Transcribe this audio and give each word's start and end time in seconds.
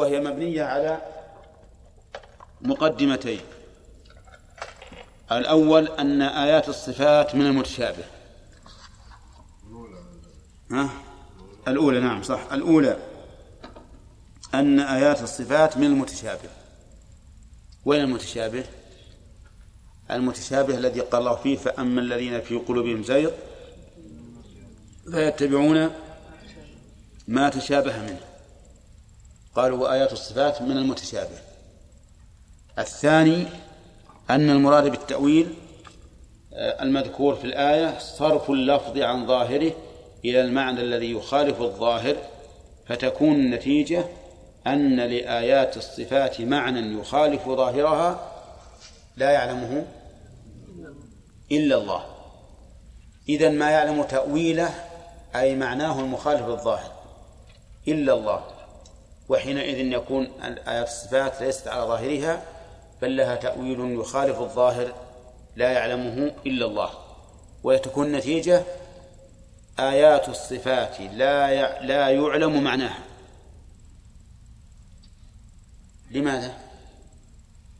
وهي 0.00 0.20
مبنية 0.20 0.62
على 0.62 1.02
مقدمتين. 2.60 3.40
الأول 5.32 5.88
أن 5.88 6.22
آيات 6.22 6.68
الصفات 6.68 7.34
من 7.34 7.46
المتشابه. 7.46 8.04
ها؟ 10.70 10.90
الأولى 11.68 12.00
نعم 12.00 12.22
صح. 12.22 12.52
الأولى 12.52 12.96
أن 14.54 14.80
آيات 14.80 15.22
الصفات 15.22 15.76
من 15.76 15.86
المتشابه. 15.86 16.48
وين 17.84 18.00
المتشابه؟ 18.00 18.64
المتشابه 20.10 20.74
الذي 20.74 21.00
قال 21.00 21.20
الله 21.20 21.36
فيه 21.36 21.56
فأما 21.56 22.00
الذين 22.00 22.40
في 22.40 22.56
قلوبهم 22.56 23.02
زيغ 23.02 23.30
فيتبعون 25.10 25.90
ما 27.28 27.48
تشابه 27.48 28.02
منه. 28.02 28.29
قالوا 29.54 29.78
وآيات 29.78 30.12
الصفات 30.12 30.62
من 30.62 30.76
المتشابه. 30.76 31.38
الثاني 32.78 33.46
أن 34.30 34.50
المراد 34.50 34.90
بالتأويل 34.90 35.54
آه، 36.54 36.82
المذكور 36.82 37.34
في 37.34 37.44
الآية 37.44 37.98
صرف 37.98 38.50
اللفظ 38.50 38.98
عن 38.98 39.26
ظاهره 39.26 39.72
إلى 40.24 40.40
المعنى 40.40 40.80
الذي 40.80 41.12
يخالف 41.12 41.60
الظاهر 41.60 42.16
فتكون 42.86 43.34
النتيجة 43.34 44.04
أن 44.66 44.96
لآيات 44.96 45.76
الصفات 45.76 46.40
معنى 46.40 47.00
يخالف 47.00 47.48
ظاهرها 47.48 48.32
لا 49.16 49.30
يعلمه 49.30 49.86
إلا 51.52 51.76
الله. 51.76 52.04
إذا 53.28 53.48
ما 53.48 53.70
يعلم 53.70 54.02
تأويله 54.02 54.70
أي 55.34 55.56
معناه 55.56 56.00
المخالف 56.00 56.46
للظاهر 56.46 56.92
إلا 57.88 58.14
الله. 58.14 58.59
وحينئذ 59.30 59.78
يكون 59.78 60.26
آيات 60.68 60.88
الصفات 60.88 61.40
ليست 61.40 61.68
على 61.68 61.82
ظاهرها 61.82 62.42
بل 63.02 63.16
لها 63.16 63.34
تأويل 63.34 64.00
يخالف 64.00 64.40
الظاهر 64.40 64.92
لا 65.56 65.72
يعلمه 65.72 66.32
إلا 66.46 66.66
الله. 66.66 66.90
وتكون 67.62 68.06
النتيجة 68.06 68.62
آيات 69.78 70.28
الصفات 70.28 71.00
لا 71.00 71.80
لا 71.86 72.08
يعلم 72.08 72.64
معناها. 72.64 72.98
لماذا؟ 76.10 76.54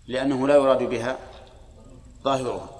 لأنه 0.06 0.48
لا 0.48 0.54
يراد 0.54 0.82
بها 0.82 1.18
ظاهرها. 2.24 2.70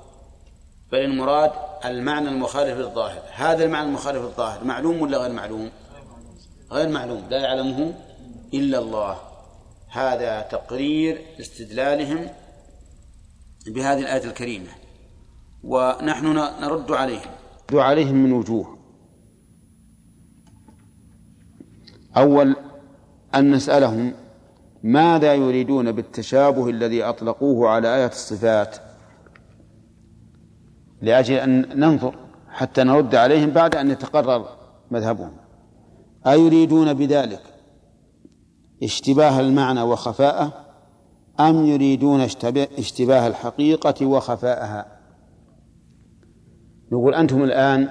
بل 0.93 0.99
المراد 0.99 1.53
المعنى 1.85 2.29
المخالف 2.29 2.79
للظاهر. 2.79 3.23
هذا 3.33 3.65
المعنى 3.65 3.87
المخالف 3.87 4.23
للظاهر 4.23 4.65
معلوم 4.65 5.03
ولا 5.03 5.19
غير 5.19 5.33
معلوم؟ 5.33 5.71
غير 6.71 6.89
معلوم. 6.89 7.27
لا 7.31 7.39
يعلمه 7.39 7.95
إلا 8.55 8.79
الله. 8.79 9.17
هذا 9.89 10.41
تقرير 10.41 11.21
استدلالهم 11.41 12.27
بهذه 13.67 13.99
الآية 13.99 14.25
الكريمة. 14.25 14.71
ونحن 15.65 16.27
نرد 16.61 16.93
عليهم. 16.93 17.31
نرد 17.71 17.81
عليهم 17.81 18.15
من 18.15 18.33
وجوه. 18.33 18.79
أول 22.17 22.57
أن 23.35 23.51
نسألهم 23.51 24.15
ماذا 24.83 25.35
يريدون 25.35 25.93
بالتشابه 25.93 26.69
الذي 26.69 27.03
أطلقوه 27.03 27.69
على 27.69 27.97
آية 27.97 28.07
الصفات؟ 28.07 28.77
لأجل 31.03 31.35
أن 31.35 31.81
ننظر 31.81 32.15
حتى 32.49 32.85
نرد 32.85 33.15
عليهم 33.15 33.51
بعد 33.51 33.77
أن 33.77 33.91
يتقرر 33.91 34.49
مذهبهم. 34.91 35.37
أيريدون 36.27 36.95
بذلك؟ 36.95 37.43
اشتباه 38.83 39.41
المعنى 39.41 39.83
وخفاءه 39.83 40.53
أم 41.41 41.67
يريدون 41.67 42.21
اشتباه 42.79 43.27
الحقيقة 43.27 44.07
وخفاءها؟ 44.07 44.87
نقول 46.93 47.15
أنتم 47.15 47.45
الآن 47.45 47.89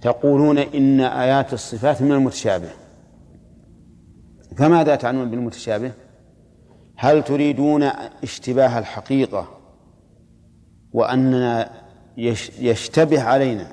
تقولون 0.00 0.58
إن 0.58 1.00
آيات 1.00 1.52
الصفات 1.52 2.02
من 2.02 2.12
المتشابه. 2.12 2.70
فماذا 4.56 4.96
تعنون 4.96 5.30
بالمتشابه؟ 5.30 5.92
هل 6.96 7.24
تريدون 7.24 7.82
اشتباه 8.22 8.78
الحقيقة 8.78 9.48
وأننا 10.92 11.70
يشتبه 12.58 13.22
علينا 13.22 13.66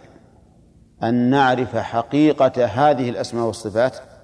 أن 1.03 1.13
نعرف 1.29 1.77
حقيقة 1.77 2.65
هذه 2.65 3.09
الأسماء 3.09 3.45
والصفات؟ 3.45 4.14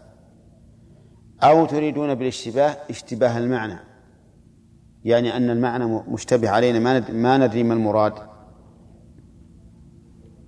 أو 1.44 1.66
تريدون 1.66 2.16
بالاشتباه 2.16 2.78
اشتباه 2.90 3.38
المعنى. 3.38 3.79
يعني 5.03 5.38
أن 5.38 5.50
المعنى 5.50 5.85
مشتبه 6.07 6.50
علينا 6.50 7.03
ما 7.13 7.38
ندري 7.38 7.63
ما 7.63 7.74
المراد. 7.74 8.13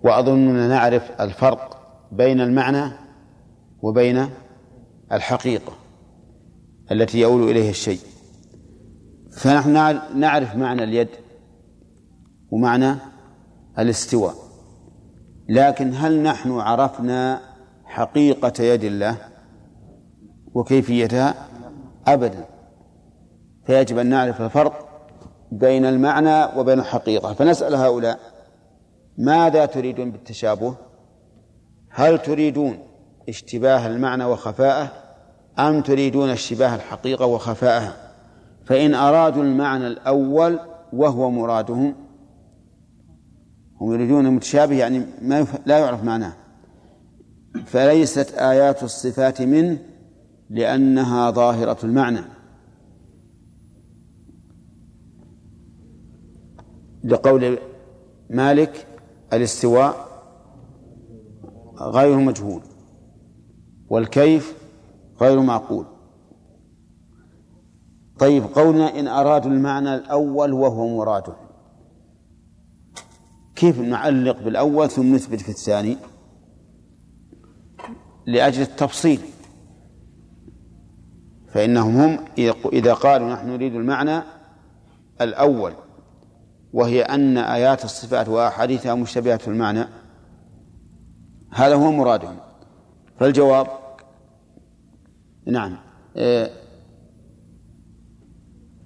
وأظننا 0.04 0.68
نعرف 0.68 1.22
الفرق 1.22 1.78
بين 2.12 2.42
المعنى 2.42 2.92
وبين 3.81 4.30
الحقيقة 5.12 5.74
التي 6.92 7.20
يؤول 7.20 7.50
إليها 7.50 7.70
الشيء. 7.70 8.00
فنحن 9.31 10.00
نعرف 10.16 10.56
معنى 10.56 10.84
اليد 10.84 11.10
ومعنى 12.52 12.96
الاستواء. 13.80 14.36
لكن 15.50 15.94
هل 15.94 16.24
نحن 16.24 16.52
عرفنا 16.52 17.42
حقيقة 17.86 18.64
يد 18.64 18.84
الله؟ 18.84 19.33
وكيفيتها؟ 20.53 21.36
أبدا. 22.08 22.46
فيجب 23.66 23.97
أن 23.97 24.08
نعرف 24.08 24.41
الفرق 24.41 24.90
بين 25.52 25.86
المعنى 25.86 26.59
وبين 26.59 26.80
الحقيقة. 26.80 27.34
فنسأل 27.34 27.75
هؤلاء 27.75 28.19
ماذا 29.18 29.66
تريدون 29.66 30.12
بالتشابه؟ 30.12 30.75
هل 31.90 32.22
تريدون 32.22 32.80
اشتباه 33.30 33.88
المعنى 33.88 34.25
وخفاءه؟ 34.25 34.92
أم 35.59 35.81
تريدون 35.81 36.30
اشتباه 36.30 36.75
الحقيقة 36.75 37.25
وخفاءها؟ 37.25 37.94
فإن 38.66 38.94
أرادوا 38.94 39.44
المعنى 39.44 39.88
الأول 39.88 40.59
وهو 40.94 41.31
مرادهم 41.31 41.96
هم 43.81 43.94
يريدون 43.94 44.25
المتشابه 44.25 44.75
يعني 44.75 45.06
ما 45.22 45.46
لا 45.66 45.80
يعرف 45.80 46.03
معناه. 46.03 46.34
فليست 47.66 48.34
آيات 48.34 48.84
الصفات 48.84 49.42
منه 49.42 49.78
لأنها 50.50 51.31
ظاهرة 51.31 51.78
المعنى. 51.84 52.22
لقول 57.04 57.58
مالك 58.30 58.88
الاستواء 59.34 60.08
غير 61.81 62.18
مجهول 62.18 62.62
والكيف 63.90 64.58
غير 65.22 65.40
معقول. 65.40 65.86
طيب 68.20 68.44
قولنا 68.44 69.00
إن 69.00 69.08
أرادوا 69.08 69.52
المعنى 69.52 69.96
الأول 69.96 70.54
وهو 70.54 70.98
مراده. 70.98 71.34
كيف 73.56 73.80
نعلق 73.80 74.44
بالأول 74.44 74.90
ثم 74.90 75.16
نثبت 75.16 75.42
في 75.42 75.50
الثاني؟ 75.50 75.98
لأجل 78.25 78.62
التفصيل. 78.62 79.20
فإنهم 81.53 81.97
هم 81.97 82.19
إذا 82.74 82.94
قالوا 82.94 83.34
نحن 83.34 83.50
نريد 83.50 83.75
المعنى 83.75 84.22
الأول 85.22 85.74
وهي 86.74 87.02
أن 87.02 87.38
آيات 87.38 87.86
الصفات 87.86 88.30
وأحاديثها 88.30 88.96
مشتبهة 88.96 89.38
في 89.38 89.47
المعنى. 89.47 89.86
هذا 91.52 91.75
هو 91.75 91.92
مرادهم. 91.92 92.38
فالجواب 93.19 93.68
نعم 95.46 95.78
إيه، 96.16 96.50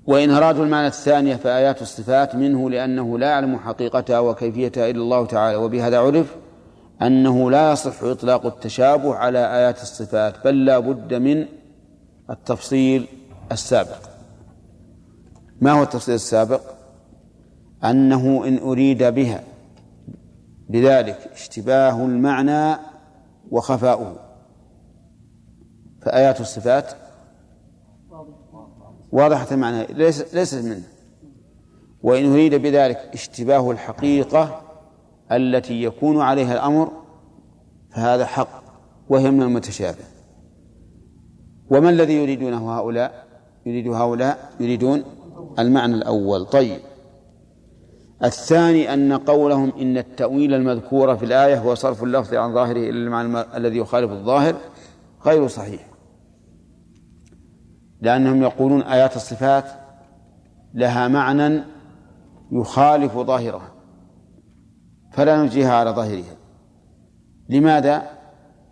وإن 0.06 0.30
أرادوا 0.30 0.64
المعنى 0.64 0.88
الثانية 0.88 1.36
فآيات 1.36 1.82
الصفات 1.82 2.36
منه 2.36 2.70
لأنه 2.70 3.20
لا 3.20 3.28
يعلم 3.28 3.58
حقيقتها 3.58 4.20
وكيفيتها 4.20 4.90
إلا 4.90 5.02
الله 5.02 5.26
تعالى. 5.26 5.58
وبهذا 5.58 6.00
عرف 6.00 6.36
أنه 7.02 7.52
لا 7.52 7.72
يصح 7.72 8.04
إطلاق 8.04 8.46
التشابه 8.46 9.16
على 9.16 9.56
آيات 9.56 9.82
الصفات 9.82 10.44
بل 10.46 10.66
لا 10.66 10.80
بد 10.80 11.14
من 11.14 11.46
التفصيل 12.30 13.08
السابق. 13.52 14.10
ما 15.62 15.72
هو 15.72 15.84
التفصيل 15.84 16.16
السابق؟ 16.16 16.62
أنه 17.84 18.48
إن 18.48 18.58
أريد 18.58 19.04
بها 19.04 19.44
بذلك 20.70 21.30
اشتباه 21.34 22.06
المعنى 22.06 22.80
وخفاؤه. 23.52 24.16
فآيات 26.02 26.42
الصفات 26.42 26.94
واضحة 29.12 29.48
المعنى 29.52 29.86
ليس 29.86 30.34
ليست 30.34 30.66
منه. 30.66 30.84
وإن 32.04 32.32
أريد 32.32 32.56
بذلك 32.56 32.98
اشتباه 33.14 33.72
الحقيقة 33.72 34.62
التي 35.32 35.84
يكون 35.84 36.22
عليها 36.22 36.54
الأمر 36.54 36.92
فهذا 37.90 38.26
حق 38.26 38.64
وهي 39.10 39.32
من 39.32 39.42
المتشابه. 39.42 40.17
وما 41.70 41.90
الذي 41.90 42.14
يريدونه 42.14 42.78
هؤلاء؟ 42.78 43.28
يريد 43.66 43.88
هؤلاء 43.88 44.52
يريدون 44.60 45.04
المعنى 45.60 45.96
الأول. 45.96 46.46
طيب. 46.46 46.80
الثاني 48.24 48.94
أن 48.94 49.14
قولهم 49.14 49.72
إن 49.82 49.98
التأويل 49.98 50.54
المذكور 50.54 51.18
في 51.18 51.26
الآية 51.26 51.60
هو 51.60 51.76
صرف 51.76 52.04
اللفظ 52.04 52.34
عن 52.34 52.54
ظاهره 52.54 52.78
إلى 52.78 52.90
المعنى 52.90 53.58
الذي 53.58 53.78
يخالف 53.78 54.12
الظاهر 54.12 54.56
غير 55.26 55.48
صحيح. 55.48 55.88
لأنهم 58.02 58.42
يقولون 58.42 58.82
آيات 58.82 59.16
الصفات 59.16 59.66
لها 60.74 61.08
معنى 61.08 61.64
يخالف 62.52 63.18
ظاهرها 63.18 63.72
فلا 65.12 65.44
نجيها 65.44 65.74
على 65.74 65.90
ظاهرها. 65.90 66.36
لماذا؟ 67.50 68.10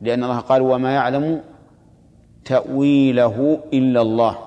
لأن 0.01 0.23
الله 0.23 0.39
قال 0.39 0.61
وما 0.61 0.91
يعلم 0.91 1.41
تأويله 2.45 3.59
إلا 3.73 4.01
الله. 4.01 4.37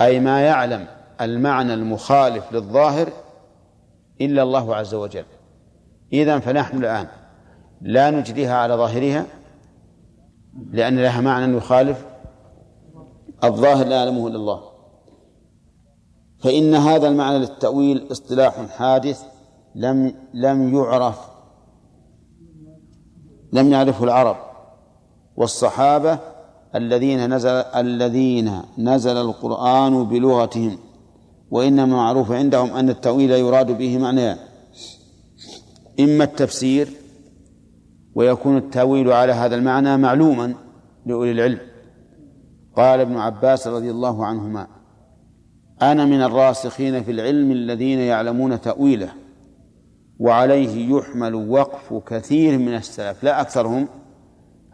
أي 0.00 0.20
ما 0.20 0.40
يعلم 0.40 0.86
المعنى 1.20 1.74
المخالف 1.74 2.52
للظاهر 2.52 3.08
إلا 4.20 4.42
الله 4.42 4.76
عز 4.76 4.94
وجل. 4.94 5.24
إذن 6.12 6.40
فنحن 6.40 6.78
الآن 6.78 7.06
لا 7.80 8.10
نجريها 8.10 8.56
على 8.56 8.74
ظاهرها 8.74 9.26
لأن 10.70 10.98
لها 10.98 11.20
معنى 11.20 11.56
يخالف 11.56 12.06
الظاهر 13.44 13.86
لا 13.86 13.96
يعلمه 13.96 14.28
إلا 14.28 14.36
الله. 14.36 14.70
فإن 16.38 16.74
هذا 16.74 17.08
المعنى 17.08 17.38
للتأويل 17.38 18.06
اصطلاح 18.12 18.66
حادث 18.66 19.24
لم 19.74 20.14
لم 20.34 20.74
يعرف 20.74 21.30
لم 23.52 23.72
يعرفه 23.72 24.04
العرب 24.04 24.36
والصحابة 25.36 26.18
الذين 26.74 27.34
نزل 27.34 27.50
الذين 27.76 28.62
نزل 28.78 29.16
القرآن 29.16 30.04
بلغتهم 30.04 30.78
وإنما 31.50 31.96
معروف 31.96 32.32
عندهم 32.32 32.70
أن 32.70 32.88
التأويل 32.90 33.30
يراد 33.30 33.78
به 33.78 33.98
معنيان 33.98 34.36
إما 36.00 36.24
التفسير 36.24 36.88
ويكون 38.14 38.56
التأويل 38.56 39.12
على 39.12 39.32
هذا 39.32 39.56
المعنى 39.56 39.96
معلوما 39.96 40.54
لأولي 41.06 41.32
العلم. 41.32 41.58
قال 42.76 43.00
ابن 43.00 43.16
عباس 43.16 43.66
رضي 43.66 43.90
الله 43.90 44.26
عنهما 44.26 44.66
أنا 45.82 46.04
من 46.04 46.22
الراسخين 46.22 47.02
في 47.02 47.10
العلم 47.10 47.52
الذين 47.52 47.98
يعلمون 47.98 48.60
تأويله 48.60 49.12
وعليه 50.18 50.96
يحمل 50.96 51.34
وقف 51.34 51.94
كثير 52.06 52.58
من 52.58 52.74
السلف 52.74 53.24
لا 53.24 53.40
أكثرهم 53.40 53.88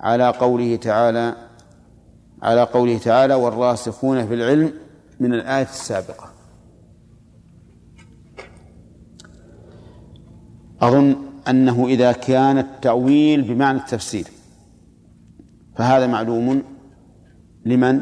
على 0.01 0.29
قوله 0.29 0.77
تعالى 0.77 1.46
على 2.43 2.63
قوله 2.63 2.99
تعالى 2.99 3.35
والراسخون 3.35 4.27
في 4.27 4.35
العلم 4.35 4.73
من 5.21 5.35
الآية 5.35 5.63
السابقة. 5.63 6.33
أظن 10.81 11.17
أنه 11.49 11.87
إذا 11.87 12.13
كان 12.13 12.59
التأويل 12.59 13.43
بمعنى 13.43 13.79
التفسير 13.79 14.27
فهذا 15.77 16.07
معلوم 16.07 16.63
لمن؟ 17.65 18.01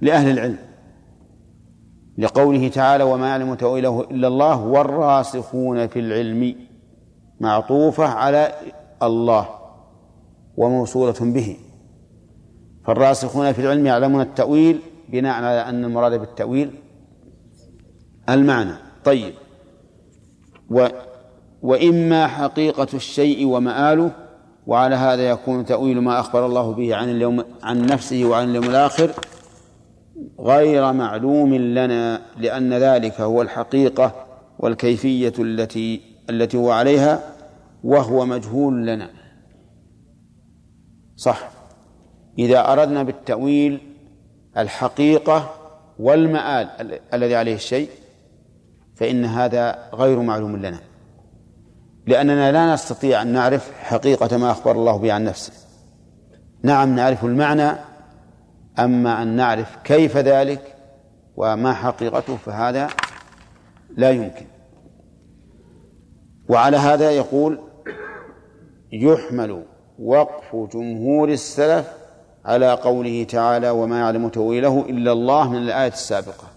لأهل 0.00 0.30
العلم. 0.30 0.58
لقوله 2.18 2.68
تعالى 2.68 3.04
وما 3.04 3.28
يعلم 3.28 3.54
تأويله 3.54 4.00
إلا 4.00 4.28
الله 4.28 4.64
والراسخون 4.64 5.86
في 5.86 5.98
العلم 5.98 6.54
معطوفة 7.40 8.04
على 8.04 8.52
الله 9.02 9.48
وموصولة 10.56 11.14
به. 11.20 11.56
فالراسخون 12.86 13.52
في 13.52 13.60
العلم 13.60 13.86
يعلمون 13.86 14.20
التأويل 14.20 14.80
بناء 15.08 15.34
على 15.34 15.60
أن 15.60 15.84
المراد 15.84 16.20
بالتأويل 16.20 16.70
المعنى. 18.28 18.74
طيب. 19.04 19.34
و 20.70 20.86
وإما 21.62 22.26
حقيقة 22.26 22.86
الشيء 22.94 23.46
ومآله 23.46 24.10
وعلى 24.66 24.94
هذا 24.94 25.28
يكون 25.30 25.64
تأويل 25.64 26.00
ما 26.00 26.20
أخبر 26.20 26.46
الله 26.46 26.72
به 26.72 26.96
عن 26.96 27.10
اليوم 27.10 27.44
عن 27.62 27.86
نفسه 27.86 28.24
وعن 28.24 28.50
اليوم 28.50 28.64
الآخر 28.64 29.10
غير 30.40 30.92
معلوم 30.92 31.54
لنا 31.54 32.22
لأن 32.36 32.72
ذلك 32.72 33.20
هو 33.20 33.42
الحقيقة 33.42 34.26
والكيفية 34.58 35.32
التي 35.38 36.00
التي 36.30 36.56
هو 36.56 36.70
عليها 36.70 37.20
وهو 37.84 38.26
مجهول 38.26 38.86
لنا. 38.86 39.10
صح. 41.16 41.53
إذا 42.38 42.72
أردنا 42.72 43.02
بالتأويل 43.02 43.80
الحقيقة 44.56 45.54
والمآل 45.98 46.98
الذي 47.14 47.36
عليه 47.36 47.54
الشيء 47.54 47.88
فإن 48.94 49.24
هذا 49.24 49.90
غير 49.94 50.20
معلوم 50.20 50.56
لنا. 50.56 50.80
لأننا 52.06 52.52
لا 52.52 52.74
نستطيع 52.74 53.22
أن 53.22 53.26
نعرف 53.26 53.72
حقيقة 53.80 54.36
ما 54.36 54.50
أخبر 54.50 54.72
الله 54.72 54.96
به 54.96 55.12
عن 55.12 55.24
نفسه. 55.24 55.52
نعم 56.62 56.96
نعرف 56.96 57.24
المعنى 57.24 57.70
أما 58.78 59.22
أن 59.22 59.28
نعرف 59.28 59.76
كيف 59.84 60.16
ذلك 60.16 60.74
وما 61.36 61.74
حقيقته 61.74 62.36
فهذا 62.36 62.88
لا 63.96 64.10
يمكن. 64.10 64.46
وعلى 66.48 66.76
هذا 66.76 67.10
يقول 67.10 67.60
يحمل 68.92 69.64
وقف 69.98 70.56
جمهور 70.72 71.28
السلف 71.28 72.03
على 72.44 72.72
قوله 72.72 73.24
تعالى 73.24 73.70
وما 73.70 73.98
يعلم 73.98 74.28
تأويله 74.28 74.80
إلا 74.80 75.12
الله 75.12 75.50
من 75.50 75.58
الآية 75.58 75.92
السابقة. 75.92 76.48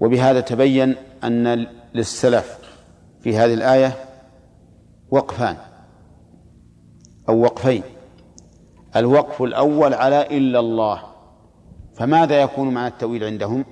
وبهذا 0.00 0.40
تبين 0.40 0.96
أن 1.24 1.66
للسلف 1.94 2.58
في 3.20 3.36
هذه 3.36 3.54
الآية 3.54 3.92
وقفان 5.10 5.56
أو 7.28 7.40
وقفين. 7.40 7.82
الوقف 8.96 9.42
الأول 9.42 9.94
على 9.94 10.38
إلا 10.38 10.60
الله. 10.60 11.02
فماذا 11.94 12.40
يكون 12.42 12.74
مع 12.74 12.86
التأويل 12.86 13.24
عندهم؟ 13.24 13.64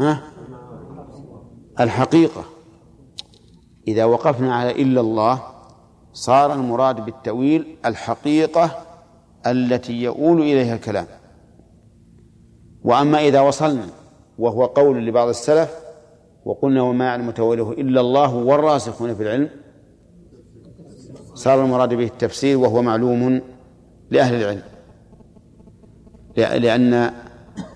ها؟ 0.00 0.22
الحقيقة. 1.80 2.44
إذا 3.88 4.04
وقفنا 4.04 4.54
على 4.54 4.82
إلا 4.82 5.00
الله 5.00 5.53
صار 6.14 6.52
المراد 6.52 7.04
بالتأويل 7.04 7.76
الحقيقة 7.86 8.70
التي 9.46 9.92
يؤول 9.92 10.40
إليها 10.40 10.74
الكلام. 10.74 11.06
وأما 12.84 13.18
إذا 13.18 13.40
وصلنا 13.40 13.86
وهو 14.38 14.64
قول 14.64 15.06
لبعض 15.06 15.28
السلف 15.28 15.74
وقلنا 16.44 16.82
وما 16.82 17.04
يعلم 17.04 17.30
تأويله 17.30 17.72
إلا 17.72 18.00
الله 18.00 18.34
والراسخون 18.34 19.14
في 19.14 19.22
العلم 19.22 19.50
صار 21.34 21.64
المراد 21.64 21.94
به 21.94 22.04
التفسير 22.04 22.58
وهو 22.58 22.82
معلوم 22.82 23.40
لأهل 24.10 24.34
العلم. 24.34 24.62
لأن 26.36 27.10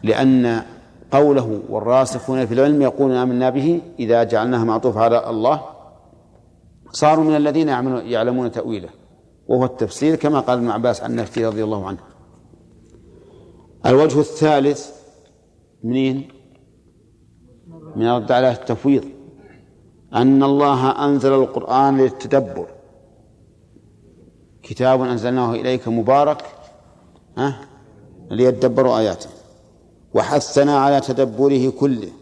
لأن 0.02 0.62
قوله 1.10 1.60
والراسخون 1.68 2.46
في 2.46 2.54
العلم 2.54 2.82
يقولون 2.82 3.16
آمنا 3.16 3.50
به 3.50 3.80
إذا 3.98 4.22
جعلناها 4.22 4.64
معطوف 4.64 4.96
على 4.96 5.30
الله 5.30 5.62
صاروا 6.92 7.24
من 7.24 7.36
الذين 7.36 7.68
يعلمون 8.08 8.52
تأويله 8.52 8.88
وهو 9.48 9.64
التفسير 9.64 10.16
كما 10.16 10.40
قال 10.40 10.58
ابن 10.58 10.70
عباس 10.70 11.02
عن 11.02 11.14
نفسه 11.14 11.48
رضي 11.48 11.64
الله 11.64 11.86
عنه. 11.86 11.98
الوجه 13.86 14.20
الثالث 14.20 14.90
منين؟ 15.84 16.28
من 17.96 18.06
الرد 18.06 18.32
على 18.32 18.50
التفويض. 18.50 19.04
أن 20.14 20.42
الله 20.42 21.04
أنزل 21.04 21.32
القرآن 21.32 21.98
للتدبر. 21.98 22.66
كتاب 24.62 25.02
أنزلناه 25.02 25.54
إليك 25.54 25.88
مبارك 25.88 26.44
ها؟ 27.38 27.60
ليدبروا 28.30 28.98
آياته. 28.98 29.30
وحثنا 30.14 30.78
على 30.78 31.00
تدبره 31.00 31.70
كله 31.70 32.12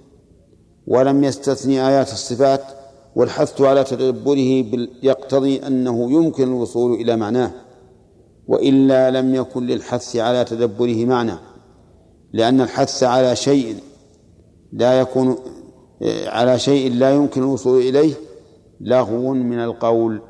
ولم 0.87 1.25
يستثني 1.25 1.89
آيات 1.89 2.13
الصفات 2.13 2.76
والحث 3.17 3.61
على 3.61 3.85
تدبره 3.85 4.65
يقتضي 5.03 5.67
أنه 5.67 6.13
يمكن 6.13 6.49
الوصول 6.49 6.95
إلى 6.95 7.17
معناه 7.17 7.51
وإلا 8.49 9.11
لم 9.11 9.35
يكن 9.35 9.67
للحث 9.67 10.17
على 10.17 10.45
تدبره 10.45 11.05
معنى 11.05 11.35
لأن 12.33 12.61
الحث 12.61 13.03
على 13.03 13.37
شيء 13.37 13.77
لا 14.73 15.01
يكون 15.01 15.37
على 16.27 16.59
شيء 16.59 16.95
لا 16.95 17.15
يمكن 17.15 17.43
الوصول 17.43 17.81
إليه 17.81 18.15
لغو 18.81 19.33
من 19.35 19.59
القول. 19.59 20.23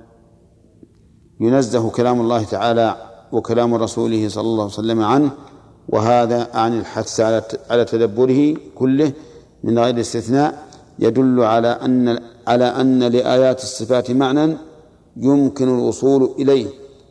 ينزه 1.40 1.90
كلام 1.90 2.21
الله 2.21 2.45
تعالى 2.45 2.97
وكلام 3.33 3.75
رسوله 3.75 4.28
صلى 4.28 4.43
الله 4.43 4.62
عليه 4.62 4.73
وسلم 4.73 5.00
عنه 5.02 5.31
وهذا 5.88 6.49
عن 6.55 6.78
الحث 6.78 7.21
على 7.21 7.43
على 7.71 7.85
تدبره 7.85 8.57
كله 8.75 9.12
من 9.64 9.78
غير 9.78 10.00
استثناء 10.00 10.66
يدل 10.99 11.40
على 11.40 11.69
أن 11.69 12.19
على 12.47 12.65
أن 12.65 13.03
لآيات 13.03 13.62
الصفات 13.62 14.11
معنى 14.11 14.57
يمكن 15.17 15.69
الوصول 15.69 16.35
إليه 16.38 16.67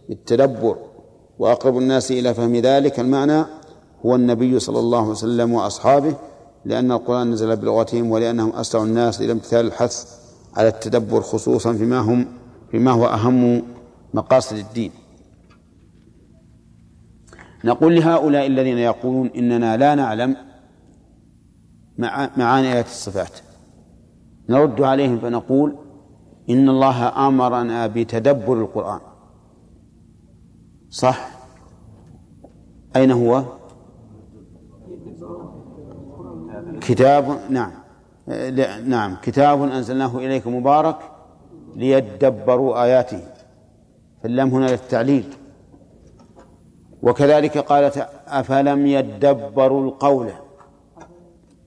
بالتدبر 0.10 0.78
وأقرب 1.40 1.78
الناس 1.78 2.12
إلى 2.12 2.34
فهم 2.34 2.56
ذلك 2.56 3.00
المعنى 3.00 3.46
هو 4.06 4.16
النبي 4.16 4.60
صلى 4.60 4.80
الله 4.80 5.00
عليه 5.00 5.10
وسلم 5.10 5.54
وأصحابه 5.54 6.16
لأن 6.66 6.92
القرآن 6.92 7.32
نزل 7.32 7.56
بلغتهم 7.56 8.12
ولأنهم 8.12 8.54
أسرع 8.54 8.84
الناس 8.84 9.22
إلى 9.22 9.32
امتثال 9.32 9.66
الحث 9.66 10.06
على 10.56 10.68
التدبر 10.68 11.22
خصوصا 11.22 11.74
فيما 11.74 12.00
هم 12.00 12.28
فيما 12.72 12.92
هو 12.92 13.06
أهم 13.06 13.64
مقاصد 14.14 14.58
الدين. 14.58 14.92
نقول 17.64 17.96
لهؤلاء 17.96 18.48
الذين 18.48 18.78
يقولون 18.78 19.28
إننا 19.36 19.78
لا 19.78 19.96
نعلم 19.96 20.36
معاني 22.38 22.74
آيات 22.74 22.86
الصفات. 22.86 23.32
نرد 24.50 24.82
عليهم 24.82 25.18
فنقول 25.18 25.76
إن 26.50 26.70
الله 26.70 27.28
أمرنا 27.28 27.88
بتدبر 27.88 28.54
القرآن. 28.54 29.00
صح؟ 30.90 31.30
أين 32.96 33.12
هو؟ 33.12 33.44
كتاب 36.82 37.40
نعم. 37.50 37.72
نعم. 38.86 39.16
كتاب 39.22 39.62
أنزلناه 39.64 40.18
إليك 40.18 40.48
مبارك 40.48 40.98
ليدبروا 41.76 42.84
آياته. 42.84 43.22
فاللام 44.24 44.50
هنا 44.50 44.66
للتعليل. 44.66 45.34
وكذلك 47.02 47.58
قالت 47.58 48.10
أفلم 48.28 48.88
يدبروا 48.88 49.86
القول؟ 49.86 50.30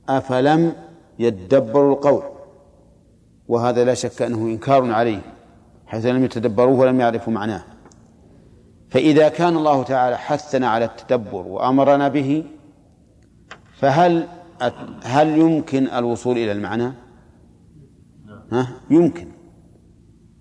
أفلم 0.09 0.73
يدبروا 1.19 1.93
القول؟ 1.95 2.23
وهذا 3.49 3.85
لا 3.85 3.95
شك 3.95 4.23
أنه 4.23 4.39
إنكار 4.39 4.93
عليه 4.93 5.21
حيث 5.87 6.07
لم 6.07 6.25
يتدبروه 6.25 6.79
ولم 6.79 7.01
يعرفوا 7.01 7.33
معناه 7.33 7.63
فإذا 8.91 9.29
كان 9.29 9.57
الله 9.57 9.83
تعالى 9.83 10.19
حثنا 10.19 10.69
على 10.69 10.85
التدبر 10.85 11.47
وأمرنا 11.47 12.09
به 12.09 12.45
فهل 13.81 14.29
هل 15.05 15.39
يمكن 15.39 15.89
الوصول 15.89 16.39
إلى 16.39 16.53
المعنى؟ 16.53 16.93
ها؟ 18.53 18.69
يمكن 18.91 19.29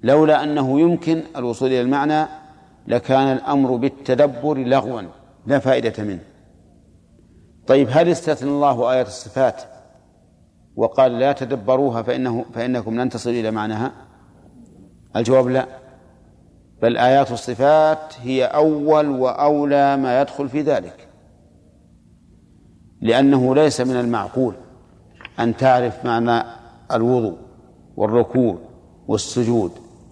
لولا 0.04 0.44
أنه 0.44 0.80
يمكن 0.80 1.24
الوصول 1.36 1.70
إلى 1.70 1.82
المعنى 1.82 2.28
لكان 2.88 3.28
الأمر 3.38 3.76
بالتدبر 3.76 4.58
لغوا 4.58 5.02
لا 5.46 5.60
فائدة 5.60 6.04
منه 6.04 6.24
طيب 7.68 7.88
هل 7.92 8.10
استثنى 8.10 8.50
الله 8.50 8.92
آيات 8.92 9.08
الصفات 9.08 9.62
وقال 10.78 11.20
لا 11.20 11.32
تدبروها 11.32 12.02
فإنه 12.02 12.46
فإنكم 12.54 13.02
لن 13.02 13.10
تصلوا 13.10 13.36
إلى 13.36 13.52
معناها. 13.52 13.92
الجواب 15.16 15.48
لا. 15.48 15.68
بل 16.82 16.98
آيات 16.98 17.32
الصفات 17.32 18.14
هي 18.22 18.46
أول 18.46 19.10
وأولى 19.10 19.98
ما 19.98 20.22
يدخل 20.22 20.50
في 20.50 20.62
ذلك. 20.62 21.08
لأنه 23.02 23.56
ليس 23.56 23.82
من 23.82 23.96
المعقول 23.96 24.56
أن 25.40 25.58
تعرف 25.58 26.06
معنى 26.06 26.44
الوضوء 26.92 27.38
والركوع 27.96 28.58
والسجود 29.08 29.72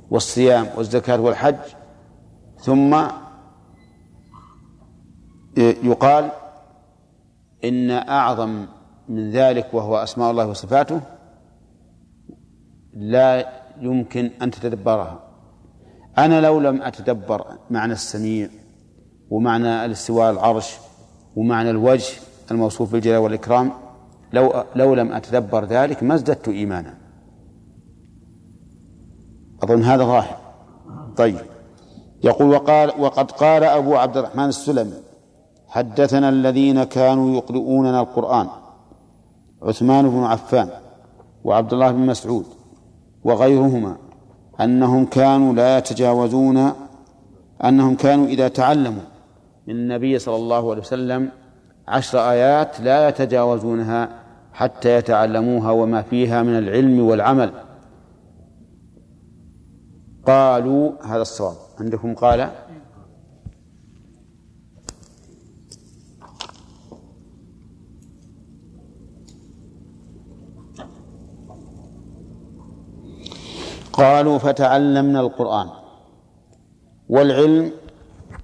والصيام 0.09 0.67
والزكاة 0.77 1.21
والحج. 1.21 1.55
ثم 2.57 3.03
يقال 5.57 6.31
إن 7.63 7.91
أعظم 7.91 8.65
من 9.09 9.31
ذلك 9.31 9.73
وهو 9.73 9.97
أسماء 9.97 10.31
الله 10.31 10.47
وصفاته 10.47 11.01
لا 12.93 13.49
يمكن 13.79 14.31
أن 14.41 14.51
تتدبرها. 14.51 15.19
أنا 16.17 16.41
لو 16.41 16.59
لم 16.59 16.81
أتدبر 16.81 17.45
معنى 17.69 17.93
السميع 17.93 18.49
ومعنى 19.29 19.85
الاستواء 19.85 20.31
العرش 20.31 20.77
ومعنى 21.35 21.69
الوجه 21.69 22.13
الموصوف 22.51 22.91
بالجلال 22.91 23.17
والإكرام 23.17 23.71
لو 24.33 24.63
لو 24.75 24.93
لم 24.93 25.11
أتدبر 25.11 25.65
ذلك 25.65 26.03
ما 26.03 26.15
ازددت 26.15 26.47
إيمانا. 26.47 26.97
أظن 29.63 29.83
هذا 29.83 30.03
ظاهر 30.03 30.37
طيب. 31.17 31.39
يقول 32.23 32.49
وقال 32.49 33.01
وقد 33.01 33.31
قال 33.31 33.63
أبو 33.63 33.95
عبد 33.95 34.17
الرحمن 34.17 34.45
السلمي 34.45 34.99
حدثنا 35.67 36.29
الذين 36.29 36.83
كانوا 36.83 37.35
يقرؤوننا 37.37 38.01
القرآن. 38.01 38.47
عثمان 39.65 40.09
بن 40.09 40.23
عفان 40.23 40.69
وعبد 41.43 41.73
الله 41.73 41.91
بن 41.91 41.99
مسعود 41.99 42.45
وغيرهما 43.23 43.97
أنهم 44.61 45.05
كانوا 45.05 45.53
لا 45.53 45.77
يتجاوزون 45.77 46.71
أنهم 47.63 47.95
كانوا 47.95 48.25
إذا 48.25 48.47
تعلموا 48.47 49.03
من 49.67 49.75
النبي 49.75 50.19
صلى 50.19 50.35
الله 50.35 50.71
عليه 50.71 50.81
وسلم 50.81 51.29
عشر 51.87 52.19
آيات 52.31 52.79
لا 52.79 53.09
يتجاوزونها 53.09 54.09
حتى 54.53 54.95
يتعلموها 54.95 55.71
وما 55.71 56.01
فيها 56.01 56.43
من 56.43 56.57
العلم 56.57 56.99
والعمل. 56.99 57.51
قالوا 60.27 60.91
هذا 61.05 61.21
الصواب. 61.21 61.55
عندكم 61.79 62.15
قال 62.15 62.49
قالوا 73.95 74.37
فتعلمنا 74.37 75.19
القرآن 75.19 75.69
والعلم 77.09 77.71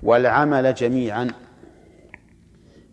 والعمل 0.03 0.73
جميعا. 0.73 1.27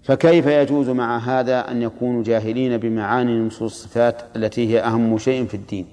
فكيف 0.02 0.46
يجوز 0.46 0.88
مع 0.88 1.18
هذا 1.18 1.70
أن 1.70 1.82
يكونوا 1.82 2.22
جاهلين 2.22 2.76
بمعاني 2.76 3.38
نصوص 3.38 3.62
الصفات 3.62 4.22
التي 4.36 4.68
هي 4.68 4.80
أهم 4.80 5.18
شيء 5.18 5.46
في 5.46 5.54
الدين؟ 5.54 5.86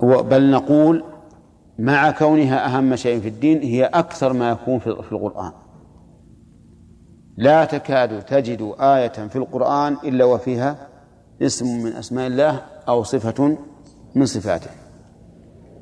بل 0.00 0.50
نقول 0.50 1.04
مع 1.78 2.10
كونها 2.10 2.66
أهم 2.66 2.96
شيء 2.96 3.20
في 3.20 3.28
الدين 3.28 3.62
هي 3.62 3.84
أكثر 3.84 4.32
ما 4.32 4.50
يكون 4.50 4.78
في 4.78 4.86
القرآن. 4.86 5.52
لا 7.36 7.64
تكاد 7.64 8.22
تجد 8.22 8.74
آية 8.80 9.28
في 9.28 9.36
القرآن 9.36 9.96
إلا 10.04 10.24
وفيها 10.24 10.88
اسم 11.42 11.82
من 11.82 11.92
أسماء 11.92 12.26
الله 12.26 12.71
أو 12.88 13.02
صفة 13.02 13.58
من 14.14 14.26
صفاته. 14.26 14.70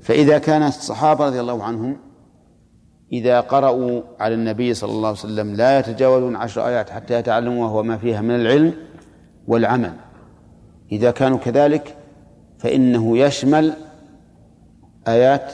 فإذا 0.00 0.38
كان 0.38 0.62
الصحابة 0.62 1.26
رضي 1.26 1.40
الله 1.40 1.62
عنهم 1.62 1.97
إذا 3.12 3.40
قرأوا 3.40 4.02
على 4.21 4.35
النبي 4.35 4.75
صلى 4.75 4.90
الله 4.90 5.09
عليه 5.09 5.19
وسلم 5.19 5.54
لا 5.54 5.78
يتجاوزون 5.78 6.37
عشر 6.37 6.66
آيات 6.66 6.90
حتى 6.90 7.14
يتعلموا 7.14 7.64
وهو 7.64 7.83
ما 7.83 7.97
فيها 7.97 8.21
من 8.21 8.35
العلم 8.35 8.75
والعمل. 9.47 9.92
إذا 10.92 11.11
كانوا 11.11 11.38
كذلك 11.38 11.97
فإنه 12.59 13.19
يشمل 13.19 13.73
آيات 15.09 15.52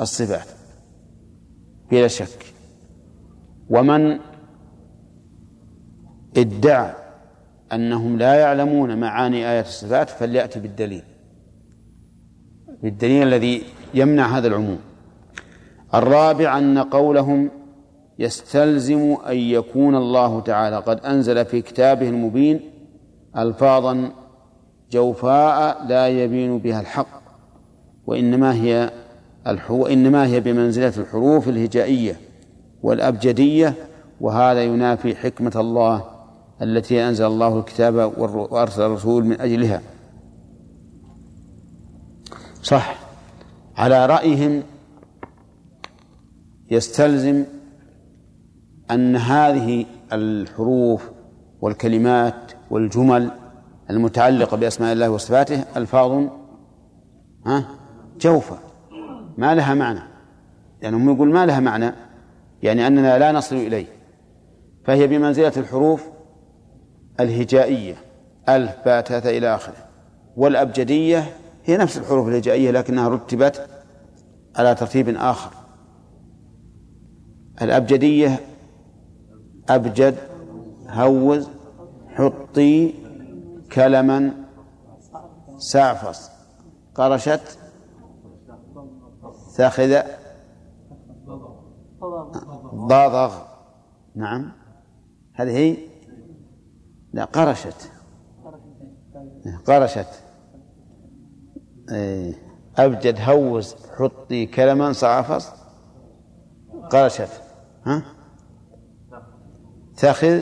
الصفات 0.00 0.46
بلا 1.90 2.08
شك. 2.08 2.46
ومن 3.70 4.18
ادعى 6.36 6.94
أنهم 7.72 8.18
لا 8.18 8.34
يعلمون 8.34 9.00
معاني 9.00 9.50
آيات 9.50 9.66
الصفات 9.66 10.10
فليأتي 10.10 10.60
بالدليل. 10.60 11.02
بالدليل 12.82 13.22
الذي 13.22 13.62
يمنع 13.94 14.38
هذا 14.38 14.48
العموم. 14.48 14.78
الرابع 15.94 16.58
أن 16.58 16.78
قولهم 16.78 17.50
يستلزم 18.18 19.16
أن 19.28 19.36
يكون 19.36 19.96
الله 19.96 20.40
تعالى 20.40 20.76
قد 20.76 21.00
أنزل 21.00 21.44
في 21.44 21.62
كتابه 21.62 22.08
المبين 22.08 22.60
ألفاظا 23.36 24.10
جوفاء 24.92 25.86
لا 25.88 26.08
يبين 26.08 26.58
بها 26.58 26.80
الحق 26.80 27.22
وإنما 28.06 28.54
هي 28.54 28.90
وإنما 29.70 30.26
هي 30.26 30.40
بمنزلة 30.40 30.92
الحروف 30.98 31.48
الهجائية 31.48 32.16
والأبجدية 32.82 33.74
وهذا 34.20 34.62
ينافي 34.62 35.14
حكمة 35.14 35.52
الله 35.56 36.04
التي 36.62 37.08
أنزل 37.08 37.26
الله 37.26 37.58
الكتاب 37.58 37.94
وأرسل 38.18 38.82
الرسول 38.82 39.24
من 39.24 39.40
أجلها. 39.40 39.82
صح. 42.62 42.98
على 43.76 44.06
رأيهم 44.06 44.62
يستلزم 46.70 47.44
أن 48.90 49.16
هذه 49.16 49.86
الحروف 50.12 51.10
والكلمات 51.60 52.52
والجمل 52.70 53.30
المتعلقة 53.90 54.56
بأسماء 54.56 54.92
الله 54.92 55.10
وصفاته 55.10 55.64
ألفاظ 55.76 56.28
ها 57.46 57.68
جوفة. 58.20 58.58
ما 59.38 59.54
لها 59.54 59.74
معنى. 59.74 60.00
لأنهم 60.82 61.00
يعني 61.00 61.14
يقول 61.14 61.32
ما 61.32 61.46
لها 61.46 61.60
معنى. 61.60 61.92
يعني 62.62 62.86
أننا 62.86 63.18
لا 63.18 63.32
نصل 63.32 63.56
إليه. 63.56 63.86
فهي 64.84 65.06
بمنزلة 65.06 65.52
الحروف 65.56 66.17
الهجائية. 67.20 67.94
ألف 68.48 68.76
باء 68.84 69.28
إلى 69.38 69.54
آخره. 69.54 69.88
والأبجدية 70.36 71.36
هي 71.64 71.76
نفس 71.76 71.98
الحروف 71.98 72.28
الهجائية 72.28 72.70
لكنها 72.70 73.08
رتبت 73.08 73.66
على 74.56 74.74
ترتيب 74.74 75.08
آخر. 75.08 75.50
الأبجدية 77.62 78.40
أبجد 79.68 80.16
هوز 80.88 81.48
حطي 82.08 82.94
كلما 83.72 84.32
سعفص 85.56 86.30
قرشت 86.94 87.58
ثاخذ 89.56 90.02
ضاضغ. 92.74 93.34
نعم. 94.14 94.52
هذه 95.34 95.56
هي 95.56 95.76
لا 97.18 97.24
قرشت. 97.24 97.90
قرشت. 99.66 100.22
إيه. 101.92 102.34
أبجد 102.78 103.18
هوز 103.20 103.74
حطي 103.98 104.46
كلما 104.46 104.92
صعفص. 104.92 105.52
قرشت. 106.90 107.42
ها؟ 107.86 108.02
تأخذ 109.96 110.40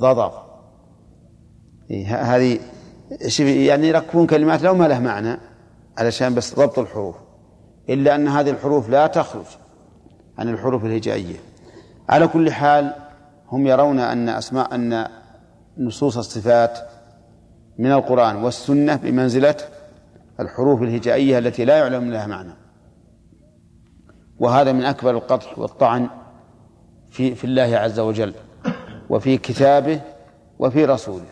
ضضغ 0.00 0.32
إيه 1.90 2.36
هذه 2.36 2.60
يعني 3.38 3.88
يركبون 3.88 4.26
كلمات 4.26 4.62
لو 4.62 4.74
ما 4.74 4.88
له 4.88 4.98
معنى 4.98 5.38
علشان 5.98 6.34
بس 6.34 6.54
ضبط 6.54 6.78
الحروف. 6.78 7.16
إلا 7.88 8.14
أن 8.14 8.28
هذه 8.28 8.50
الحروف 8.50 8.88
لا 8.88 9.06
تخرج 9.06 9.46
عن 10.38 10.48
الحروف 10.48 10.84
الهجائية. 10.84 11.36
على 12.08 12.28
كل 12.28 12.52
حال 12.52 12.94
هم 13.48 13.66
يرون 13.66 13.98
أن 13.98 14.28
أسماء 14.28 14.74
أن 14.74 15.08
نصوص 15.78 16.16
الصفات 16.16 16.78
من 17.78 17.92
القرآن 17.92 18.36
والسنة 18.36 18.96
بمنزلة 18.96 19.56
الحروف 20.40 20.82
الهجائية 20.82 21.38
التي 21.38 21.64
لا 21.64 21.78
يعلم 21.78 22.10
لها 22.10 22.26
معنى. 22.26 22.52
وهذا 24.38 24.72
من 24.72 24.84
أكبر 24.84 25.10
القطع 25.10 25.46
والطعن 25.56 26.08
في 27.10 27.34
في 27.34 27.44
الله 27.44 27.76
عز 27.76 27.98
وجل 27.98 28.34
وفي 29.10 29.38
كتابه 29.38 30.00
وفي 30.58 30.84
رسوله 30.84 31.26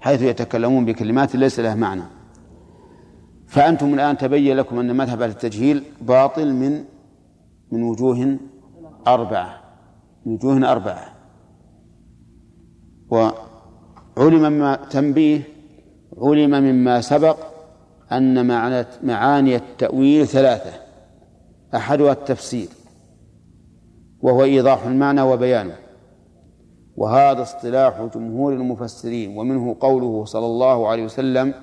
حيث 0.00 0.22
يتكلمون 0.22 0.84
بكلمات 0.84 1.36
ليس 1.36 1.60
لها 1.60 1.74
معنى. 1.74 2.02
فأنتم 3.46 3.94
الآن 3.94 4.16
تبين 4.16 4.56
لكم 4.56 4.78
أن 4.78 4.96
مذهب 4.96 5.22
التجهيل 5.22 5.84
باطل 6.00 6.52
من 6.52 6.84
من 7.72 7.82
وجوه 7.82 8.38
أربعة 9.06 9.60
من 10.26 10.34
وجوه 10.34 10.72
أربعة. 10.72 11.15
وعلم 13.10 14.42
مما 14.42 14.76
تنبيه 14.90 15.40
علم 16.22 16.50
مما 16.50 17.00
سبق 17.00 17.36
أن 18.12 18.46
معاني 19.02 19.56
التأويل 19.56 20.26
ثلاثة 20.26 20.70
أحدها 21.74 22.12
التفسير 22.12 22.68
وهو 24.20 24.44
إيضاح 24.44 24.86
المعنى 24.86 25.22
وبيانه. 25.22 25.76
وهذا 26.96 27.42
اصطلاح 27.42 28.08
جمهور 28.14 28.52
المفسرين 28.52 29.38
ومنه 29.38 29.76
قوله 29.80 30.24
صلى 30.24 30.46
الله 30.46 30.88
عليه 30.88 31.04
وسلم 31.04 31.54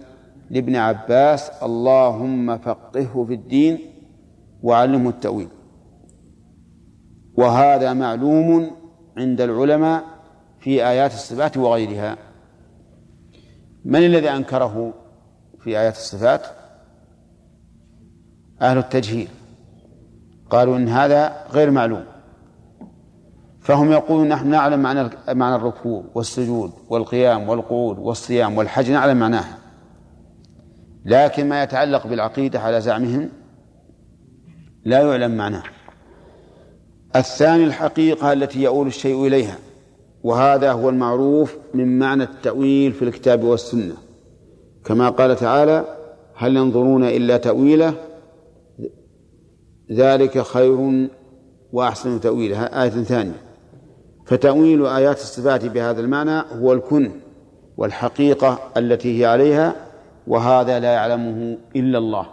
لابن 0.49 0.75
عباس 0.75 1.49
اللهم 1.63 2.57
فقهه 2.57 3.25
في 3.27 3.33
الدين 3.33 3.79
وعلمه 4.63 5.09
التأويل 5.09 5.47
وهذا 7.37 7.93
معلوم 7.93 8.71
عند 9.17 9.41
العلماء 9.41 10.03
في 10.63 10.87
آيات 10.87 11.13
الصفات 11.13 11.57
وغيرها. 11.57 12.17
من 13.85 14.05
الذي 14.05 14.29
أنكره 14.29 14.93
في 15.59 15.79
آيات 15.79 15.95
الصفات؟ 15.95 16.47
أهل 18.61 18.77
التجهيل. 18.77 19.27
قالوا 20.49 20.77
إن 20.77 20.87
هذا 20.87 21.47
غير 21.51 21.71
معلوم. 21.71 22.05
فهم 23.61 23.91
يقولون 23.91 24.27
نحن 24.27 24.47
نعلم 24.47 24.79
معنى 24.79 25.09
معنى 25.27 25.55
الركوع 25.55 26.03
والسجود 26.15 26.71
والقيام 26.89 27.49
والقعود 27.49 27.99
والصيام 27.99 28.57
والحج 28.57 28.91
نعلم 28.91 29.17
معناها. 29.17 29.57
لكن 31.05 31.49
ما 31.49 31.63
يتعلق 31.63 32.07
بالعقيدة 32.07 32.59
على 32.59 32.81
زعمهم 32.81 33.29
لا 34.85 35.01
يعلم 35.01 35.37
معناه. 35.37 35.63
الثاني 37.15 37.63
الحقيقة 37.63 38.33
التي 38.33 38.63
يؤول 38.63 38.87
الشيء 38.87 39.27
إليها. 39.27 39.57
وهذا 40.23 40.71
هو 40.71 40.89
المعروف 40.89 41.57
من 41.73 41.99
معنى 41.99 42.23
التأويل 42.23 42.93
في 42.93 43.01
الكتاب 43.01 43.43
والسنة. 43.43 43.93
كما 44.85 45.09
قال 45.09 45.35
تعالى 45.35 45.97
هل 46.35 46.57
ينظرون 46.57 47.03
إلا 47.03 47.37
تأويله؟ 47.37 47.93
ذلك 49.91 50.41
خير 50.41 51.09
وأحسن 51.73 52.19
تأويله. 52.19 52.63
آية 52.63 52.89
ثانية. 52.89 53.41
فتأويل 54.25 54.85
آيات 54.85 55.17
الصفات 55.17 55.65
بهذا 55.65 56.01
المعنى 56.01 56.43
هو 56.61 56.73
الكن 56.73 57.11
والحقيقة 57.77 58.59
التي 58.77 59.19
هي 59.21 59.25
عليها 59.25 59.75
وهذا 60.27 60.79
لا 60.79 60.93
يعلمه 60.93 61.57
إلا 61.75 61.97
الله. 61.97 62.25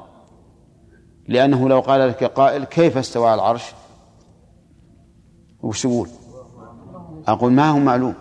لأنه 1.29 1.68
لو 1.68 1.81
قال 1.81 2.09
لك 2.09 2.24
قائل 2.24 2.64
كيف 2.64 2.98
استوى 2.98 3.29
على 3.29 3.35
العرش؟ 3.35 3.72
وش 5.62 5.83
تقول 5.83 6.09
أقول 7.32 7.52
ما 7.52 7.70
هو 7.70 7.78
معلوم؟ 7.78 8.14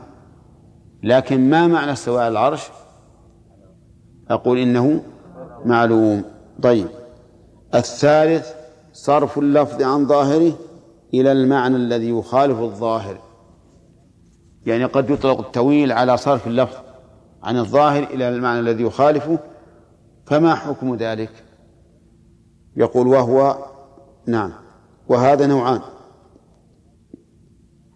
لكن 1.04 1.50
ما 1.50 1.68
معنى 1.68 1.92
استوى 1.92 2.20
على 2.20 2.32
العرش؟ 2.32 2.70
أقول 4.30 4.58
إنه 4.58 5.04
معلوم. 5.66 6.24
طيب. 6.62 6.88
الثالث 7.76 8.54
صرف 8.94 9.38
اللفظ 9.38 9.82
عن 9.82 10.08
ظاهره 10.08 10.54
إلى 11.14 11.32
المعنى 11.32 11.76
الذي 11.76 12.10
يخالف 12.10 12.60
الظاهر. 12.60 13.18
يعني 14.66 14.86
قد 14.86 15.10
يطلق 15.10 15.40
التويل 15.40 15.92
على 15.92 16.18
صرف 16.18 16.48
اللفظ 16.48 16.78
عن 17.44 17.58
الظاهر 17.58 18.04
إلى 18.04 18.30
المعنى 18.30 18.60
الذي 18.60 18.84
يخالفه 18.84 19.40
فما 20.26 20.56
حكم 20.56 20.96
ذلك؟ 20.96 21.32
يقول 22.76 23.08
وهو 23.08 23.58
نعم 24.28 24.52
وهذا 25.08 25.48
نوعان. 25.48 25.82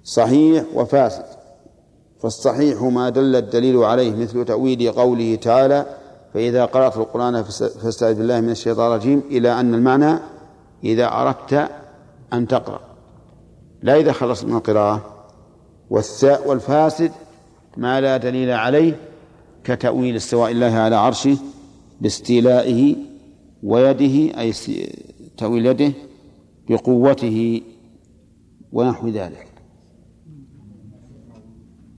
صحيح 0.03 0.63
وفاسد 0.73 1.25
فالصحيح 2.19 2.81
ما 2.81 3.09
دل 3.09 3.35
الدليل 3.35 3.77
عليه 3.77 4.15
مثل 4.15 4.45
تأويل 4.45 4.91
قوله 4.91 5.35
تعالى 5.35 5.85
فإذا 6.33 6.65
قرأت 6.65 6.97
القرآن 6.97 7.43
فاستعذ 7.43 8.15
بالله 8.15 8.41
من 8.41 8.49
الشيطان 8.49 8.91
الرجيم 8.91 9.23
إلى 9.31 9.59
أن 9.59 9.73
المعنى 9.73 10.19
إذا 10.83 11.07
أردت 11.07 11.69
أن 12.33 12.47
تقرأ. 12.47 12.79
لا 13.81 13.99
إذا 13.99 14.11
خلصت 14.11 14.45
من 14.45 14.55
القراءة. 14.55 15.25
والفاسد 16.45 17.11
ما 17.77 18.01
لا 18.01 18.17
دليل 18.17 18.51
عليه 18.51 18.99
كتأويل 19.63 20.15
استواء 20.15 20.51
الله 20.51 20.73
على 20.73 20.95
عرشه 20.95 21.37
باستيلائه 22.01 22.95
ويده 23.63 24.39
أي 24.39 24.53
تأويل 25.37 25.65
يده 25.65 25.93
بقوته 26.69 27.61
ونحو 28.73 29.07
ذلك. 29.07 29.52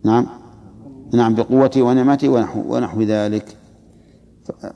نعم. 0.05 0.27
نعم 1.13 1.35
بقوته 1.35 1.81
ونعمته 1.81 2.29
ونحو, 2.29 2.75
ونحو 2.75 3.01
ذلك. 3.01 3.57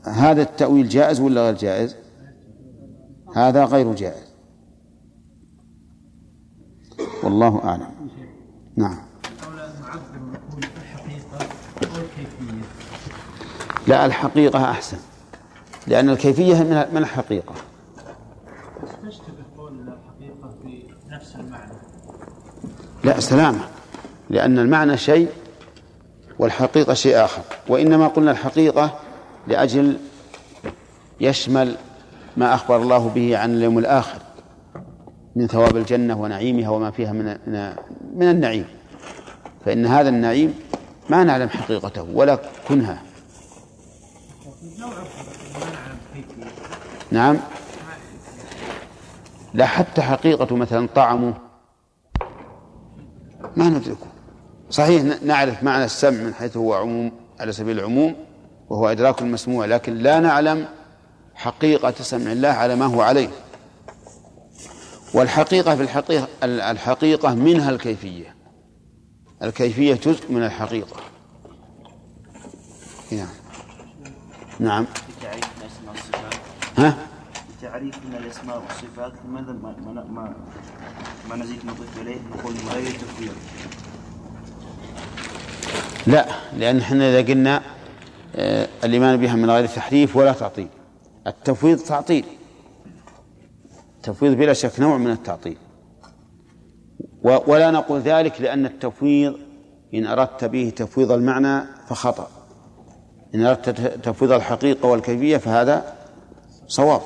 هذا 0.04 0.42
التأويل 0.42 0.90
جائز 0.90 1.20
ولا 1.20 1.42
غير 1.42 1.56
جائز؟ 1.56 1.96
هذا 3.36 3.66
غير 3.66 3.94
جائز. 3.94 4.34
والله 7.24 7.64
أعلم. 7.64 8.10
نعم. 8.76 8.98
لا 13.88 14.06
الحقيقة 14.06 14.72
أحسن. 14.72 14.98
لأن 15.88 16.10
الكيفية 16.10 16.64
من 16.64 16.98
الحقيقة. 16.98 17.56
لا 23.04 23.20
سلامة. 23.20 23.79
لأن 24.30 24.60
المعنى 24.60 24.98
شيء 24.98 25.28
والحقيقة 26.40 26.94
شيء 26.94 27.26
آخر. 27.26 27.42
وإنما 27.68 28.08
قلنا 28.08 28.32
الحقيقة 28.32 29.00
لأجل 29.48 29.98
يشمل 31.22 31.76
ما 32.38 32.54
أخبر 32.54 32.82
الله 32.82 33.08
به 33.10 33.38
عن 33.38 33.54
اليوم 33.54 33.80
الآخر 33.80 34.20
من 35.36 35.48
ثواب 35.48 35.78
الجنة 35.78 36.22
ونعيمها 36.22 36.70
وما 36.70 36.92
فيها 36.92 37.12
من 37.12 37.26
من 38.16 38.30
النعيم. 38.30 38.66
فإن 39.66 39.86
هذا 39.86 40.10
النعيم 40.10 40.54
ما 41.10 41.24
نعلم 41.24 41.50
حقيقته 41.50 42.06
ولا 42.14 42.40
كنها. 42.68 43.02
نعم. 47.12 47.38
لا 49.54 49.66
حتى 49.66 50.02
حقيقة 50.02 50.56
مثلا 50.56 50.88
طعمه. 50.96 51.34
ما 53.56 53.70
ندركه. 53.70 54.19
صحيح 54.70 55.22
نعرف 55.24 55.64
معنى 55.64 55.86
السمع 55.86 56.24
من 56.24 56.34
حيث 56.34 56.58
هو 56.58 56.74
عموم 56.74 57.12
على 57.40 57.52
سبيل 57.52 57.80
العموم 57.80 58.16
وهو 58.70 58.88
إدراك 58.88 59.22
المسموع 59.22 59.66
لكن 59.66 59.96
لا 59.96 60.20
نعلم 60.20 60.68
حقيقة 61.36 61.94
سمع 62.04 62.32
الله 62.32 62.50
على 62.50 62.76
ما 62.76 62.86
هو 62.86 63.02
عليه. 63.02 63.30
والحقيقة 65.14 65.76
في 65.76 65.82
الحقيقة 65.82 66.28
الحقيقة 66.44 67.34
منها 67.34 67.70
الكيفية. 67.70 68.36
الكيفية 69.44 69.94
جزء 69.94 70.32
من 70.32 70.44
الحقيقة. 70.44 70.98
نعم. 73.12 73.28
نعم. 74.60 74.86
ها؟ 76.78 76.98
تعريف 77.62 77.96
من 78.06 78.16
الأسماء 78.16 78.58
والصفات 78.58 79.14
لماذا 79.26 79.52
ما 79.52 79.76
ما 80.10 80.36
ما, 81.30 81.36
نزيد 81.36 81.66
نضيف 81.66 82.02
إليه؟ 82.02 82.20
نقول 82.32 82.54
من 82.54 82.70
غير 82.74 82.92
تفويض. 82.92 83.36
لا 86.10 86.26
لأن 86.58 86.78
إحنا 86.78 87.10
إذا 87.10 87.34
قلنا 87.34 87.62
آه 88.36 88.68
الإيمان 88.84 89.18
بها 89.18 89.36
من 89.36 89.50
غير 89.52 89.66
تحريف 89.66 90.16
ولا 90.16 90.34
تعطيل. 90.34 90.68
التفويض 91.28 91.80
تعطيل. 91.80 92.26
التفويض 93.98 94.34
بلا 94.34 94.54
شك 94.54 94.80
نوع 94.80 94.98
من 94.98 95.12
التعطيل. 95.12 95.58
ولا 97.24 97.72
نقول 97.72 98.00
ذلك 98.00 98.42
لأن 98.42 98.66
التفويض 98.66 99.36
إن 99.94 100.08
أردت 100.08 100.46
به 100.46 100.74
تفويض 100.76 101.12
المعنى 101.12 101.66
فخطأ. 101.88 102.28
إن 103.36 103.46
أردت 103.46 103.70
تفويض 104.04 104.32
الحقيقة 104.32 104.88
والكيفية 104.88 105.38
فهذا 105.38 105.94
صواب. 106.68 107.02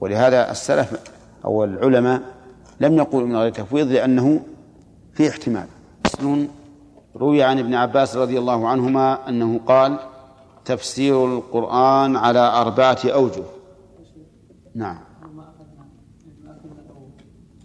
ولهذا 0.00 0.50
السلف 0.50 1.00
أو 1.44 1.64
العلماء 1.64 2.22
لم 2.80 2.96
يقولوا 2.96 3.28
من 3.28 3.36
غير 3.36 3.52
تفويض 3.52 3.86
لأنه 3.92 4.40
في 5.14 5.28
احتمال. 5.28 5.66
روي 7.20 7.42
عن 7.42 7.58
ابن 7.58 7.74
عباس 7.74 8.16
رضي 8.16 8.38
الله 8.38 8.68
عنهما 8.68 9.28
أنه 9.28 9.60
قال 9.66 9.98
تفسير 10.64 11.26
القرآن 11.26 12.16
على 12.16 12.38
أربعة 12.38 12.98
أوجه. 13.04 13.42
نعم. 14.74 14.98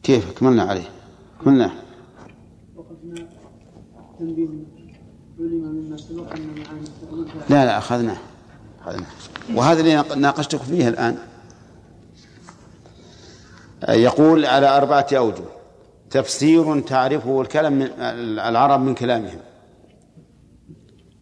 كيف؟ 0.04 0.40
كملنا 0.40 0.64
عليه. 0.64 0.90
كملنا. 1.44 1.72
لا 7.50 7.66
لا 7.66 7.78
أخذناه. 7.78 8.18
أخذناه. 8.82 9.08
وهذا 9.56 9.80
اللي 9.80 10.04
ناقشتك 10.18 10.60
فيه 10.62 10.88
الآن. 10.88 11.18
يقول 13.90 14.46
على 14.46 14.78
أربعة 14.78 15.08
أوجه. 15.12 15.44
تفسير 16.12 16.80
تعرفه 16.80 17.42
الكلام 17.42 17.74
من 17.74 17.88
العرب 18.40 18.80
من 18.80 18.96
كلامهم. 18.96 19.40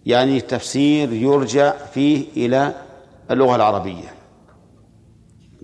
يعني 0.06 0.42
تفسير 0.42 1.14
يرجع 1.14 1.72
فيه 1.72 2.26
إلى 2.38 2.74
اللغة 3.32 3.56
العربية. 3.56 4.14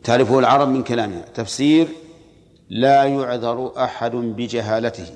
تعرفه 0.04 0.40
العرب 0.40 0.68
من 0.68 0.84
كلامها 0.84 1.22
تفسير 1.22 1.88
لا 2.70 3.04
يعذر 3.04 3.84
أحد 3.84 4.12
بجهالته. 4.12 5.08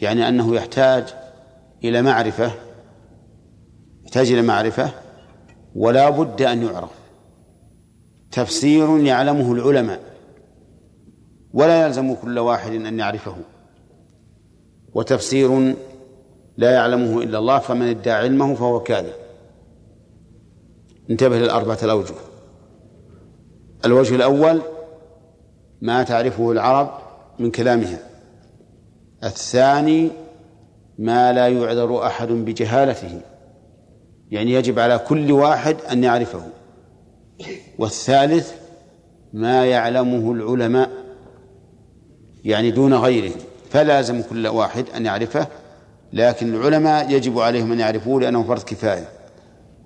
يعني 0.00 0.28
أنه 0.28 0.54
يحتاج 0.54 1.14
إلى 1.84 2.02
معرفة 2.02 2.52
يحتاج 4.04 4.32
إلى 4.32 4.42
معرفة 4.42 4.90
ولا 5.74 6.10
بد 6.10 6.42
أن 6.42 6.62
يعرف. 6.62 6.90
تفسير 8.30 8.98
يعلمه 8.98 9.52
العلماء. 9.52 10.09
ولا 11.54 11.86
يلزم 11.86 12.14
كل 12.14 12.38
واحد 12.38 12.72
أن 12.72 12.98
يعرفه. 12.98 13.36
وتفسير 14.94 15.76
لا 16.56 16.70
يعلمه 16.70 17.22
إلا 17.22 17.38
الله 17.38 17.58
فمن 17.58 17.88
ادعى 17.88 18.14
علمه 18.14 18.54
فهو 18.54 18.80
كاذب. 18.80 19.12
انتبه 21.10 21.38
للأربعة 21.38 21.78
الأوجه. 21.82 22.14
الوجه 23.84 24.14
الأول 24.14 24.62
ما 25.80 26.02
تعرفه 26.02 26.52
العرب 26.52 26.90
من 27.38 27.50
كلامها 27.50 27.98
الثاني 29.24 30.10
ما 30.98 31.32
لا 31.32 31.48
يعذر 31.48 32.06
أحد 32.06 32.28
بجهالته. 32.28 33.20
يعني 34.30 34.52
يجب 34.52 34.78
على 34.78 34.98
كل 34.98 35.32
واحد 35.32 35.76
أن 35.92 36.04
يعرفه. 36.04 36.42
والثالث 37.78 38.52
ما 39.32 39.66
يعلمه 39.66 40.32
العلماء. 40.32 40.90
يعني 42.44 42.70
دون 42.70 42.94
غيره 42.94 43.32
فلازم 43.70 44.22
كل 44.22 44.46
واحد 44.46 44.84
أن 44.96 45.06
يعرفه 45.06 45.46
لكن 46.12 46.54
العلماء 46.54 47.10
يجب 47.10 47.38
عليهم 47.38 47.72
أن 47.72 47.80
يعرفوه 47.80 48.20
لأنه 48.20 48.42
فرض 48.42 48.62
كفاية. 48.62 49.08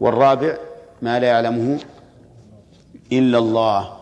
والرابع 0.01 0.57
ما 1.03 1.21
لا 1.21 1.27
يعلمه 1.27 1.79
إلا 3.13 3.39
الله. 3.39 3.97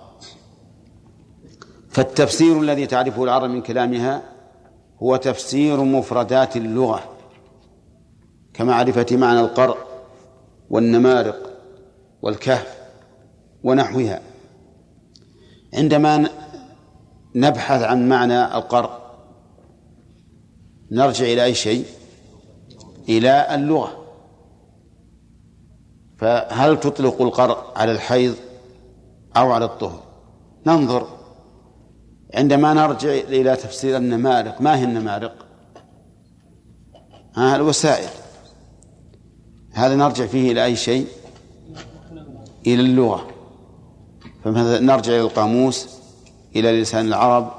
فالتفسير 1.91 2.61
الذي 2.61 2.87
تعرفه 2.87 3.25
العرب 3.25 3.51
من 3.51 3.63
كلامها 3.63 4.23
هو 5.03 5.17
تفسير 5.17 5.85
مفردات 5.85 6.57
اللغة 6.57 7.03
كمعرفة 8.55 9.07
معنى 9.13 9.41
القرء 9.41 9.77
والنمارق 10.71 11.51
والكهف 12.23 12.77
ونحوها. 13.65 14.21
عندما 15.75 16.29
نبحث 17.35 17.83
عن 17.83 18.09
معنى 18.09 18.45
القرء. 18.45 18.91
نرجع 20.91 21.25
إلى 21.25 21.45
أي 21.45 21.55
شيء؟ 21.55 21.85
إلى 23.09 23.55
اللغة. 23.55 24.05
فهل 26.19 26.81
تطلق 26.81 27.23
القرء 27.23 27.59
على 27.77 27.93
الحيض 27.93 28.35
أو 29.37 29.53
على 29.53 29.65
الطهر؟ 29.65 30.03
ننظر. 30.67 31.07
عندما 32.35 32.75
نرجع 32.75 33.11
إلى 33.11 33.57
تفسير 33.57 33.97
النمارق 33.97 34.61
ما 34.61 34.79
هي 34.79 34.85
النمارق؟ 34.85 35.47
ها 37.35 37.57
الوسائل. 37.57 38.09
هذا 39.73 39.97
نرجع 39.97 40.27
فيه 40.27 40.53
إلى 40.53 40.65
أي 40.65 40.77
شيء؟ 40.77 41.07
إلى 42.67 42.81
اللغة. 42.83 43.27
فمثلا 44.45 44.81
نرجع 44.81 45.13
إلى 45.13 45.21
القاموس. 45.21 46.02
إلى 46.57 46.81
لسان 46.81 47.07
العرب 47.07 47.53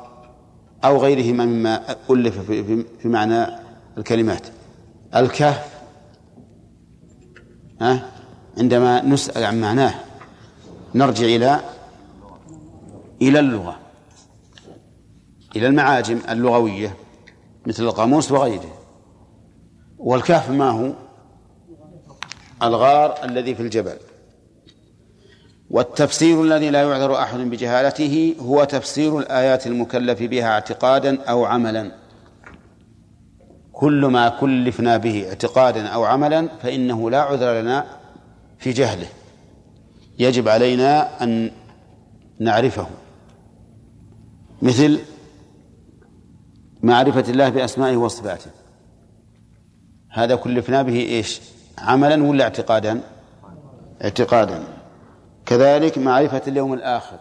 أو 0.84 0.98
غيرهما 0.98 1.46
مما 1.46 1.96
ألف 2.10 2.40
في, 2.40 2.86
معنى 3.06 3.46
الكلمات. 3.98 4.48
الكهف 5.16 5.74
ها 7.82 8.10
عندما 8.58 9.02
نسأل 9.02 9.44
عن 9.44 9.62
معناه 9.62 9.94
نرجع 10.96 11.26
إلى 11.26 11.60
إلى 13.22 13.40
اللغة 13.40 13.80
إلى 15.56 15.68
المعاجم 15.68 16.20
اللغوية 16.30 16.96
مثل 17.66 17.84
القاموس 17.84 18.32
وغيره. 18.32 18.74
والكهف 19.98 20.50
ما 20.50 20.70
هو؟ 20.70 20.94
الغار 22.64 23.24
الذي 23.24 23.56
في 23.56 23.62
الجبل. 23.62 23.98
والتفسير 25.74 26.44
الذي 26.44 26.70
لا 26.70 26.82
يعذر 26.82 27.16
أحد 27.16 27.40
بجهالته 27.40 28.36
هو 28.40 28.64
تفسير 28.64 29.20
الآيات 29.20 29.68
المكلف 29.68 30.24
بها 30.24 30.48
اعتقادا 30.48 31.22
أو 31.22 31.46
عملا. 31.46 31.92
كل 33.72 34.06
ما 34.06 34.30
كلفنا 34.30 34.98
به 34.98 35.30
اعتقادا 35.30 35.88
أو 35.88 36.04
عملا 36.04 36.48
فإنه 36.64 37.10
لا 37.10 37.22
عذر 37.22 37.62
لنا 37.62 37.86
في 38.58 38.72
جهله. 38.72 39.08
يجب 40.20 40.48
علينا 40.48 41.24
أن 41.24 41.52
نعرفه. 42.40 42.88
مثل 44.62 45.00
معرفة 46.84 47.32
الله 47.32 47.50
بأسمائه 47.50 47.98
وصفاته. 47.98 48.52
هذا 50.10 50.36
كلفنا 50.36 50.82
به 50.82 51.00
إيش؟ 51.00 51.42
عملا 51.78 52.24
ولا 52.24 52.44
اعتقادا؟ 52.44 53.02
اعتقادا. 54.04 54.83
كذلك 55.54 55.98
معرفة 55.98 56.42
اليوم 56.48 56.74
الآخر. 56.74 57.18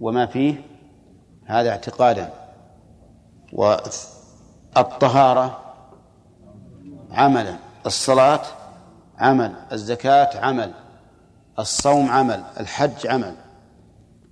وما 0.00 0.26
فيه؟ 0.26 0.54
هذا 1.44 1.70
اعتقادا. 1.70 2.32
والطهارة 4.76 5.60
عملا. 7.10 7.56
الصلاة 7.86 8.40
عمل. 9.18 9.52
الزكاة 9.72 10.40
عمل. 10.40 10.72
الصوم 11.58 12.10
عمل. 12.10 12.42
الحج 12.60 13.06
عمل. 13.06 13.34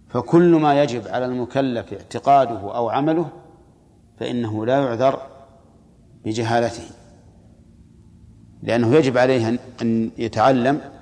فكل 0.08 0.54
ما 0.54 0.82
يجب 0.82 1.08
على 1.08 1.24
المكلف 1.24 1.92
اعتقاده 1.92 2.76
أو 2.76 2.88
عمله 2.88 3.28
فإنه 4.20 4.66
لا 4.66 4.82
يعذر 4.82 5.22
بجهالته. 6.24 6.84
لأنه 8.62 8.94
يجب 8.94 9.18
عليه 9.18 9.58
أن 9.82 10.10
يتعلم 10.18 10.93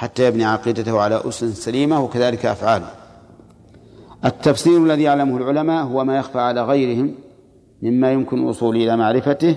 حتى 0.00 0.26
يبني 0.26 0.44
عقيدته 0.44 1.00
على 1.00 1.28
أسس 1.28 1.64
سليمة 1.64 2.00
وكذلك 2.00 2.46
أفعاله. 2.46 2.90
التفسير 4.24 4.84
الذي 4.84 5.02
يعلمه 5.02 5.36
العلماء 5.36 5.84
هو 5.84 6.04
ما 6.04 6.16
يخفى 6.18 6.38
على 6.38 6.64
غيرهم 6.64 7.14
مما 7.82 8.12
يمكن 8.12 8.38
الوصول 8.38 8.76
إلى 8.76 8.96
معرفته 8.96 9.56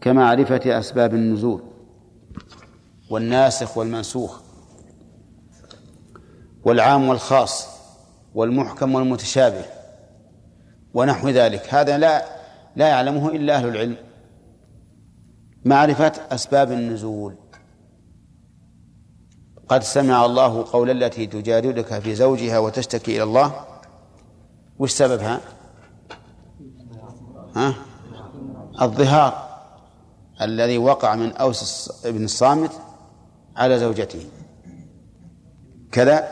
كمعرفة 0.00 0.78
أسباب 0.78 1.14
النزول 1.14 1.62
والناسخ 3.10 3.78
والمنسوخ 3.78 4.40
والعام 6.64 7.08
والخاص 7.08 7.68
والمحكم 8.34 8.94
والمتشابه 8.94 9.64
ونحو 10.94 11.28
ذلك. 11.28 11.74
هذا 11.74 11.98
لا 11.98 12.24
لا 12.76 12.88
يعلمه 12.88 13.28
إلا 13.28 13.54
أهل 13.54 13.68
العلم. 13.68 13.96
معرفة 15.64 16.12
أسباب 16.30 16.72
النزول. 16.72 17.41
قد 19.68 19.82
سمع 19.82 20.24
الله 20.24 20.64
قول 20.72 20.90
التي 20.90 21.26
تجادلك 21.26 21.98
في 21.98 22.14
زوجها 22.14 22.58
وتشتكي 22.58 23.16
إلى 23.16 23.22
الله. 23.22 23.52
وش 24.78 24.90
سببها؟ 24.92 25.40
ها؟ 27.56 27.74
الظهار 28.82 29.48
الذي 30.40 30.78
وقع 30.78 31.14
من 31.14 31.32
أوس 31.32 31.92
بن 32.04 32.24
الصامت 32.24 32.70
على 33.56 33.78
زوجته. 33.78 34.24
كذا؟ 35.92 36.28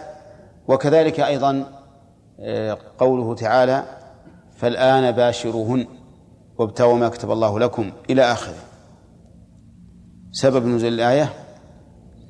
وكذلك 0.69 1.21
أيضا 1.21 1.81
آه، 2.41 2.79
قوله 2.99 3.35
تعالى 3.35 3.85
فالآن 4.57 5.11
باشروهن 5.11 5.87
وابتغوا 6.59 6.97
ما 6.97 7.09
كتب 7.09 7.31
الله 7.31 7.59
لكم 7.59 7.93
إلى 8.11 8.23
آخره. 8.33 8.59
سبب 10.33 10.67
نزول 10.67 10.93
الآية؟ 10.93 11.50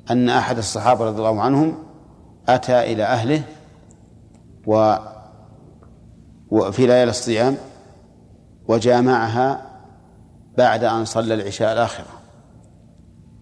أن 0.09 0.29
أحد 0.29 0.57
الصحابة 0.57 1.05
رضي 1.05 1.17
الله 1.17 1.41
عنهم 1.41 1.77
أتى 2.49 2.93
إلى 2.93 3.03
أهله 3.03 3.43
و 4.67 4.95
وفي 6.51 6.85
ليالي 6.85 7.09
الصيام 7.09 7.57
وجامعها 8.67 9.61
بعد 10.57 10.83
أن 10.83 11.05
صلى 11.05 11.33
العشاء 11.33 11.73
الآخرة. 11.73 12.21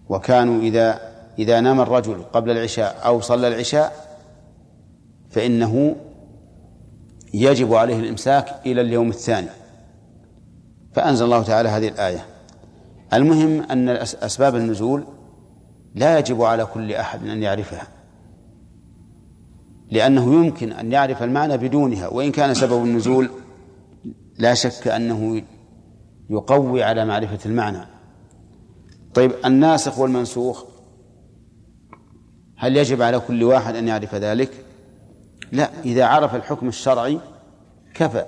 وكانوا 0.08 0.60
إذا 0.60 1.00
إذا 1.38 1.60
نام 1.60 1.80
الرجل 1.80 2.22
قبل 2.32 2.50
العشاء 2.50 2.96
أو 3.04 3.20
صلى 3.20 3.48
العشاء 3.48 3.92
فإنه 5.30 5.96
يجب 7.34 7.74
عليه 7.74 7.98
الإمساك 7.98 8.54
إلى 8.66 8.80
اليوم 8.80 9.08
الثاني. 9.08 9.48
فأنزل 10.92 11.24
الله 11.24 11.42
تعالى 11.42 11.68
هذه 11.68 11.88
الآية. 11.88 12.26
المهم 13.12 13.62
أن 13.62 13.88
أسباب 13.88 14.56
النزول 14.56 15.04
لا 15.94 16.18
يجب 16.18 16.42
على 16.42 16.64
كل 16.64 16.92
أحد 16.92 17.28
أن 17.28 17.42
يعرفها 17.42 17.86
لأنه 19.90 20.34
يمكن 20.34 20.72
أن 20.72 20.92
يعرف 20.92 21.22
المعنى 21.22 21.56
بدونها 21.56 22.08
وإن 22.08 22.32
كان 22.32 22.54
سبب 22.54 22.84
النزول 22.84 23.30
لا 24.38 24.54
شك 24.54 24.88
أنه 24.88 25.42
يقوي 26.30 26.82
على 26.82 27.04
معرفة 27.04 27.38
المعنى. 27.46 27.86
طيب 29.14 29.32
الناسخ 29.44 29.98
والمنسوخ 29.98 30.64
هل 32.56 32.76
يجب 32.76 33.02
على 33.02 33.20
كل 33.20 33.44
واحد 33.44 33.76
أن 33.76 33.88
يعرف 33.88 34.14
ذلك؟ 34.14 34.50
لا 35.52 35.70
إذا 35.84 36.04
عرف 36.04 36.34
الحكم 36.34 36.68
الشرعي 36.68 37.20
كفى 37.94 38.24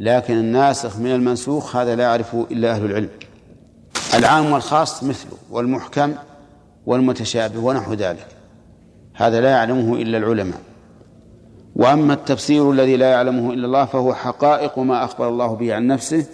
لكن 0.00 0.34
الناسخ 0.34 0.98
من 0.98 1.10
المنسوخ 1.10 1.76
هذا 1.76 1.96
لا 1.96 2.02
يعرفه 2.02 2.46
إلا 2.50 2.70
أهل 2.70 2.84
العلم. 2.84 3.10
العام 4.14 4.52
والخاص 4.52 5.04
مثله 5.04 5.38
والمحكم 5.50 6.14
والمتشابه 6.86 7.58
ونحو 7.58 7.94
ذلك. 7.94 8.26
هذا 9.14 9.40
لا 9.40 9.50
يعلمه 9.50 9.94
إلا 9.94 10.18
العلماء. 10.18 10.60
وأما 11.76 12.14
التفسير 12.14 12.70
الذي 12.70 12.96
لا 12.96 13.10
يعلمه 13.10 13.52
إلا 13.52 13.66
الله 13.66 13.84
فهو 13.84 14.14
حقائق 14.14 14.78
ما 14.78 15.04
أخبر 15.04 15.28
الله 15.28 15.54
به 15.56 15.74
عن 15.74 15.86
نفسه 15.86 16.26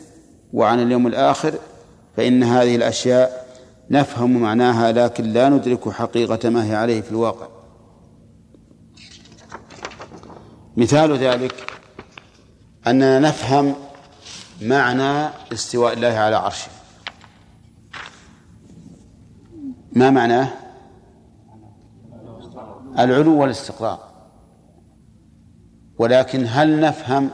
وعن 0.52 0.82
اليوم 0.82 1.06
الآخر 1.06 1.54
فإن 2.16 2.42
هذه 2.42 2.76
الأشياء 2.76 3.46
نفهم 3.90 4.42
معناها 4.42 4.92
لكن 4.92 5.24
لا 5.24 5.48
ندرك 5.48 5.88
حقيقة 5.88 6.48
ما 6.48 6.64
هي 6.64 6.74
عليه 6.74 7.00
في 7.00 7.10
الواقع. 7.10 7.46
مثال 10.76 11.16
ذلك 11.16 11.54
أننا 12.86 13.18
نفهم 13.18 13.74
معنى 14.62 15.28
استواء 15.52 15.92
الله 15.92 16.08
على 16.08 16.36
عرشه. 16.36 16.77
ما 19.98 20.10
معناه؟ 20.10 20.48
العلو 22.98 23.40
والاستقرار. 23.40 23.98
ولكن 25.98 26.46
هل 26.48 26.80
نفهم 26.80 27.30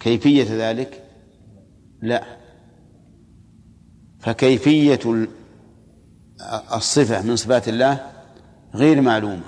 كيفية 0.00 0.70
ذلك؟ 0.70 1.02
لا. 2.02 2.24
فكيفية 4.20 5.26
الصفة 6.74 7.22
من 7.22 7.36
صفات 7.36 7.68
الله 7.68 8.10
غير 8.74 9.00
معلومة. 9.00 9.44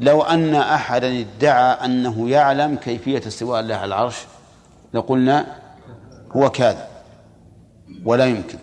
لو 0.00 0.22
أن 0.22 0.54
أحدا 0.54 1.20
ادعى 1.20 1.84
أنه 1.84 2.30
يعلم 2.30 2.76
كيفية 2.76 3.22
استواء 3.26 3.60
الله 3.60 3.74
على 3.74 3.84
العرش 3.84 4.24
لقلنا 4.94 5.46
هو 6.32 6.50
كاذب 6.50 6.86
ولا 8.04 8.24
يمكن. 8.26 8.58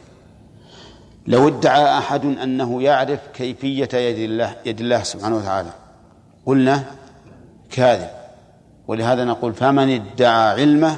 لو 1.28 1.48
ادعى 1.48 1.98
أحد 1.98 2.26
أنه 2.26 2.82
يعرف 2.82 3.20
كيفية 3.34 3.90
يد 3.94 4.18
الله 4.18 4.56
يد 4.66 4.82
الله 4.82 5.04
سبحانه 5.04 5.36
وتعالى 5.36 5.70
قلنا 6.46 6.84
كاذب 7.72 8.10
ولهذا 8.88 9.26
نقول 9.26 9.54
فمن 9.54 9.90
ادعى 9.90 10.62
علمه 10.62 10.96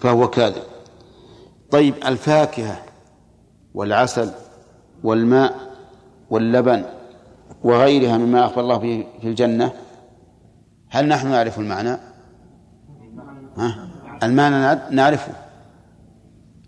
فهو 0.00 0.30
كاذب 0.30 0.62
طيب 1.70 1.94
الفاكهة 2.06 2.82
والعسل 3.74 4.30
والماء 5.02 5.54
واللبن 6.30 6.84
وغيرها 7.64 8.16
مما 8.18 8.44
أخبر 8.44 8.60
الله 8.60 8.76
به 8.76 9.06
في 9.20 9.28
الجنة 9.28 9.72
هل 10.90 11.08
نحن 11.08 11.28
نعرف 11.28 11.58
المعنى؟ 11.58 11.98
ها؟ 13.56 13.88
المعنى 14.22 14.80
نعرفه 14.90 15.32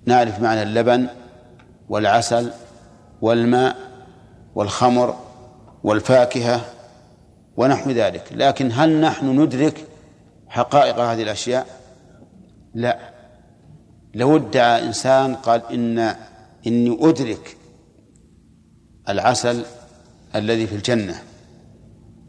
نعرف 0.07 0.43
معنى 0.43 0.63
اللبن 0.63 1.09
والعسل 1.89 2.51
والماء 3.23 3.77
والخمر 4.55 5.17
والفاكهة 5.85 6.61
ونحو 7.57 7.91
ذلك. 7.91 8.25
لكن 8.31 8.71
هل 8.73 9.01
نحن 9.01 9.41
ندرك 9.41 9.85
حقائق 10.49 10.99
هذه 10.99 11.23
الأشياء؟ 11.23 11.67
لا. 12.75 12.99
لو 14.15 14.37
ادعى 14.37 14.87
إنسان 14.87 15.35
قال 15.35 15.63
إن 15.73 16.15
إني 16.67 16.99
أدرك 17.01 17.57
العسل 19.09 19.63
الذي 20.35 20.67
في 20.67 20.75
الجنة 20.75 21.15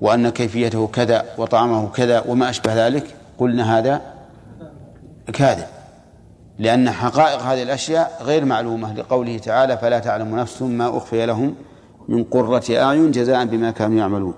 وأن 0.02 0.30
كيفيته 0.30 0.88
كذا 0.88 1.26
وطعمه 1.38 1.90
كذا 1.90 2.24
وما 2.28 2.50
أشبه 2.50 2.88
ذلك 2.88 3.16
قلنا 3.38 3.78
هذا 3.80 4.02
كاذب. 5.34 5.68
لأن 6.60 6.90
حقائق 6.90 7.40
هذه 7.40 7.64
الأشياء 7.64 8.22
غير 8.24 8.46
معلومة 8.46 8.94
لقوله 8.94 9.38
تعالى 9.38 9.78
فلا 9.78 10.00
تعلم 10.00 10.36
نفس 10.36 10.62
ما 10.62 10.98
أخفي 10.98 11.26
لهم 11.26 11.56
من 12.08 12.24
قرة 12.24 12.64
أعين 12.70 13.12
جزاء 13.12 13.46
بما 13.46 13.72
كانوا 13.72 13.98
يعملون. 13.98 14.34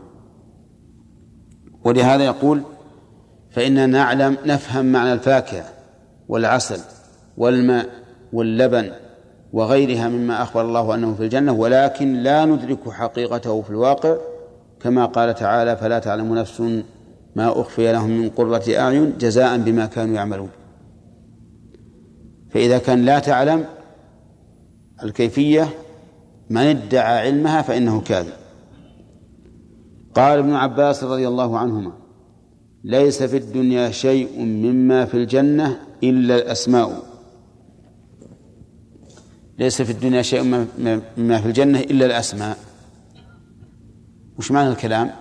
ولهذا 1.85 2.23
يقول 2.23 2.61
فإننا 3.51 3.85
نعلم 3.85 4.37
نفهم 4.45 4.85
معنى 4.85 5.13
الفاكهة 5.13 5.65
والعسل 6.29 6.79
والماء 7.37 7.85
واللبن 8.33 8.91
وغيرها 9.53 10.09
مما 10.09 10.41
أخبر 10.41 10.61
الله 10.61 10.95
أنه 10.95 11.13
في 11.15 11.23
الجنة 11.23 11.51
ولكن 11.51 12.13
لا 12.13 12.45
ندرك 12.45 12.89
حقيقته 12.89 13.61
في 13.61 13.69
الواقع. 13.69 14.15
كما 14.81 15.05
قال 15.05 15.35
تعالى 15.35 15.77
فلا 15.77 15.99
تعلم 15.99 16.35
نفس 16.35 16.61
ما 17.35 17.61
أخفي 17.61 17.91
لهم 17.91 18.09
من 18.09 18.29
قرة 18.29 18.63
أعين 18.69 19.17
جزاء 19.17 19.57
بما 19.57 19.85
كانوا 19.85 20.15
يعملون. 20.15 20.49
فإذا 22.53 22.77
كان 22.77 23.05
لا 23.05 23.19
تعلم 23.19 23.65
الكيفية 25.03 25.69
من 26.49 26.61
ادعى 26.61 27.27
علمها 27.27 27.61
فإنه 27.61 28.01
كاذب. 28.01 28.33
قال 30.15 30.39
ابن 30.39 30.53
عباس 30.53 31.03
رضي 31.03 31.27
الله 31.27 31.57
عنهما 31.57 31.93
ليس 32.83 33.23
في 33.23 33.37
الدنيا 33.37 33.91
شيء 33.91 34.41
مما 34.41 35.05
في 35.05 35.13
الجنة 35.13 35.79
إلا 36.03 36.35
الأسماء. 36.35 37.03
ليس 39.59 39.81
في 39.81 39.91
الدنيا 39.91 40.21
شيء 40.21 40.43
مما 41.17 41.41
في 41.41 41.45
الجنة 41.45 41.79
إلا 41.79 42.05
الأسماء. 42.05 42.57
وش 44.37 44.51
معنى 44.51 44.69
الكلام؟ 44.69 45.11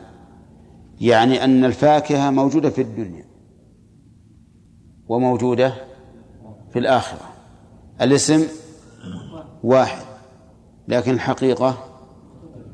يعني 1.01 1.45
أن 1.45 1.65
الفاكهة 1.65 2.31
موجودة 2.31 2.71
في 2.71 2.83
الدنيا 2.83 3.25
وموجودة 5.09 5.90
في 6.73 6.79
الآخرة. 6.79 7.29
الاسم 8.01 8.47
واحد 9.63 10.03
لكن 10.89 11.15
الحقيقة 11.15 11.85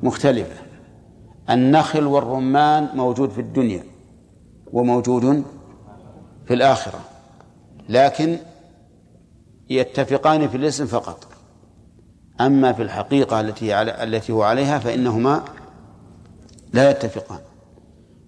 مختلفة. 0.03 0.57
النخل 1.51 2.05
والرمان 2.05 2.89
موجود 2.95 3.31
في 3.31 3.41
الدنيا 3.41 3.85
وموجود 4.73 5.45
في 6.47 6.55
الآخرة 6.55 7.01
لكن 7.89 8.39
يتفقان 9.71 10.49
في 10.49 10.57
الاسم 10.57 10.87
فقط. 10.87 11.27
أما 12.41 12.73
في 12.73 12.83
الحقيقة 12.83 13.41
التي 13.41 13.73
على 13.73 14.05
التي 14.05 14.33
هو 14.33 14.43
عليها 14.43 14.79
فإنهما 14.79 15.45
لا 16.73 16.91
يتفقان. 16.91 17.41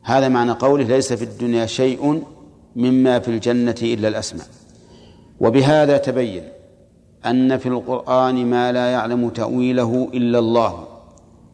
هذا 0.02 0.28
معنى 0.28 0.52
قوله 0.52 0.84
ليس 0.84 1.12
في 1.12 1.24
الدنيا 1.24 1.66
شيء 1.66 2.24
مما 2.76 3.18
في 3.18 3.28
الجنة 3.28 3.74
إلا 3.82 4.08
الأسماء. 4.08 4.46
وبهذا 5.40 5.96
تبين 5.98 6.42
أن 7.26 7.58
في 7.58 7.66
القرآن 7.68 8.46
ما 8.46 8.72
لا 8.72 8.86
يعلم 8.92 9.28
تأويله 9.28 10.08
إلا 10.14 10.38
الله 10.38 10.86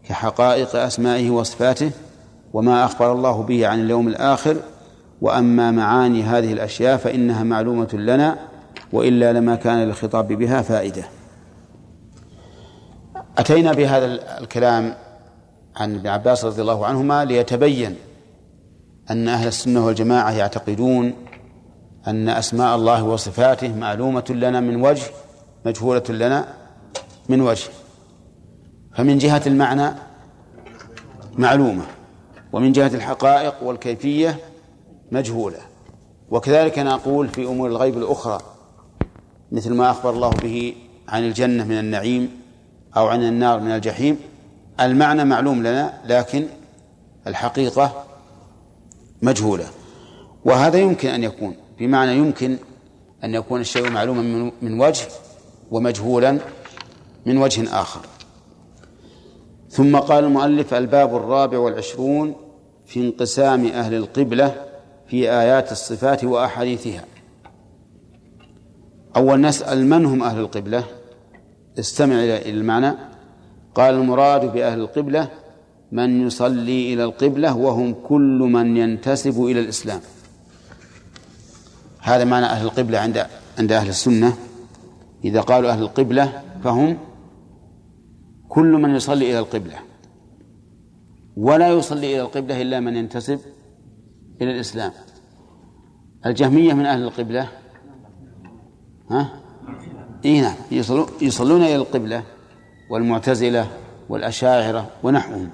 كحقائق 0.09 0.77
أسمائه 0.77 1.31
وصفاته 1.31 1.91
وما 2.53 2.85
أخبر 2.85 3.13
الله 3.13 3.43
به 3.43 3.67
عن 3.67 3.81
اليوم 3.81 4.09
الآخر 4.09 4.57
وأما 5.21 5.71
معاني 5.71 6.23
هذه 6.23 6.53
الأشياء 6.53 6.97
فإنها 6.97 7.43
معلومة 7.43 7.89
لنا 7.93 8.39
وإلا 8.93 9.33
لما 9.33 9.57
كان 9.57 9.79
للخطاب 9.79 10.29
بها 10.29 10.63
فائدة. 10.63 11.05
أتينا 13.39 13.73
بهذا 13.73 14.39
الكلام 14.41 14.95
عن 15.77 15.95
ابن 15.95 16.07
عباس 16.07 16.45
رضي 16.45 16.63
الله 16.63 16.87
عنهما 16.87 17.25
ليتبين 17.25 17.97
أن 19.11 19.29
أهل 19.29 19.49
السنة 19.49 19.87
والجماعة 19.87 20.31
يعتقدون 20.31 21.15
أن 22.07 22.29
أسماء 22.29 22.77
الله 22.77 23.05
وصفاته 23.05 23.75
معلومة 23.75 24.25
لنا 24.31 24.61
من 24.61 24.83
وجه 24.83 25.05
مجهولة 25.67 26.03
لنا 26.09 26.55
من 27.29 27.41
وجه. 27.41 27.69
فمن 28.97 29.19
جهة 29.19 29.43
المعنى 29.47 29.95
معلومة 31.33 31.85
ومن 32.53 32.73
جهة 32.73 32.87
الحقائق 32.95 33.63
والكيفية 33.63 34.39
مجهولة. 35.13 35.59
وكذلك 36.31 36.79
نقول 36.79 37.29
في 37.29 37.45
أمور 37.45 37.69
الغيب 37.69 37.99
الأخرى 37.99 38.39
مثل 39.53 39.75
ما 39.75 39.91
أخبر 39.91 40.11
الله 40.11 40.31
به 40.31 40.75
عن 41.09 41.25
الجنة 41.25 41.65
من 41.65 41.79
النعيم 41.79 42.41
أو 42.97 43.07
عن 43.07 43.23
النار 43.23 43.61
من 43.61 43.71
الجحيم. 43.71 44.19
المعنى 44.81 45.25
معلوم 45.25 45.61
لنا 45.61 46.01
لكن 46.07 46.47
الحقيقة 47.27 48.05
مجهولة. 49.23 49.65
وهذا 50.45 50.79
يمكن 50.79 51.09
أن 51.09 51.25
يكون. 51.25 51.57
بمعنى 51.79 52.17
يمكن 52.17 52.57
أن 53.25 53.35
يكون 53.35 53.61
الشيء 53.61 53.91
معلوما 53.91 54.51
من 54.63 54.81
وجه 54.81 55.07
ومجهولا 55.71 56.39
من 57.27 57.39
وجه 57.39 57.81
آخر. 57.81 58.01
ثم 59.71 59.97
قال 59.97 60.25
المؤلف 60.25 60.75
الباب 60.75 61.17
الرابع 61.17 61.59
والعشرون 61.59 62.35
في 62.87 63.01
انقسام 63.01 63.67
أهل 63.67 63.95
القبلة 63.95 64.55
في 65.07 65.31
آيات 65.31 65.73
الصفات 65.73 66.25
وأحاديثها. 66.25 67.05
أول 69.17 69.41
نسأل 69.41 69.87
من 69.87 70.07
هم 70.07 70.23
أهل 70.23 70.39
القبلة؟ 70.39 70.85
استمع 71.79 72.15
إلى 72.15 72.51
المعنى. 72.51 72.93
قال 73.75 73.95
المراد 73.95 74.53
بأهل 74.53 74.81
القبلة 74.81 75.29
من 75.93 76.27
يصلي 76.27 76.95
إلى 76.95 77.05
القبلة 77.05 77.57
وهم 77.57 77.95
كل 78.09 78.39
من 78.53 78.77
ينتسب 78.77 79.45
إلى 79.45 79.61
الإسلام. 79.61 80.01
هذا 82.05 82.25
معنى 82.25 82.47
أهل 82.47 82.67
القبلة 82.67 82.99
عند 82.99 83.27
عند 83.59 83.73
أهل 83.73 83.89
السنة. 83.89 84.37
إذا 85.25 85.41
قالوا 85.41 85.71
أهل 85.71 85.83
القبلة 85.83 86.43
فهم 86.65 86.99
كل 88.49 88.73
من 88.73 88.95
يصلي 88.95 89.31
إلى 89.31 89.39
القبلة. 89.39 89.77
ولا 91.37 91.69
يصلي 91.69 92.15
إلى 92.15 92.21
القبلة 92.21 92.63
إلا 92.63 92.81
من 92.81 92.97
ينتسب 92.97 93.41
إلى 94.43 94.51
الإسلام. 94.51 94.93
الجهمية 96.27 96.73
من 96.73 96.87
أهل 96.87 97.03
القبلة. 97.03 97.49
ها؟ 99.11 99.29
إيه 100.25 100.43
نعم. 100.43 100.57
يصلون 101.21 101.63
إلى 101.63 101.77
القبلة 101.77 102.23
والمعتزلة 102.91 103.69
والأشاعرة 104.09 104.91
ونحوهم. 105.03 105.51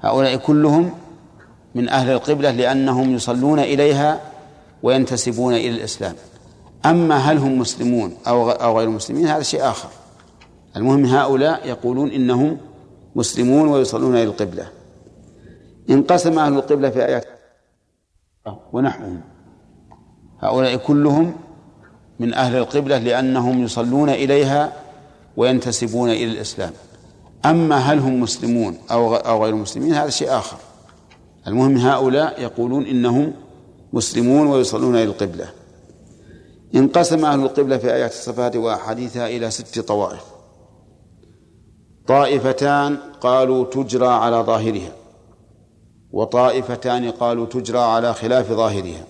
هؤلاء 0.00 0.36
كلهم 0.36 0.90
من 1.74 1.88
أهل 1.88 2.10
القبلة 2.10 2.50
لأنهم 2.50 3.14
يصلون 3.14 3.58
إليها 3.58 4.29
وينتسبون 4.82 5.54
إلى 5.54 5.70
الإسلام. 5.70 6.14
أما 6.86 7.16
هل 7.16 7.38
هم 7.38 7.58
مسلمون 7.58 8.16
أو 8.26 8.50
أو 8.50 8.78
غير 8.78 8.88
مسلمين 8.88 9.26
هذا 9.26 9.42
شيء 9.42 9.70
آخر. 9.70 9.88
المهم 10.76 11.04
هؤلاء 11.04 11.68
يقولون 11.68 12.10
إنهم 12.10 12.58
مسلمون 13.16 13.68
ويصلون 13.68 14.14
إلى 14.14 14.24
القبلة. 14.24 14.68
انقسم 15.90 16.38
أهل 16.38 16.52
القبلة 16.52 16.90
في 16.90 17.04
آيات 17.04 17.24
ونحوهم. 18.72 19.20
هؤلاء 20.40 20.76
كلهم 20.76 21.32
من 22.20 22.34
أهل 22.34 22.56
القبلة 22.56 22.98
لأنهم 22.98 23.64
يصلون 23.64 24.08
إليها 24.08 24.72
وينتسبون 25.36 26.10
إلى 26.10 26.24
الإسلام. 26.24 26.72
أما 27.44 27.76
هل 27.76 27.98
هم 27.98 28.20
مسلمون 28.20 28.78
أو 28.90 29.16
أو 29.16 29.44
غير 29.44 29.54
مسلمين 29.54 29.94
هذا 29.94 30.10
شيء 30.10 30.38
آخر. 30.38 30.56
المهم 31.46 31.76
هؤلاء 31.76 32.42
يقولون 32.42 32.86
إنهم 32.86 33.32
مسلمون 33.92 34.46
ويصلون 34.46 34.94
إلى 34.94 35.04
القبلة. 35.04 35.52
انقسم 36.74 37.24
أهل 37.24 37.40
القبلة 37.40 37.78
في 37.78 37.94
آيات 37.94 38.10
الصفات 38.10 38.56
وأحاديثها 38.56 39.26
إلى 39.28 39.50
ست 39.50 39.80
طوائف. 39.80 40.24
طائفتان 42.06 42.96
قالوا 42.96 43.64
تجرى 43.64 44.06
على 44.06 44.36
ظاهرها. 44.36 44.92
وطائفتان 46.12 47.10
قالوا 47.10 47.46
تجرى 47.46 47.78
على 47.78 48.14
خلاف 48.14 48.52
ظاهرها. 48.52 49.06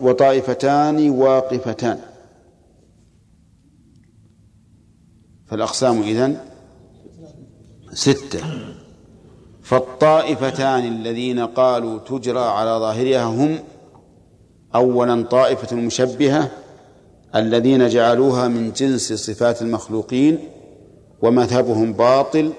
وطائفتان 0.00 1.10
واقفتان. 1.10 1.98
فالأقسام 5.46 6.02
إذن 6.02 6.40
ستة. 7.92 8.40
فالطائفتان 9.66 10.84
الذين 10.84 11.40
قالوا 11.40 11.98
تجرى 11.98 12.40
على 12.40 12.70
ظاهرها 12.70 13.24
هم 13.24 13.58
أولا 14.74 15.22
طائفة 15.22 15.76
المشبهة 15.76 16.50
الذين 17.34 17.88
جعلوها 17.88 18.48
من 18.48 18.72
جنس 18.72 19.12
صفات 19.12 19.62
المخلوقين 19.62 20.38
ومذهبهم 21.22 21.92
باطل 21.92 22.52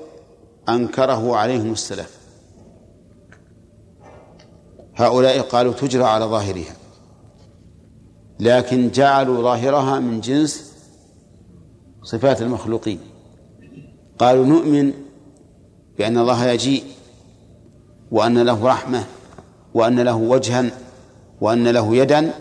أنكره 0.69 1.35
عليهم 1.35 1.71
السلف. 1.71 2.17
هؤلاء 4.95 5.41
قالوا 5.41 5.73
تجرى 5.73 6.03
على 6.03 6.25
ظاهرها 6.25 6.75
لكن 8.39 8.91
جعلوا 8.91 9.41
ظاهرها 9.41 9.99
من 9.99 10.21
جنس 10.21 10.73
صفات 12.03 12.41
المخلوقين. 12.41 12.99
قالوا 14.19 14.45
نؤمن 14.45 14.93
بأن 15.97 16.17
الله 16.17 16.45
يجيء 16.45 16.96
وأن 18.11 18.37
له 18.37 18.65
رحمة 18.65 19.03
وأن 19.73 19.99
له 19.99 20.15
وجها 20.15 20.65
وأن 21.41 21.67
له 21.67 21.95
يدا 21.95 22.31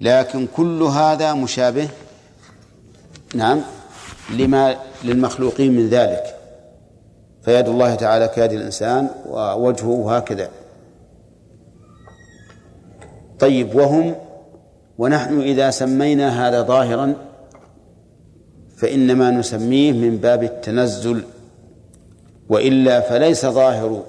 لكن 0.00 0.46
كل 0.56 0.82
هذا 0.82 1.34
مشابه 1.34 1.88
نعم 3.34 3.60
لما 4.30 4.76
للمخلوقين 5.04 5.72
من 5.72 5.88
ذلك. 5.88 6.36
فيد 7.42 7.68
الله 7.68 7.94
تعالى 7.94 8.28
كيد 8.28 8.52
الإنسان 8.52 9.08
ووجهه 9.26 10.16
هكذا. 10.16 10.48
طيب 13.38 13.74
وهم 13.74 14.14
ونحن 14.98 15.40
إذا 15.40 15.70
سمينا 15.70 16.48
هذا 16.48 16.62
ظاهرا 16.62 17.14
فإنما 18.76 19.30
نسميه 19.30 19.92
من 19.92 20.16
باب 20.16 20.42
التنزل 20.42 21.24
وإلا 22.48 23.00
فليس 23.00 23.46
ظاهر 23.46 24.02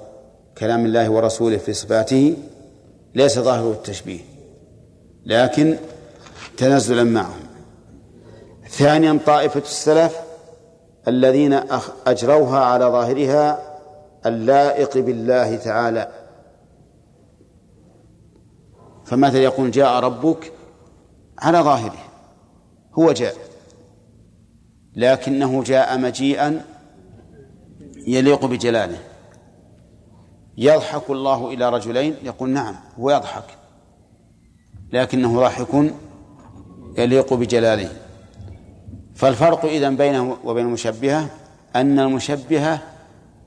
كلام 0.58 0.86
الله 0.86 1.10
ورسوله 1.10 1.56
في 1.56 1.72
صفاته 1.72 2.36
ليس 3.14 3.38
ظاهر 3.38 3.70
التشبيه 3.70 4.20
لكن 5.26 5.76
تنزلا 6.56 7.04
معهم. 7.04 7.40
ثانيا 8.68 9.20
طائفة 9.26 9.60
السلف 9.60 10.16
الذين 11.08 11.60
أجروها 12.06 12.58
على 12.58 12.84
ظاهرها 12.84 13.78
اللائق 14.26 14.98
بالله 14.98 15.56
تعالى. 15.56 16.08
فمثلا 19.04 19.42
يقول 19.42 19.70
جاء 19.70 20.00
ربك 20.00 20.52
على 21.38 21.58
ظاهره 21.58 22.04
هو 22.94 23.12
جاء 23.12 23.34
لكنه 24.96 25.62
جاء 25.62 25.98
مجيئا 25.98 26.64
يليق 28.06 28.44
بجلاله. 28.46 28.98
يضحك 30.58 31.10
الله 31.10 31.50
إلى 31.50 31.70
رجلين؟ 31.70 32.14
يقول 32.22 32.50
نعم 32.50 32.74
هو 32.98 33.10
يضحك. 33.10 33.44
لكنه 34.92 35.40
ضاحك 35.40 35.92
يليق 36.98 37.34
بجلاله. 37.34 37.88
فالفرق 39.14 39.64
إذن 39.64 39.96
بينه 39.96 40.36
وبين 40.44 40.66
المشبهة 40.66 41.28
أن 41.76 41.98
المشبهة 41.98 42.78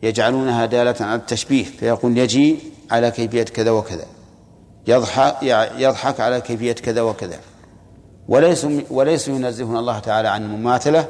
يجعلونها 0.03 0.66
دالة 0.66 0.95
على 0.99 1.16
التشبيه 1.16 1.64
فيقول 1.64 2.18
يجي 2.18 2.60
على 2.91 3.12
كيفية 3.12 3.43
كذا 3.43 3.72
وكذا. 3.72 4.05
يضحك 4.88 5.36
يضحك 5.78 6.20
على 6.20 6.41
كيفية 6.41 6.74
كذا 6.74 7.01
وكذا. 7.01 7.39
وليس 8.28 8.68
وليس 8.89 9.28
ينزهون 9.28 9.78
الله 9.78 9.99
تعالى 9.99 10.28
عن 10.28 10.43
المماثلة 10.43 11.08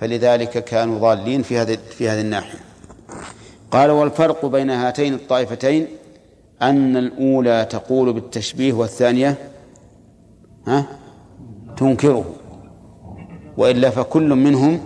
فلذلك 0.00 0.64
كانوا 0.64 0.98
ضالين 0.98 1.42
في 1.42 1.58
هذه 1.58 1.78
في 1.90 2.08
هذه 2.08 2.20
الناحية. 2.20 2.65
قال 3.70 3.90
والفرق 3.90 4.46
بين 4.46 4.70
هاتين 4.70 5.14
الطائفتين 5.14 5.86
أن 6.62 6.96
الأولى 6.96 7.64
تقول 7.70 8.12
بالتشبيه 8.12 8.72
والثانية 8.72 9.36
ها 10.66 10.86
تنكره. 11.76 12.34
وإلا 13.56 13.90
فكل 13.90 14.28
منهم 14.34 14.80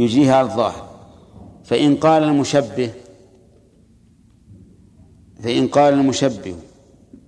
يجيها 0.00 0.34
على 0.36 0.46
الظاهر. 0.46 0.86
فإن 1.64 1.96
قال 1.96 2.22
المشبه 2.22 2.90
فإن 5.42 5.68
قال 5.68 5.94
المشبه 5.94 6.54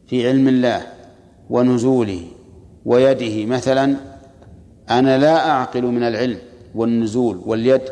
في 0.07 0.29
علم 0.29 0.49
الله 0.49 0.83
ونزوله 1.51 2.23
ويده 2.85 3.47
مثلا 3.47 3.97
أنا 4.91 5.19
لا 5.19 5.51
أعقل 5.51 5.83
من 5.83 6.03
العلم 6.03 6.39
والنزول 6.75 7.43
واليد 7.47 7.83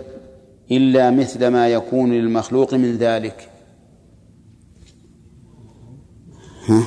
إلا 0.71 1.11
مثل 1.11 1.47
ما 1.49 1.69
يكون 1.69 2.13
للمخلوق 2.13 2.75
من 2.75 2.97
ذلك. 2.97 3.51
ها؟ 6.69 6.85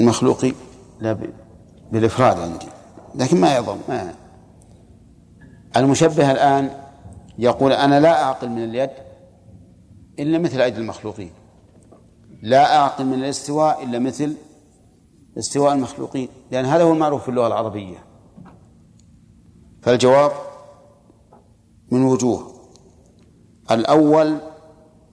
المخلوق 0.00 0.46
لا 1.00 1.18
بالإفراد 1.92 2.38
عندي. 2.38 2.66
لكن 3.14 3.40
ما 3.40 3.56
يضم. 3.56 3.78
ما 3.88 4.14
المشبه 5.76 6.32
الآن 6.32 6.70
يقول 7.38 7.72
أنا 7.72 8.00
لا 8.00 8.22
أعقل 8.22 8.48
من 8.48 8.64
اليد 8.64 8.90
إلا 10.18 10.38
مثل 10.38 10.60
أيدي 10.60 10.80
المخلوقين. 10.80 11.30
لا 12.42 12.76
أعقل 12.76 13.06
من 13.06 13.14
الاستواء 13.14 13.84
إلا 13.84 13.98
مثل 13.98 14.34
استواء 15.38 15.74
المخلوقين. 15.74 16.28
لأن 16.50 16.64
هذا 16.64 16.82
هو 16.82 16.92
المعروف 16.92 17.22
في 17.22 17.28
اللغة 17.28 17.46
العربية. 17.46 17.98
فالجواب 19.82 20.32
من 21.90 22.02
وجوه. 22.02 22.52
الأول 23.70 24.36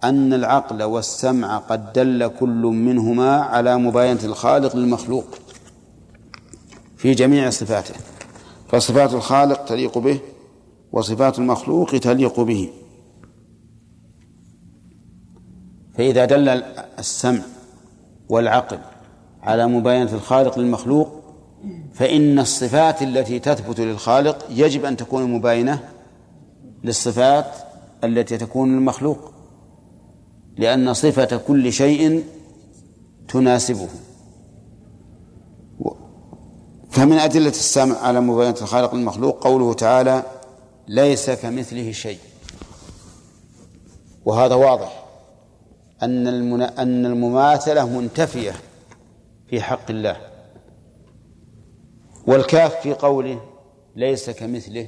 أن 0.03 0.33
العقل 0.33 0.83
والسمع 0.83 1.57
قد 1.57 1.93
دل 1.93 2.27
كل 2.27 2.61
منهما 2.61 3.35
على 3.41 3.77
مباينة 3.77 4.19
الخالق 4.23 4.75
للمخلوق 4.75 5.25
في 6.97 7.13
جميع 7.13 7.49
صفاته. 7.49 7.95
فصفات 8.67 9.13
الخالق 9.13 9.65
تليق 9.65 9.97
به 9.97 10.19
وصفات 10.91 11.39
المخلوق 11.39 11.89
تليق 11.89 12.39
به. 12.39 12.69
فإذا 15.97 16.25
دل 16.25 16.49
السمع 16.99 17.41
والعقل 18.29 18.79
على 19.41 19.67
مباينة 19.67 20.13
الخالق 20.13 20.59
للمخلوق 20.59 21.23
فإن 21.93 22.39
الصفات 22.39 23.01
التي 23.01 23.39
تثبت 23.39 23.79
للخالق 23.79 24.45
يجب 24.49 24.85
أن 24.85 24.97
تكون 24.97 25.33
مباينة 25.33 25.79
للصفات 26.85 27.45
التي 28.03 28.37
تكون 28.37 28.75
للمخلوق 28.75 29.31
لأن 30.57 30.93
صفة 30.93 31.37
كل 31.37 31.73
شيء 31.73 32.23
تناسبه. 33.27 33.87
فمن 36.89 37.17
أدلة 37.17 37.49
السمع 37.49 37.97
على 37.97 38.21
مباينة 38.21 38.57
الخالق 38.61 38.95
للمخلوق 38.95 39.43
قوله 39.43 39.73
تعالى 39.73 40.23
ليس 40.87 41.29
كمثله 41.29 41.91
شيء. 41.91 42.19
وهذا 44.25 44.55
واضح 44.55 45.05
أن 46.03 46.27
أن 46.61 47.05
المماثلة 47.05 47.89
منتفية 47.89 48.55
في 49.49 49.61
حق 49.61 49.91
الله. 49.91 50.17
والكاف 52.27 52.81
في 52.81 52.93
قوله 52.93 53.41
ليس 53.95 54.29
كمثله 54.29 54.87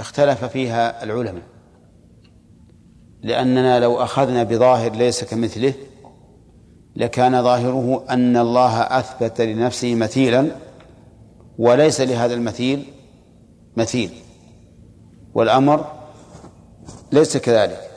اختلف 0.00 0.44
فيها 0.44 1.04
العلماء 1.04 1.42
لأننا 3.22 3.80
لو 3.80 4.02
أخذنا 4.02 4.42
بظاهر 4.42 4.92
ليس 4.92 5.24
كمثله 5.24 5.74
لكان 6.96 7.42
ظاهره 7.42 8.04
أن 8.10 8.36
الله 8.36 8.80
أثبت 8.80 9.40
لنفسه 9.40 9.94
مثيلا 9.94 10.50
وليس 11.58 12.00
لهذا 12.00 12.34
المثيل 12.34 12.84
مثيل 13.76 14.10
والأمر 15.34 15.86
ليس 17.12 17.36
كذلك 17.36 17.90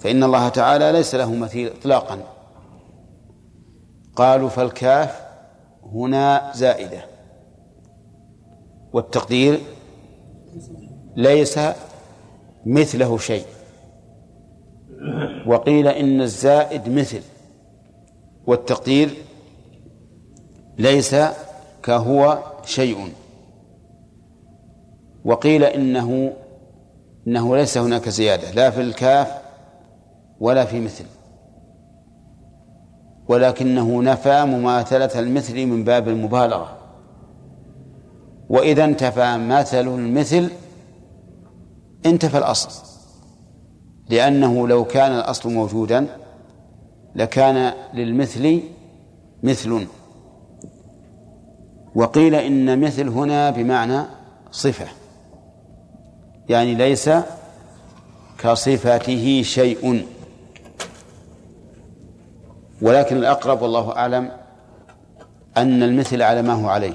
فإن 0.00 0.24
الله 0.24 0.48
تعالى 0.48 0.92
ليس 0.92 1.14
له 1.14 1.34
مثيل 1.34 1.72
إطلاقا. 1.80 2.18
قالوا 4.16 4.48
فالكاف 4.48 5.20
هنا 5.92 6.52
زائدة 6.54 7.04
والتقدير 8.92 9.60
ليس 11.16 11.58
مثله 12.66 13.18
شيء. 13.18 13.44
وقيل 15.46 15.88
إن 15.88 16.20
الزائد 16.20 16.88
مثل 16.88 17.20
والتقدير 18.46 19.10
ليس 20.78 21.16
كهو 21.82 22.38
شيء. 22.64 23.12
وقيل 25.24 25.64
إنه 25.64 26.32
إنه 27.26 27.56
ليس 27.56 27.78
هناك 27.78 28.08
زيادة 28.08 28.50
لا 28.50 28.70
في 28.70 28.80
الكاف 28.80 29.42
ولا 30.40 30.64
في 30.64 30.80
مثل. 30.80 31.04
ولكنه 33.28 34.02
نفى 34.02 34.44
مماثلة 34.44 35.20
المثل 35.20 35.66
من 35.66 35.84
باب 35.84 36.08
المبالغة. 36.08 36.76
وإذا 38.48 38.84
انتفى 38.84 39.36
مثل 39.38 39.88
المثل 39.88 40.50
انتفى 42.06 42.38
الأصل. 42.38 42.70
لأنه 44.08 44.68
لو 44.68 44.84
كان 44.84 45.12
الأصل 45.12 45.52
موجودا 45.52 46.06
لكان 47.14 47.72
للمثل 47.94 48.62
مثل. 49.42 49.86
وقيل 51.94 52.34
إن 52.34 52.80
مثل 52.80 53.08
هنا 53.08 53.50
بمعنى 53.50 54.02
صفة. 54.50 54.86
يعني 56.48 56.74
ليس 56.74 57.10
كصفته 58.38 59.42
شيء. 59.44 60.06
ولكن 62.82 63.16
الأقرب 63.16 63.62
والله 63.62 63.96
أعلم 63.96 64.30
أن 65.56 65.82
المثل 65.82 66.22
على 66.22 66.42
ما 66.42 66.52
هو 66.52 66.68
عليه. 66.68 66.94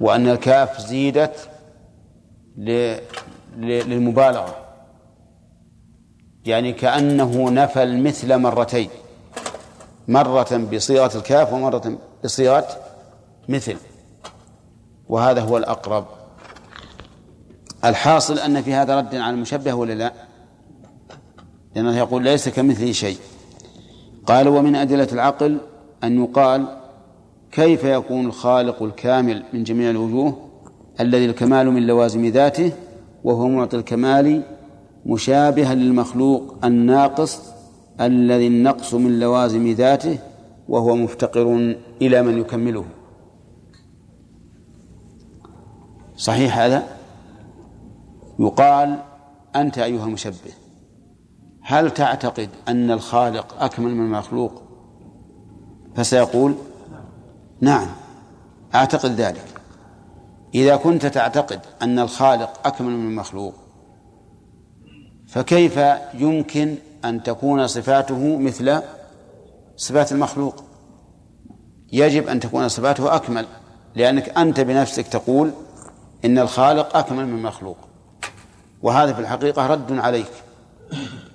وأن 0.00 0.28
الكاف 0.28 0.80
زيدت 0.80 1.49
للمبالغة. 3.56 4.56
يعني 6.44 6.72
كأنه 6.72 7.50
نفى 7.50 7.82
المثل 7.82 8.38
مرتين. 8.38 8.88
مرة 10.08 10.56
بصيغة 10.56 11.16
الكاف 11.16 11.52
ومرة 11.52 11.98
بصيغة 12.24 12.66
مثل. 13.48 13.76
وهذا 15.08 15.40
هو 15.40 15.56
الأقرب. 15.56 16.06
الحاصل 17.84 18.38
أن 18.38 18.62
في 18.62 18.74
هذا 18.74 18.96
رد 18.96 19.14
على 19.14 19.34
المشبه 19.34 19.74
ولا 19.74 19.92
لا؟ 19.92 20.12
لأنه 21.74 21.98
يقول 21.98 22.22
ليس 22.24 22.48
كمثله 22.48 22.92
شيء. 22.92 23.18
قال 24.26 24.48
ومن 24.48 24.76
أدلة 24.76 25.08
العقل 25.12 25.58
أن 26.04 26.24
يقال 26.24 26.76
كيف 27.52 27.84
يكون 27.84 28.26
الخالق 28.26 28.82
الكامل 28.82 29.44
من 29.52 29.64
جميع 29.64 29.90
الوجوه؟ 29.90 30.49
الذي 31.00 31.24
الكمال 31.24 31.70
من 31.70 31.86
لوازم 31.86 32.26
ذاته 32.26 32.72
وهو 33.24 33.48
معطي 33.48 33.76
الكمال 33.76 34.42
مشابها 35.06 35.74
للمخلوق 35.74 36.64
الناقص 36.64 37.42
الذي 38.00 38.46
النقص 38.46 38.94
من 38.94 39.20
لوازم 39.20 39.72
ذاته 39.72 40.18
وهو 40.68 40.96
مفتقر 40.96 41.76
إلى 42.02 42.22
من 42.22 42.38
يكمله. 42.38 42.84
صحيح 46.16 46.58
هذا؟ 46.58 46.86
يقال 48.38 49.02
أنت 49.56 49.78
أيها 49.78 50.04
المشبه. 50.04 50.52
هل 51.62 51.90
تعتقد 51.90 52.48
أن 52.68 52.90
الخالق 52.90 53.62
أكمل 53.62 53.94
من 53.94 54.06
المخلوق؟ 54.06 54.62
فسيقول 55.94 56.54
نعم 57.60 57.88
أعتقد 58.74 59.10
ذلك. 59.10 59.59
إذا 60.54 60.76
كنت 60.76 61.06
تعتقد 61.06 61.60
أن 61.82 61.98
الخالق 61.98 62.66
أكمل 62.66 62.90
من 62.90 63.10
المخلوق 63.10 63.54
فكيف 65.28 65.80
يمكن 66.14 66.76
أن 67.04 67.22
تكون 67.22 67.66
صفاته 67.66 68.38
مثل 68.38 68.80
صفات 69.76 70.12
المخلوق؟ 70.12 70.64
يجب 71.92 72.28
أن 72.28 72.40
تكون 72.40 72.68
صفاته 72.68 73.16
أكمل 73.16 73.46
لأنك 73.94 74.38
أنت 74.38 74.60
بنفسك 74.60 75.06
تقول 75.06 75.50
إن 76.24 76.38
الخالق 76.38 76.96
أكمل 76.96 77.26
من 77.26 77.38
المخلوق. 77.38 77.76
وهذا 78.82 79.12
في 79.12 79.20
الحقيقة 79.20 79.66
رد 79.66 79.98
عليك. 79.98 80.30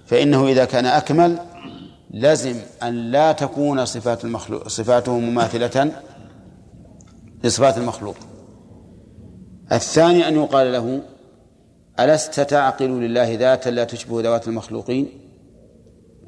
فإنه 0.05 0.47
إذا 0.47 0.65
كان 0.65 0.85
أكمل 0.85 1.39
لزم 2.11 2.55
أن 2.83 2.93
لا 3.11 3.31
تكون 3.31 3.85
صفات 3.85 4.25
المخلوق 4.25 4.67
صفاته 4.67 5.19
مماثلة 5.19 5.91
لصفات 7.43 7.77
المخلوق. 7.77 8.15
الثاني 9.71 10.27
أن 10.27 10.35
يقال 10.35 10.71
له 10.71 11.01
ألست 11.99 12.39
تعقل 12.39 12.85
لله 12.85 13.35
ذاتا 13.35 13.69
لا 13.69 13.83
تشبه 13.83 14.21
ذوات 14.21 14.47
المخلوقين؟ 14.47 15.09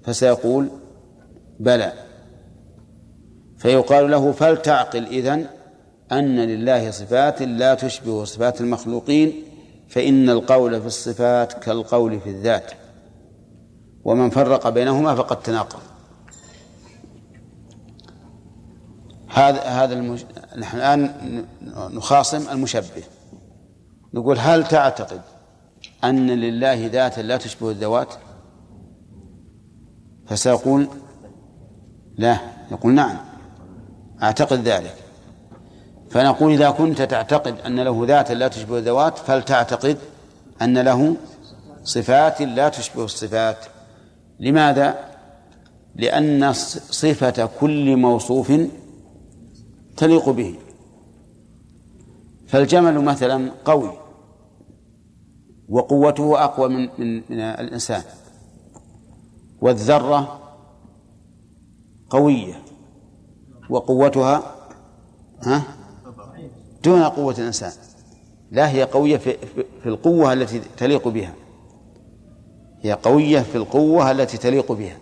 فسيقول 0.04 0.70
بلى. 1.60 1.94
فيقال 3.58 4.12
له 4.12 4.32
فلتعقل 4.32 5.06
إذن 5.06 5.46
أن 6.12 6.40
لله 6.40 6.92
صفات 6.92 7.42
لا 7.42 7.74
تشبه 7.74 8.24
صفات 8.26 8.62
المخلوقين 8.62 9.34
فإن 9.90 10.30
القول 10.30 10.82
في 10.82 10.88
الصفات 10.88 11.54
كالقول 11.54 12.20
في 12.20 12.30
الذات. 12.30 12.72
ومن 14.06 14.30
فرق 14.30 14.70
بينهما 14.70 15.16
فقد 15.16 15.42
تناقض. 15.42 15.80
هذا 19.28 19.62
هذا. 19.62 20.18
نحن 20.58 20.78
الآن 20.78 21.12
نخاصم 21.94 22.50
المشبه. 22.52 23.04
نقول 24.18 24.40
هل 24.40 24.68
تعتقد 24.68 25.22
أن 26.04 26.30
لله 26.30 26.88
ذاتا 26.88 27.22
لا 27.22 27.38
تشبه 27.38 27.70
الذوات؟ 27.70 28.14
فسيقول 30.28 30.88
لا. 32.18 32.38
يقول 32.72 32.94
نعم 32.94 33.18
أعتقد 34.24 34.68
ذلك. 34.68 34.96
فنقول 36.10 36.52
إذا 36.52 36.70
كنت 36.70 37.02
تعتقد 37.02 37.60
أن 37.66 37.80
له 37.80 38.06
ذاتا 38.08 38.34
لا 38.34 38.48
تشبه 38.48 38.78
الذوات 38.78 39.18
فلتعتقد 39.18 39.98
أن 40.62 40.78
له 40.78 41.16
صفات 41.84 42.42
لا 42.42 42.70
تشبه 42.70 43.06
الصفات. 43.06 43.66
لماذا؟ 44.40 44.96
لأن 45.96 46.54
صفة 46.54 47.50
كل 47.60 47.98
موصوف 47.98 48.54
تليق 49.98 50.30
به. 50.30 50.56
فالجمل 52.48 53.04
مثلا 53.04 53.52
قوي. 53.66 54.07
وقوته 55.70 56.44
أقوى 56.44 56.70
من 56.70 56.90
من 56.98 57.24
من 57.30 57.40
الإنسان. 57.40 58.02
والذرة 59.62 60.40
قوية 62.10 62.64
وقوتها 63.70 64.56
ها؟ 65.44 65.64
دون 66.84 67.04
قوة 67.04 67.36
الإنسان. 67.38 67.72
لا 68.52 68.70
هي 68.70 68.84
قوية 68.84 69.18
في, 69.18 69.38
في 69.84 69.90
القوة 69.90 70.34
التي 70.34 70.62
تليق 70.78 71.08
بها. 71.08 71.34
هي 72.82 72.94
قوية 72.94 73.40
في 73.40 73.56
القوة 73.56 74.12
التي 74.12 74.38
تليق 74.38 74.72
بها. 74.72 74.98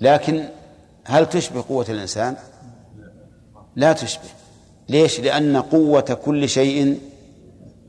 لكن 0.00 0.48
هل 1.04 1.28
تشبه 1.28 1.64
قوة 1.68 1.86
الإنسان؟ 1.88 2.36
لا 3.76 3.92
تشبه. 3.92 4.28
ليش؟ 4.88 5.20
لأن 5.20 5.56
قوة 5.56 6.18
كل 6.24 6.48
شيء 6.48 7.00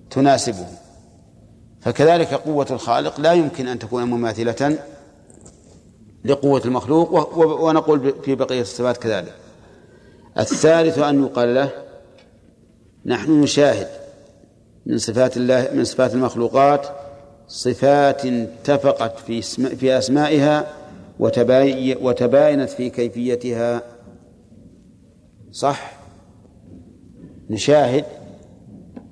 تناسبه. 0.09 0.68
فكذلك 1.86 2.33
قوة 2.33 2.67
الخالق 2.71 3.19
لا 3.19 3.33
يمكن 3.33 3.67
أن 3.67 3.79
تكون 3.79 4.03
مماثلة 4.03 4.77
لقوة 6.25 6.61
المخلوق 6.65 7.38
ونقول 7.38 8.13
في 8.23 8.36
بقية 8.36 8.61
الصفات 8.61 8.97
كذلك. 8.97 9.33
الثالث 10.38 10.99
أن 10.99 11.23
يقال 11.23 11.55
له 11.55 11.69
نحن 13.05 13.41
نشاهد 13.41 13.88
من 14.86 14.97
صفات 14.97 15.38
الله 15.38 15.69
من 15.73 15.83
صفات 15.83 16.13
المخلوقات 16.13 16.88
صفات 17.47 18.25
اتفقت 18.25 19.19
في 19.19 19.41
في 19.75 19.97
أسمائها 19.97 20.67
وتباينت 22.01 22.69
في 22.69 22.89
كيفيتها. 22.89 23.81
صح؟ 25.51 25.97
نشاهد 27.49 28.05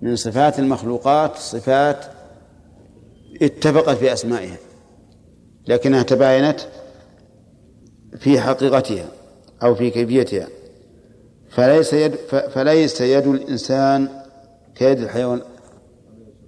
من 0.01 0.15
صفات 0.15 0.59
المخلوقات 0.59 1.38
صفات 1.38 2.12
اتفقت 3.41 3.97
في 3.97 4.13
أسمائها 4.13 4.57
لكنها 5.67 6.03
تباينت 6.03 6.59
في 8.17 8.41
حقيقتها 8.41 9.07
أو 9.63 9.75
في 9.75 9.89
كيفيتها. 9.89 10.47
فليس 11.49 11.93
يد 11.93 12.15
فليس 12.53 13.01
يد 13.01 13.27
الإنسان 13.27 14.23
كيد 14.75 14.99
الحيوان 14.99 15.41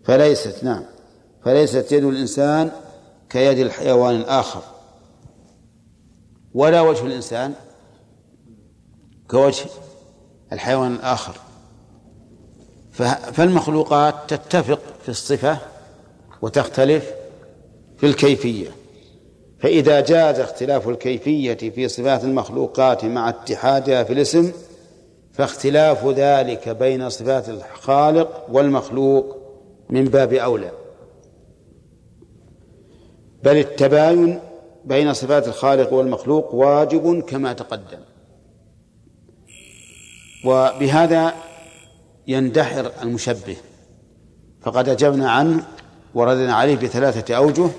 فليست 0.03 0.63
نعم 0.63 0.83
فليست 1.43 1.91
يد 1.91 2.03
الإنسان 2.03 2.71
كيد 3.29 3.59
الحيوان 3.59 4.15
الآخر. 4.15 4.61
ولا 6.53 6.81
وجه 6.81 7.05
الإنسان 7.05 7.53
كوجه 9.27 9.65
الحيوان 10.53 10.93
الآخر. 10.95 11.35
فالمخلوقات 13.33 14.15
تتفق 14.27 14.79
في 15.03 15.09
الصفة 15.09 15.57
وتختلف 16.41 17.11
في 17.97 18.05
الكيفية. 18.05 18.69
فإذا 19.59 19.99
جاز 19.99 20.39
اختلاف 20.39 20.89
الكيفية 20.89 21.53
في 21.53 21.87
صفات 21.87 22.23
المخلوقات 22.23 23.05
مع 23.05 23.29
اتحادها 23.29 24.03
في 24.03 24.13
الاسم 24.13 24.51
فاختلاف 25.33 26.05
ذلك 26.05 26.69
بين 26.69 27.09
صفات 27.09 27.49
الخالق 27.49 28.45
والمخلوق 28.49 29.37
من 29.89 30.05
باب 30.05 30.33
أولى. 30.33 30.71
بل 33.43 33.57
التباين 33.57 34.39
بين 34.85 35.13
صفات 35.13 35.47
الخالق 35.47 35.93
والمخلوق 35.93 36.55
واجب 36.55 37.21
كما 37.21 37.53
تقدم. 37.53 37.99
وبهذا 40.45 41.33
يندحر 42.27 42.91
المشبه. 43.01 43.57
فقد 44.61 44.89
أجبنا 44.89 45.31
عنه 45.31 45.63
وردنا 46.15 46.55
عليه 46.55 46.75
بثلاثة 46.75 47.35
أوجه 47.35 47.69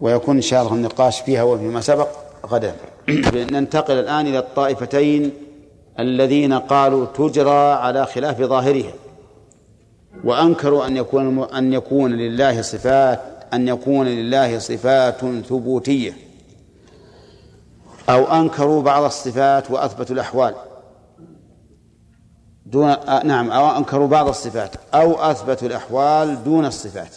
ويكون 0.00 0.36
إن 0.36 0.42
شاء 0.42 0.62
الله 0.62 0.74
النقاش 0.74 1.20
فيها 1.20 1.42
وفيما 1.42 1.80
سبق 1.80 2.08
غدا. 2.46 2.74
ننتقل 3.52 3.94
الآن 3.94 4.26
إلى 4.26 4.38
الطائفتين 4.38 5.32
الذين 5.98 6.52
قالوا 6.52 7.06
تجرى 7.06 7.72
على 7.72 8.06
خلاف 8.06 8.42
ظاهرها 8.42 8.92
وأنكروا 10.24 10.86
أن 10.86 10.96
يكون 10.96 11.44
أن 11.44 11.72
يكون 11.72 12.12
لله 12.12 12.62
صفات 12.62 13.20
أن 13.52 13.68
يكون 13.68 14.06
لله 14.06 14.58
صفات 14.58 15.20
ثبوتية. 15.48 16.16
أو 18.08 18.24
أنكروا 18.24 18.82
بعض 18.82 19.02
الصفات 19.02 19.70
وأثبتوا 19.70 20.14
الأحوال. 20.14 20.54
دون 22.66 22.88
آه 22.88 23.26
نعم 23.26 23.50
أو 23.50 23.78
أنكروا 23.78 24.08
بعض 24.08 24.28
الصفات 24.28 24.70
أو 24.94 25.14
أثبتوا 25.14 25.68
الأحوال 25.68 26.44
دون 26.44 26.66
الصفات. 26.66 27.16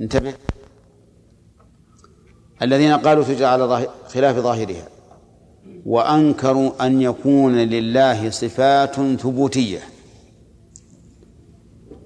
انتبه. 0.00 0.34
الذين 2.62 2.92
قالوا 2.92 3.24
تجرى 3.24 3.44
على 3.44 3.88
خلاف 4.08 4.36
ظاهرها. 4.36 4.88
وأنكروا 5.86 6.86
أن 6.86 7.02
يكون 7.02 7.54
لله 7.54 8.30
صفات 8.30 8.94
ثبوتية. 8.94 9.80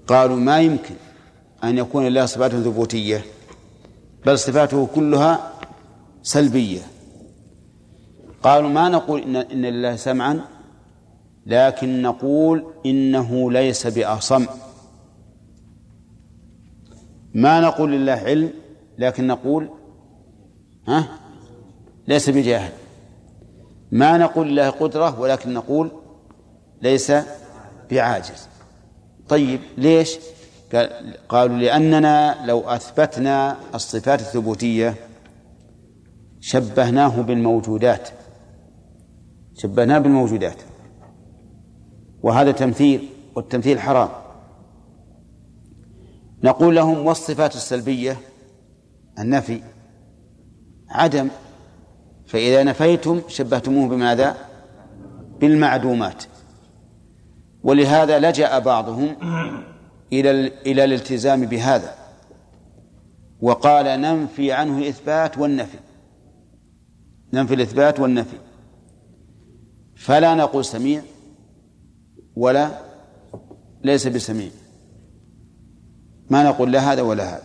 قالوا 0.06 0.36
ما 0.36 0.60
يمكن 0.60 0.94
أن 1.64 1.78
يكون 1.78 2.06
لله 2.06 2.26
صفات 2.26 2.50
ثبوتية 2.50 3.24
بل 4.26 4.38
صفاته 4.38 4.88
كلها 4.94 5.52
سلبية. 6.22 6.80
قالوا 8.42 8.68
ما 8.68 8.88
نقول 8.88 9.22
إن, 9.22 9.36
إن 9.36 9.62
لله 9.62 9.96
سمعا 9.96 10.40
لكن 11.46 12.02
نقول 12.02 12.64
إنه 12.86 13.52
ليس 13.52 13.86
بأصم. 13.86 14.46
ما 17.34 17.60
نقول 17.60 17.92
لله 17.92 18.12
علم 18.12 18.50
لكن 18.98 19.26
نقول 19.26 19.70
ها؟ 20.88 21.08
ليس 22.08 22.30
بجاهل. 22.30 22.72
ما 23.92 24.18
نقول 24.18 24.48
لله 24.48 24.70
قدرة 24.70 25.20
ولكن 25.20 25.54
نقول 25.54 25.90
ليس 26.82 27.12
بعاجز. 27.90 28.48
طيب 29.28 29.60
ليش؟ 29.78 30.18
قالوا 31.28 31.56
لأننا 31.56 32.46
لو 32.46 32.60
أثبتنا 32.60 33.56
الصفات 33.74 34.20
الثبوتية 34.20 34.94
شبهناه 36.40 37.20
بالموجودات. 37.20 38.08
شبهناه 39.54 39.98
بالموجودات. 39.98 40.62
وهذا 42.22 42.52
تمثيل 42.52 43.08
والتمثيل 43.36 43.80
حرام. 43.80 44.08
نقول 46.42 46.76
لهم 46.76 47.06
والصفات 47.06 47.56
السلبية 47.56 48.16
النفي 49.18 49.62
عدم 50.88 51.28
فإذا 52.26 52.62
نفيتم 52.62 53.20
شبهتموه 53.28 53.88
بماذا؟ 53.88 54.36
بالمعدومات. 55.40 56.24
ولهذا 57.62 58.18
لجأ 58.18 58.58
بعضهم 58.58 59.16
إلى 60.12 60.30
إلى 60.66 60.84
الالتزام 60.84 61.46
بهذا 61.46 61.94
وقال 63.40 64.00
ننفي 64.00 64.52
عنه 64.52 64.78
الإثبات 64.78 65.38
والنفي. 65.38 65.78
ننفي 67.32 67.54
الإثبات 67.54 68.00
والنفي. 68.00 68.36
فلا 69.96 70.34
نقول 70.34 70.64
سميع 70.64 71.02
ولا 72.36 72.70
ليس 73.84 74.06
بسميع. 74.06 74.50
ما 76.30 76.42
نقول 76.42 76.72
لا 76.72 76.92
هذا 76.92 77.02
ولا 77.02 77.24
هذا. 77.24 77.42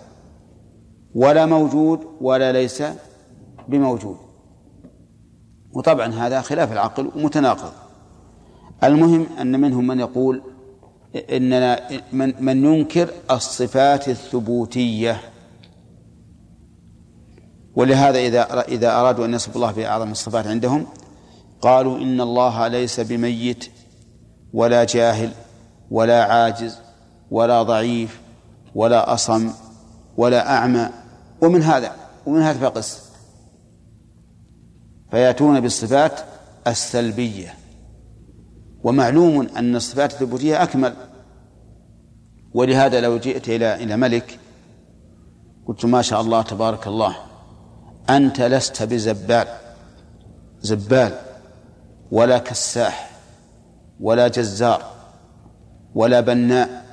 ولا 1.16 1.46
موجود 1.46 2.00
ولا 2.22 2.52
ليس 2.52 2.84
بموجود. 3.68 4.18
وطبعا 5.74 6.08
هذا 6.08 6.42
خلاف 6.42 6.72
العقل 6.72 7.12
ومتناقض. 7.16 7.72
المهم 8.84 9.28
أن 9.42 9.62
منهم 9.62 9.88
من 9.88 10.00
يقول 10.00 10.42
إننا 11.32 11.80
من, 12.14 12.34
من 12.40 12.66
ينكر 12.66 13.10
الصفات 13.32 14.10
الثبوتية. 14.10 15.22
ولهذا 17.76 18.20
إذا 18.20 18.62
إذا 18.62 18.92
أرادوا 18.92 19.26
أن 19.26 19.34
يصف 19.34 19.56
الله 19.56 19.72
بأعظم 19.72 20.12
الصفات 20.12 20.48
عندهم 20.48 20.86
قالوا 21.62 21.98
إن 21.98 22.22
الله 22.22 22.68
ليس 22.68 23.00
بميت 23.00 23.70
ولا 24.54 24.84
جاهل 24.84 25.32
ولا 25.92 26.24
عاجز 26.24 26.80
ولا 27.32 27.64
ضعيف 27.64 28.23
ولا 28.76 29.14
أصم 29.14 29.52
ولا 30.18 30.56
أعمى 30.56 30.90
ومن 31.42 31.64
هذا 31.64 31.92
ومن 32.26 32.42
هذا 32.42 32.70
فقس. 32.70 33.04
فيأتون 35.12 35.60
بالصفات 35.60 36.20
السلبية. 36.68 37.54
ومعلوم 38.84 39.48
أن 39.58 39.76
الصفات 39.76 40.14
الثبوتية 40.14 40.64
أكمل. 40.64 40.94
ولهذا 42.54 43.02
لو 43.02 43.18
جئت 43.18 43.50
إلى 43.50 43.76
إلى 43.76 43.98
ملك 43.98 44.40
قلت 45.68 45.86
ما 45.86 46.02
شاء 46.02 46.22
الله 46.22 46.42
تبارك 46.42 46.88
الله 46.88 47.16
أنت 48.10 48.42
لست 48.42 48.84
بزبال. 48.84 49.48
زبال 50.62 51.20
ولا 52.12 52.38
كساح 52.38 53.10
ولا 54.00 54.28
جزار 54.28 54.84
ولا 55.96 56.20
بناء. 56.22 56.86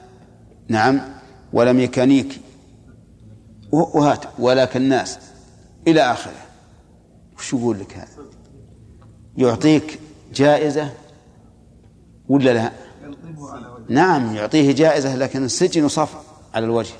نعم 0.68 1.19
ولا 1.52 1.72
ميكانيكي. 1.72 2.40
وهات 3.72 4.24
ولا 4.38 4.64
كناس 4.64 5.18
إلى 5.88 6.00
آخره. 6.00 6.32
وش 7.38 7.52
يقول 7.52 7.80
لك 7.80 7.96
هذا؟ 7.96 8.06
يعطيك 9.36 9.98
جائزة 10.34 10.92
ولا 12.28 12.50
لا؟ 12.50 12.72
نعم 13.88 14.34
يعطيه 14.34 14.72
جائزة 14.72 15.16
لكن 15.16 15.44
السجن 15.44 15.88
صف 15.88 16.14
على 16.54 16.64
الوجه. 16.64 16.94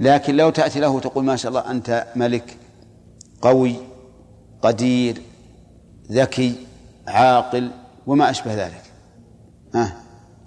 لكن 0.00 0.36
لو 0.36 0.50
تأتي 0.50 0.80
له 0.80 1.00
تقول 1.00 1.24
ما 1.24 1.36
شاء 1.36 1.48
الله 1.48 1.70
أنت 1.70 2.06
ملك 2.16 2.56
قوي 3.42 3.76
قدير 4.62 5.22
ذكي 6.12 6.54
عاقل 7.06 7.70
وما 8.06 8.30
أشبه 8.30 8.54
ذلك. 8.54 8.82
ها؟ 9.74 9.96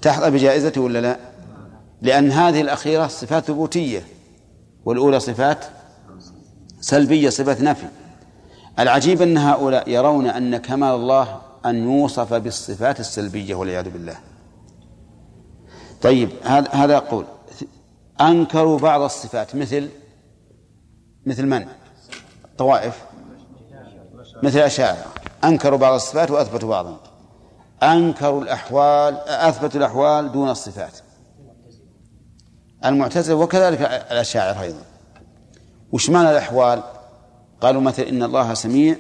تحظى 0.02 0.32
بجائزته 0.32 0.82
ولا 0.82 1.02
لا؟ 1.02 1.33
لأن 2.04 2.32
هذه 2.32 2.62
الأخيرة 2.62 3.08
صفات 3.08 3.44
ثبوتية 3.44 4.06
والأولى 4.86 5.20
صفات 5.20 5.66
سلبية 6.82 7.30
صفة 7.30 7.64
نفي. 7.64 7.88
العجيب 8.80 9.22
أن 9.22 9.38
هؤلاء 9.38 9.90
يرون 9.90 10.28
أن 10.28 10.58
كمال 10.58 10.96
الله 10.96 11.42
أن 11.66 11.84
يوصف 11.84 12.34
بالصفات 12.34 13.00
السلبية 13.00 13.56
والعياذ 13.56 13.90
بالله. 13.90 14.16
طيب 16.02 16.30
هذا 16.44 16.70
هذا 16.72 17.00
قول 17.00 17.26
أنكروا 18.22 18.80
بعض 18.80 19.02
الصفات 19.02 19.56
مثل 19.56 19.90
مثل 21.26 21.46
من؟ 21.46 21.66
الطوائف 22.46 23.06
مثل 24.44 24.58
الأشاعرة 24.58 25.06
أنكروا 25.44 25.78
بعض 25.78 25.94
الصفات 25.94 26.32
وأثبتوا 26.32 26.70
بعضا 26.70 27.00
أنكروا 27.84 28.42
الأحوال 28.42 29.18
أثبتوا 29.28 29.80
الأحوال 29.80 30.32
دون 30.32 30.50
الصفات. 30.50 31.03
المعتزلة 32.86 33.36
وكذلك 33.36 33.82
الأشاعرة 33.82 34.62
أيضا. 34.62 34.82
وش 35.92 36.10
معنى 36.10 36.32
الأحوال؟ 36.32 36.84
قالوا 37.62 37.82
مثل 37.82 38.04
إن 38.04 38.24
الله 38.24 38.54
سميع. 38.54 38.96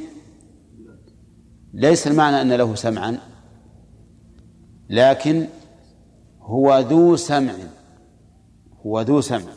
ليس 1.73 2.07
المعنى 2.07 2.41
أن 2.41 2.53
له 2.53 2.75
سمعا 2.75 3.17
لكن 4.89 5.47
هو 6.41 6.79
ذو 6.79 7.15
سمع. 7.15 7.53
هو 8.85 9.01
ذو 9.01 9.21
سمع. 9.21 9.51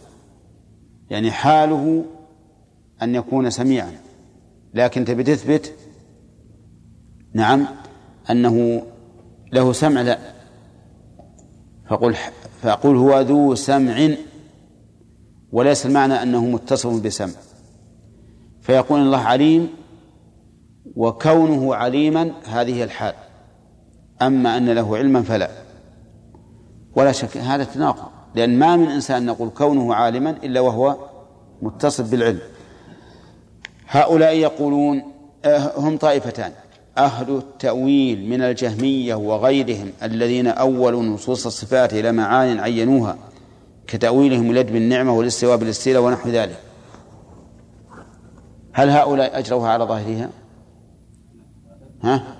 يعني 1.10 1.30
حاله 1.30 2.04
أن 3.02 3.14
يكون 3.14 3.50
سميعا. 3.50 3.92
لكن 4.74 5.04
تبي 5.04 5.22
تثبت؟ 5.22 5.72
نعم 7.32 7.66
أنه 8.30 8.82
له 9.52 9.72
سمع 9.72 10.02
لا. 10.02 10.35
فقل 11.88 12.16
فأقول 12.62 12.96
هو 12.96 13.20
ذو 13.20 13.54
سمع 13.54 14.08
وليس 15.52 15.86
المعنى 15.86 16.22
أنه 16.22 16.44
متصف 16.44 17.02
بسمع. 17.02 17.32
فيقول 18.60 19.00
الله 19.00 19.18
عليم 19.18 19.68
وكونه 20.96 21.74
عليما 21.74 22.32
هذه 22.44 22.84
الحال. 22.84 23.14
أما 24.22 24.56
أن 24.56 24.70
له 24.70 24.96
علما 24.96 25.22
فلا. 25.22 25.50
ولا 26.96 27.12
شك 27.12 27.36
هذا 27.36 27.64
تناقض. 27.64 28.08
لأن 28.34 28.58
ما 28.58 28.76
من 28.76 28.88
إنسان 28.88 29.26
نقول 29.26 29.48
كونه 29.48 29.94
عالما 29.94 30.30
إلا 30.30 30.60
وهو 30.60 30.96
متصف 31.62 32.10
بالعلم. 32.10 32.40
هؤلاء 33.88 34.34
يقولون 34.34 35.02
آه، 35.44 35.72
هم 35.76 35.96
طائفتان. 35.96 36.52
أهل 36.98 37.36
التأويل 37.36 38.28
من 38.28 38.42
الجهمية 38.42 39.14
وغيرهم 39.14 39.92
الذين 40.02 40.46
أولوا 40.46 41.02
نصوص 41.02 41.46
الصفات 41.46 41.94
إلى 41.94 42.12
معان 42.12 42.58
عينوها 42.58 43.16
كتأويلهم 43.86 44.50
اليد 44.50 44.72
بالنعمة 44.72 45.12
والاستواء 45.12 45.56
بالاستيلاء 45.56 46.02
ونحو 46.02 46.28
ذلك 46.28 46.60
هل 48.72 48.90
هؤلاء 48.90 49.38
أجروها 49.38 49.70
على 49.70 49.84
ظاهرها؟ 49.84 50.30
ها؟ 52.02 52.36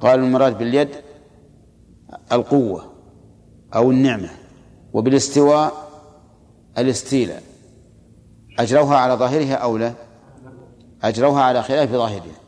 قالوا 0.00 0.26
المراد 0.26 0.58
باليد 0.58 0.88
القوة 2.32 2.92
أو 3.74 3.90
النعمة 3.90 4.30
وبالاستواء 4.92 5.90
الاستيلاء 6.78 7.42
أجروها 8.58 8.96
على 8.96 9.14
ظاهرها 9.14 9.54
أو 9.54 9.76
لا 9.76 9.92
أجروها 11.02 11.42
على 11.42 11.62
خلاف 11.62 11.90
ظاهرها 11.90 12.40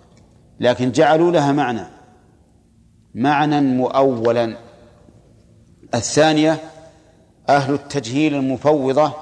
لكن 0.62 0.92
جعلوا 0.92 1.30
لها 1.32 1.52
معنى. 1.52 1.86
معنى 3.14 3.60
مؤولا. 3.60 4.56
الثانية 5.94 6.58
أهل 7.48 7.74
التجهيل 7.74 8.34
المفوضة 8.34 9.12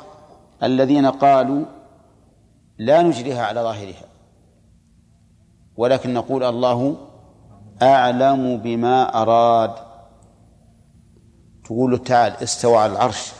الذين 0.62 1.06
قالوا 1.06 1.64
لا 2.78 3.02
نجريها 3.02 3.46
على 3.46 3.60
ظاهرها 3.60 4.04
ولكن 5.76 6.14
نقول 6.14 6.44
الله 6.44 6.96
أعلم 7.82 8.56
بما 8.56 9.22
أراد. 9.22 9.74
تقول 11.64 11.98
تعال 11.98 12.32
استوى 12.32 12.76
على 12.76 12.92
العرش. 12.92 13.32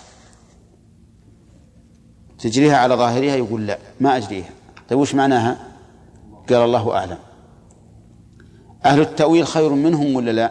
تجريها 2.38 2.76
على 2.76 2.94
ظاهرها؟ 2.94 3.36
يقول 3.36 3.66
لا 3.66 3.78
ما 4.00 4.16
أجريها. 4.16 4.50
طيب 4.88 4.98
وش 4.98 5.14
معناها؟ 5.14 5.56
قال 6.48 6.58
الله 6.58 6.96
أعلم. 6.96 7.18
أهل 8.84 9.00
التأويل 9.00 9.46
خير 9.46 9.72
منهم 9.72 10.16
ولا 10.16 10.30
لا؟ 10.30 10.50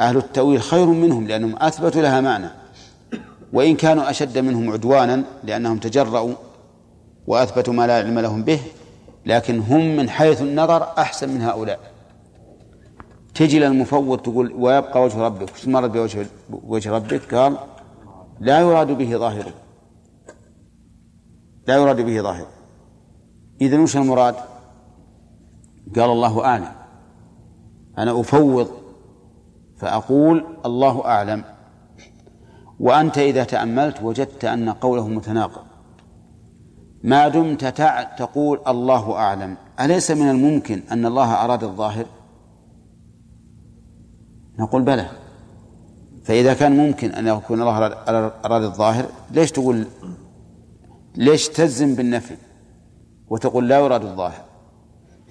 أهل 0.00 0.16
التأويل 0.16 0.62
خير 0.62 0.86
منهم 0.86 1.26
لأنهم 1.26 1.56
أثبتوا 1.56 2.02
لها 2.02 2.20
معنى. 2.20 2.48
وإن 3.52 3.76
كانوا 3.76 4.10
أشد 4.10 4.38
منهم 4.38 4.70
عدوانا 4.70 5.24
لأنهم 5.44 5.78
تجرؤوا 5.78 6.34
وأثبتوا 7.26 7.74
ما 7.74 7.86
لا 7.86 7.96
علم 7.96 8.18
لهم 8.18 8.44
به 8.44 8.60
لكن 9.26 9.60
هم 9.60 9.96
من 9.96 10.10
حيث 10.10 10.42
النظر 10.42 10.82
أحسن 10.82 11.28
من 11.28 11.42
هؤلاء. 11.42 11.80
تجي 13.34 13.58
للمفوض 13.58 14.18
تقول 14.18 14.52
ويبقى 14.52 15.02
وجه 15.02 15.18
ربك 15.18 15.54
وش 15.54 15.68
مرض 15.68 15.92
بوجه 15.92 16.26
وجه 16.50 16.90
ربك؟ 16.90 17.34
قال 17.34 17.56
لا 18.40 18.60
يراد 18.60 18.90
به 18.90 19.16
ظاهره 19.16 19.52
لا 21.66 21.74
يراد 21.74 22.00
به 22.00 22.22
ظاهر. 22.22 22.46
إذا 23.60 23.78
وش 23.78 23.96
المراد؟ 23.96 24.34
قال 25.96 26.10
الله 26.10 26.44
أعلم. 26.44 26.81
أنا 27.98 28.20
أفوض 28.20 28.68
فأقول 29.76 30.44
الله 30.66 31.04
أعلم. 31.04 31.44
وأنت 32.80 33.18
إذا 33.18 33.44
تأملت 33.44 34.02
وجدت 34.02 34.44
أن 34.44 34.70
قوله 34.70 35.08
متناقض. 35.08 35.62
ما 37.02 37.28
دمت 37.28 37.64
تقول 38.18 38.60
الله 38.68 39.16
أعلم. 39.16 39.56
أليس 39.80 40.10
من 40.10 40.30
الممكن 40.30 40.82
أن 40.92 41.06
الله 41.06 41.44
أراد 41.44 41.64
الظاهر؟ 41.64 42.06
نقول 44.58 44.82
بلى. 44.82 45.06
فإذا 46.24 46.54
كان 46.54 46.76
ممكن 46.76 47.10
أن 47.10 47.26
يكون 47.26 47.60
الله 47.60 47.86
أراد 48.44 48.62
الظاهر 48.62 49.06
ليش 49.30 49.52
تقول 49.52 49.86
ليش 51.16 51.48
تزم 51.48 51.94
بالنفي 51.94 52.36
وتقول 53.28 53.68
لا 53.68 53.78
يراد 53.78 54.04
الظاهر؟ 54.04 54.44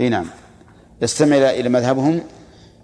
إي 0.01 0.09
نعم. 0.09 0.25
استمع 1.03 1.35
إلى 1.35 1.69
مذهبهم. 1.69 2.21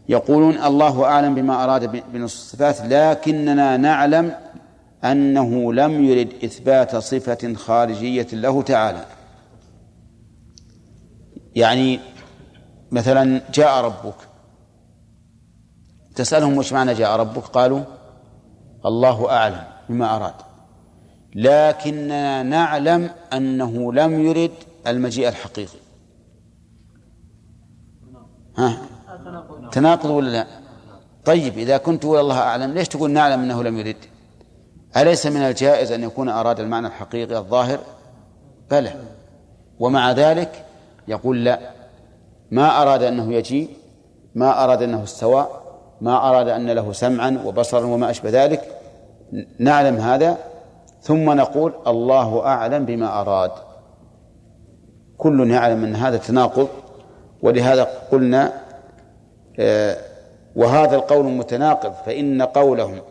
يقولون 0.10 0.58
الله 0.58 1.06
أعلم 1.06 1.36
بما 1.36 1.64
أراد 1.64 2.04
بنص 2.14 2.36
الصفات 2.36 2.82
لكننا 2.82 3.78
نعلم 3.78 4.36
أنه 5.04 5.74
لم 5.74 6.04
يرد 6.04 6.34
إثبات 6.44 6.96
صفة 6.96 7.54
خارجية 7.54 8.28
له 8.34 8.62
تعالى. 8.62 9.06
يعني 11.56 12.00
مثلا 12.92 13.42
جاء 13.54 13.84
ربك. 13.84 14.16
تسألهم 16.16 16.58
وش 16.58 16.74
معنى 16.74 16.94
جاء 16.94 17.20
ربك؟ 17.20 17.44
قالوا 17.44 17.82
الله 18.86 19.32
أعلم 19.32 19.64
بما 19.90 20.16
أراد. 20.16 20.34
لكننا 21.36 22.44
نعلم 22.44 23.10
أنه 23.34 23.94
لم 23.94 24.26
يرد 24.26 24.52
المجيء 24.88 25.28
الحقيقي. 25.28 25.80
ها؟ 28.58 28.97
تناقض 29.72 30.10
ولا 30.10 30.30
لا؟ 30.30 30.48
طيب 31.26 31.58
إذا 31.58 31.78
كنت 31.78 32.02
تقول 32.04 32.20
الله 32.20 32.40
أعلم 32.40 32.72
ليش 32.72 32.88
تقول 32.88 33.12
نعلم 33.12 33.42
أنه 33.42 33.64
لم 33.64 33.78
يرد؟ 33.78 33.96
أليس 34.98 35.26
من 35.26 35.42
الجائز 35.42 35.92
أن 35.92 36.04
يكون 36.04 36.30
أراد 36.30 36.60
المعنى 36.60 36.88
الحقيقي 36.88 37.38
الظاهر؟ 37.38 37.80
بلى. 38.72 38.94
ومع 39.80 40.12
ذلك 40.12 40.66
يقول 41.08 41.44
لا. 41.44 41.60
ما 42.52 42.82
أراد 42.82 43.04
أنه 43.04 43.34
يجيء 43.34 43.70
ما 44.36 44.64
أراد 44.64 44.84
أنه 44.84 45.04
استوى 45.04 45.48
ما 46.02 46.30
أراد 46.30 46.48
أن 46.48 46.70
له 46.70 46.92
سمعا 46.92 47.42
وبصرا 47.46 47.86
وما 47.86 48.10
أشبه 48.10 48.30
ذلك 48.30 48.62
نعلم 49.60 49.96
هذا. 49.96 50.38
ثم 51.02 51.32
نقول 51.32 51.74
الله 51.88 52.46
أعلم 52.46 52.86
بما 52.86 53.22
أراد. 53.22 53.52
كل 55.18 55.52
يعلم 55.52 55.84
أن 55.84 55.96
هذا 55.96 56.18
تناقض 56.18 56.68
ولهذا 57.42 57.84
قلنا 58.12 58.67
وهذا 60.56 60.96
القول 60.96 61.26
متناقض 61.26 61.94
فإن 62.06 62.42
قولهم 62.42 63.02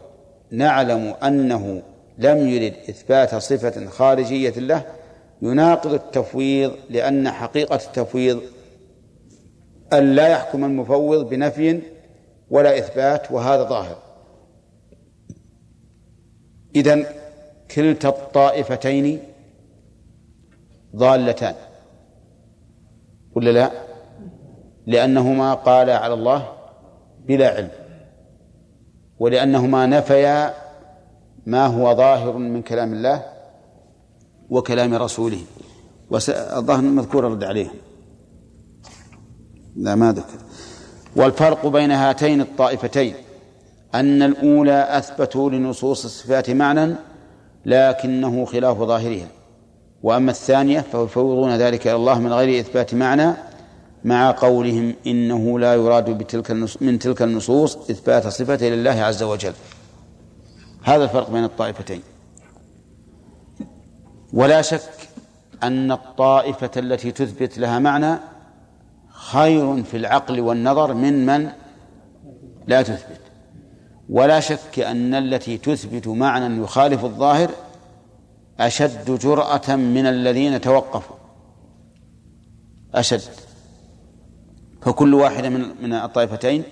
نعلم 0.50 1.14
أنه 1.22 1.82
لم 2.18 2.48
يرد 2.48 2.74
إثبات 2.88 3.34
صفة 3.34 3.86
خارجية 3.86 4.50
له 4.50 4.82
يناقض 5.42 5.92
التفويض 5.92 6.72
لأن 6.90 7.30
حقيقة 7.30 7.76
التفويض 7.76 8.42
أن 9.92 10.14
لا 10.14 10.28
يحكم 10.28 10.64
المفوض 10.64 11.28
بنفي 11.28 11.80
ولا 12.50 12.78
إثبات 12.78 13.32
وهذا 13.32 13.62
ظاهر. 13.62 13.98
إذن 16.76 17.06
كلتا 17.74 18.08
الطائفتين 18.08 19.18
ضالتان 20.96 21.54
ولا 23.34 23.50
لا؟ 23.50 23.85
لأنهما 24.86 25.54
قالا 25.54 25.98
على 25.98 26.14
الله 26.14 26.48
بلا 27.28 27.48
علم 27.48 27.70
ولأنهما 29.18 29.86
نفيا 29.86 30.54
ما 31.46 31.66
هو 31.66 31.94
ظاهر 31.94 32.32
من 32.32 32.62
كلام 32.62 32.92
الله 32.92 33.22
وكلام 34.50 34.94
رسوله. 34.94 35.40
والظاهر 36.10 36.80
مذكور 36.80 37.24
رد 37.24 37.44
عليه. 37.44 37.68
لا 39.76 39.94
ما 39.94 40.12
ذكر. 40.12 40.38
والفرق 41.16 41.66
بين 41.66 41.90
هاتين 41.90 42.40
الطائفتين 42.40 43.14
أن 43.94 44.22
الأولى 44.22 44.98
أثبتوا 44.98 45.50
لنصوص 45.50 46.04
الصفات 46.04 46.50
معنى 46.50 46.94
لكنه 47.66 48.44
خلاف 48.44 48.78
ظاهرها 48.78 49.28
وأما 50.02 50.30
الثانية 50.30 50.80
فيفوضون 50.80 51.56
ذلك 51.56 51.86
إلى 51.86 51.96
الله 51.96 52.18
من 52.18 52.32
غير 52.32 52.60
إثبات 52.60 52.94
معنى 52.94 53.32
مع 54.06 54.30
قولهم 54.30 54.94
إنه 55.06 55.58
لا 55.58 55.74
يراد 55.74 56.10
بتلك 56.10 56.50
من 56.80 56.98
تلك 56.98 57.22
النصوص 57.22 57.76
إثبات 57.76 58.26
صفة 58.26 58.68
لله 58.68 58.90
عز 58.90 59.22
وجل. 59.22 59.52
هذا 60.82 61.04
الفرق 61.04 61.30
بين 61.30 61.44
الطائفتين. 61.44 62.02
ولا 64.32 64.62
شك 64.62 65.08
أن 65.62 65.92
الطائفة 65.92 66.70
التي 66.76 67.12
تثبت 67.12 67.58
لها 67.58 67.78
معنى 67.78 68.18
خير 69.08 69.82
في 69.82 69.96
العقل 69.96 70.40
والنظر 70.40 70.94
من 70.94 71.26
من 71.26 71.50
لا 72.66 72.82
تثبت. 72.82 73.20
ولا 74.08 74.40
شك 74.40 74.78
أن 74.78 75.14
التي 75.14 75.58
تثبت 75.58 76.08
معنى 76.08 76.62
يخالف 76.62 77.04
الظاهر 77.04 77.50
أشد 78.60 79.18
جرأة 79.18 79.76
من 79.76 80.06
الذين 80.06 80.60
توقفوا. 80.60 81.16
أشد. 82.94 83.45
فكل 84.86 85.14
واحدة 85.14 85.48
من 85.48 85.82
من 85.82 85.92
الطائفتين 85.92 86.62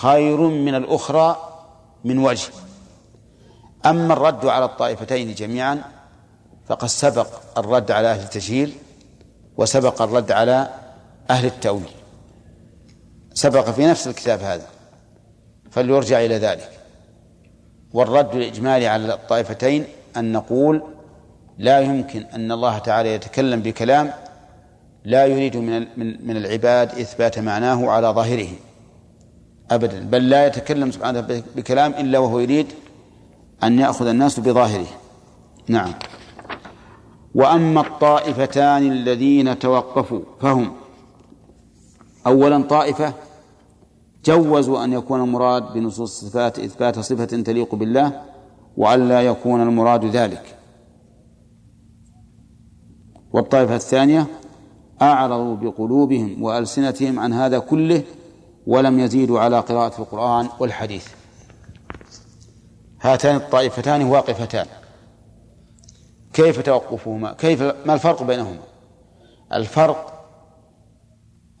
خير 0.00 0.36
من 0.40 0.74
الأخرى 0.74 1.36
من 2.04 2.18
وجه. 2.18 2.48
أما 3.86 4.12
الرد 4.12 4.46
على 4.46 4.64
الطائفتين 4.64 5.34
جميعا 5.34 5.82
فقد 6.66 6.88
سبق 6.88 7.26
الرد 7.58 7.90
على 7.90 8.08
أهل 8.08 8.20
التشهير 8.20 8.72
وسبق 9.56 10.02
الرد 10.02 10.32
على 10.32 10.68
أهل 11.30 11.46
التأويل. 11.46 11.90
سبق 13.34 13.70
في 13.70 13.86
نفس 13.86 14.06
الكتاب 14.06 14.40
هذا 14.40 14.66
فليرجع 15.70 16.20
إلى 16.20 16.38
ذلك. 16.38 16.70
والرد 17.92 18.34
الإجمالي 18.34 18.86
على 18.86 19.14
الطائفتين 19.14 19.84
أن 20.16 20.32
نقول 20.32 20.82
لا 21.58 21.80
يمكن 21.80 22.22
أن 22.22 22.52
الله 22.52 22.78
تعالى 22.78 23.14
يتكلم 23.14 23.62
بكلام 23.62 24.12
لا 25.04 25.26
يريد 25.26 25.56
من 25.56 25.86
من 26.26 26.36
العباد 26.36 26.88
إثبات 26.88 27.38
معناه 27.38 27.90
على 27.90 28.06
ظاهره 28.08 28.48
أبدا 29.70 30.00
بل 30.00 30.28
لا 30.28 30.46
يتكلم 30.46 30.90
سبحانه 30.90 31.42
بكلام 31.56 31.92
إلا 31.92 32.18
وهو 32.18 32.38
يريد 32.38 32.66
أن 33.62 33.78
يأخذ 33.78 34.06
الناس 34.06 34.40
بظاهره. 34.40 34.86
نعم. 35.68 35.92
وأما 37.34 37.80
الطائفتان 37.80 38.92
الذين 38.92 39.58
توقفوا 39.58 40.20
فهم. 40.40 40.72
أولا 42.26 42.62
طائفة 42.62 43.14
جوزوا 44.24 44.84
أن 44.84 44.92
يكون 44.92 45.20
المراد 45.20 45.72
بنصوص 45.72 46.22
الصفات 46.22 46.58
إثبات 46.58 46.98
صفة 46.98 47.24
تليق 47.24 47.74
بالله 47.74 48.22
وألا 48.76 49.22
يكون 49.22 49.62
المراد 49.62 50.04
ذلك. 50.04 50.58
والطائفة 53.32 53.76
الثانية 53.76 54.26
أعرضوا 55.02 55.56
بقلوبهم 55.56 56.42
وألسنتهم 56.42 57.18
عن 57.18 57.32
هذا 57.32 57.58
كله 57.58 58.02
ولم 58.66 59.00
يزيدوا 59.00 59.40
على 59.40 59.60
قراءة 59.60 60.00
القرآن 60.02 60.48
والحديث. 60.58 61.08
هاتان 63.00 63.36
الطائفتان 63.36 64.02
واقفتان. 64.04 64.66
كيف 66.32 66.60
توقفهما؟ 66.60 67.32
كيف 67.32 67.62
ما 67.62 67.94
الفرق 67.94 68.22
بينهما؟ 68.22 68.62
الفرق 69.52 70.24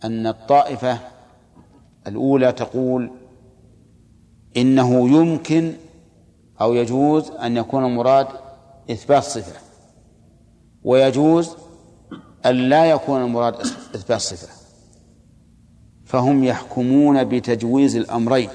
أن 0.04 0.26
الطائفة 0.26 0.98
الأولى 2.06 2.52
تقول 2.52 3.10
إنه 4.56 5.08
يمكن 5.08 5.72
أو 6.60 6.74
يجوز 6.74 7.30
أن 7.30 7.56
يكون 7.56 7.84
المراد 7.84 8.26
إثبات 8.90 9.22
صفة 9.22 9.60
ويجوز 10.84 11.56
أن 12.46 12.54
لا 12.54 12.84
يكون 12.84 13.22
المراد 13.22 13.54
إثبات 13.94 14.20
صفة. 14.20 14.48
فهم 16.04 16.44
يحكمون 16.44 17.24
بتجويز 17.24 17.96
الأمرين. 17.96 18.48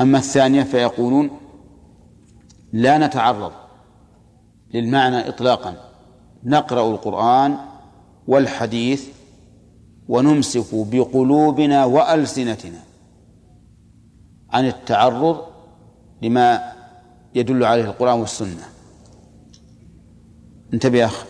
أما 0.00 0.18
الثانية 0.18 0.62
فيقولون 0.62 1.30
لا 2.72 2.98
نتعرض 2.98 3.52
للمعنى 4.74 5.28
إطلاقا. 5.28 5.74
نقرأ 6.44 6.90
القرآن 6.90 7.56
والحديث 8.28 9.08
ونمسك 10.08 10.66
بقلوبنا 10.72 11.84
وألسنتنا 11.84 12.78
عن 14.50 14.66
التعرض 14.66 15.46
لما 16.22 16.72
يدل 17.34 17.64
عليه 17.64 17.84
القرآن 17.84 18.20
والسنة. 18.20 18.68
انتبه 20.74 20.98
يا 20.98 21.06
أخ 21.06 21.24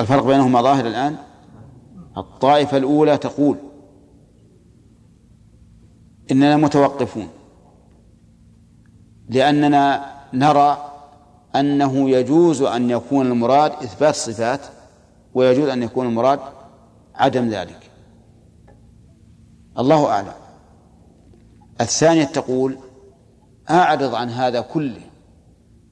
الفرق 0.00 0.24
بينهما 0.24 0.62
ظاهر 0.62 0.86
الآن؟ 0.86 1.16
الطائفة 2.16 2.76
الأولى 2.76 3.18
تقول 3.18 3.56
إننا 6.30 6.56
متوقفون 6.56 7.28
لأننا 9.28 10.12
نرى 10.32 10.92
أنه 11.56 12.10
يجوز 12.10 12.62
أن 12.62 12.90
يكون 12.90 13.26
المراد 13.26 13.72
إثبات 13.72 14.14
الصفات 14.14 14.60
ويجوز 15.34 15.68
أن 15.68 15.82
يكون 15.82 16.06
المراد 16.06 16.40
عدم 17.14 17.48
ذلك. 17.48 17.90
الله 19.78 20.06
أعلم. 20.06 20.32
الثانية 21.80 22.24
تقول 22.24 22.78
أعرض 23.70 24.14
عن 24.14 24.28
هذا 24.28 24.60
كله. 24.60 25.02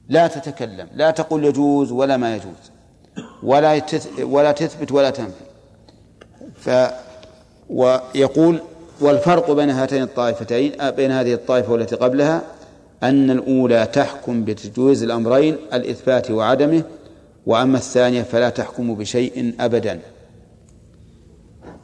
لا 0.07 0.27
تتكلم. 0.27 0.87
لا 0.93 1.11
تقول 1.11 1.45
يجوز 1.45 1.91
ولا 1.91 2.17
ما 2.17 2.35
يجوز. 2.35 2.70
ولا 3.43 3.81
ولا 4.19 4.51
تثبت 4.51 4.91
ولا 4.91 5.09
تنفي. 5.09 5.43
ف 6.55 6.69
ويقول 7.69 8.61
والفرق 9.01 9.51
بين 9.51 9.69
هاتين 9.69 10.03
الطائفتين 10.03 10.91
بين 10.91 11.11
هذه 11.11 11.33
الطائفة 11.33 11.71
والتي 11.71 11.95
قبلها 11.95 12.41
أن 13.03 13.31
الأولى 13.31 13.85
تحكم 13.85 14.45
بتجويز 14.45 15.03
الأمرين 15.03 15.57
الإثبات 15.73 16.31
وعدمه 16.31 16.83
وأما 17.45 17.77
الثانية 17.77 18.23
فلا 18.23 18.49
تحكم 18.49 18.95
بشيء 18.95 19.55
أبدا. 19.59 19.99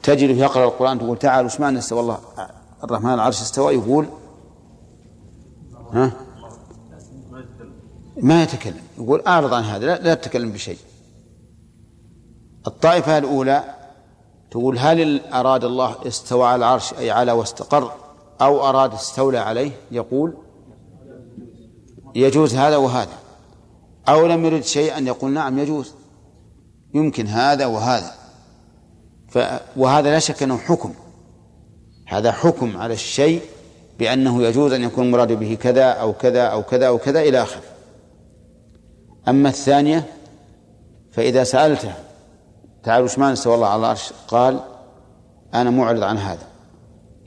تجد 0.04 0.30
يقرأ 0.30 0.66
القرآن 0.66 1.00
تقول 1.00 1.20
تعالوا 1.20 1.50
إيش 1.50 1.60
معنى 1.60 1.80
استوى 1.80 2.00
الله 2.00 2.20
الرحمن 2.84 3.14
العرش 3.14 3.42
استوى 3.42 3.74
يقول 3.74 4.06
ها؟ 5.94 6.12
ما 8.18 8.44
يتكلم. 8.44 8.84
يقول 8.98 9.24
أعرض 9.28 9.54
عن 9.54 9.64
هذا 9.64 9.86
لا, 9.86 10.00
لا 10.02 10.14
تتكلم 10.14 10.52
بشيء. 10.52 10.78
الطائفة 12.68 13.18
الأولى 13.18 13.64
تقول 14.52 14.80
هل 14.80 15.22
أراد 15.34 15.64
الله 15.64 15.96
استوى 16.08 16.48
على 16.48 16.56
العرش 16.56 16.94
أي 16.94 17.12
على 17.12 17.32
واستقر 17.32 17.92
أو 18.42 18.70
أراد 18.70 18.94
استولى 18.94 19.38
عليه؟ 19.38 19.72
يقول 19.92 20.34
يجوز 22.16 22.56
هذا 22.56 22.78
وهذا. 22.78 23.18
أو 24.10 24.28
لم 24.28 24.46
يرد 24.46 24.64
شيئا 24.64 25.00
يقول 25.00 25.32
نعم 25.32 25.60
يجوز. 25.60 25.94
يمكن 26.94 27.28
هذا 27.28 27.66
وهذا. 27.66 28.12
ف 29.28 29.40
وهذا 29.78 30.12
لا 30.12 30.20
شك 30.20 30.44
أنه 30.44 30.58
حكم. 30.58 30.94
هذا 32.08 32.32
حكم 32.32 32.78
على 32.78 32.94
الشيء 32.94 33.42
بأنه 34.00 34.44
يجوز 34.44 34.74
أن 34.74 34.84
يكون 34.84 35.06
المراد 35.06 35.32
به 35.32 35.58
كذا 35.62 35.84
أو 35.84 36.14
كذا 36.14 36.42
أو 36.42 36.64
كذا 36.64 36.88
أو 36.88 36.98
كذا 36.98 37.20
إلى 37.20 37.42
آخره. 37.42 37.64
أما 39.28 39.50
الثانية 39.50 40.04
فإذا 41.12 41.44
سألته 41.44 42.07
تعالوا 42.88 43.08
إيش 43.08 43.20
معنى 43.20 43.34
استوى 43.34 43.56
الله 43.56 43.68
على 43.68 43.80
العرش 43.80 44.14
قال 44.28 44.60
أنا 45.54 45.70
معرض 45.70 46.04
عن 46.04 46.18
هذا. 46.18 46.48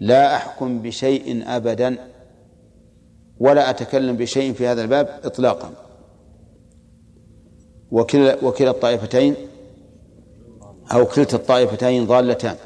لا 0.00 0.36
أحكم 0.36 0.82
بشيء 0.82 1.42
أبدا 1.46 1.98
ولا 3.40 3.70
أتكلم 3.70 4.16
بشيء 4.16 4.52
في 4.52 4.66
هذا 4.66 4.82
الباب 4.82 5.20
إطلاقا. 5.24 5.70
وكلا 7.90 8.44
وكلا 8.44 8.70
الطائفتين 8.70 9.34
أو 10.92 11.06
كلتا 11.06 11.36
الطائفتين 11.36 12.06
ضالتان. 12.06 12.56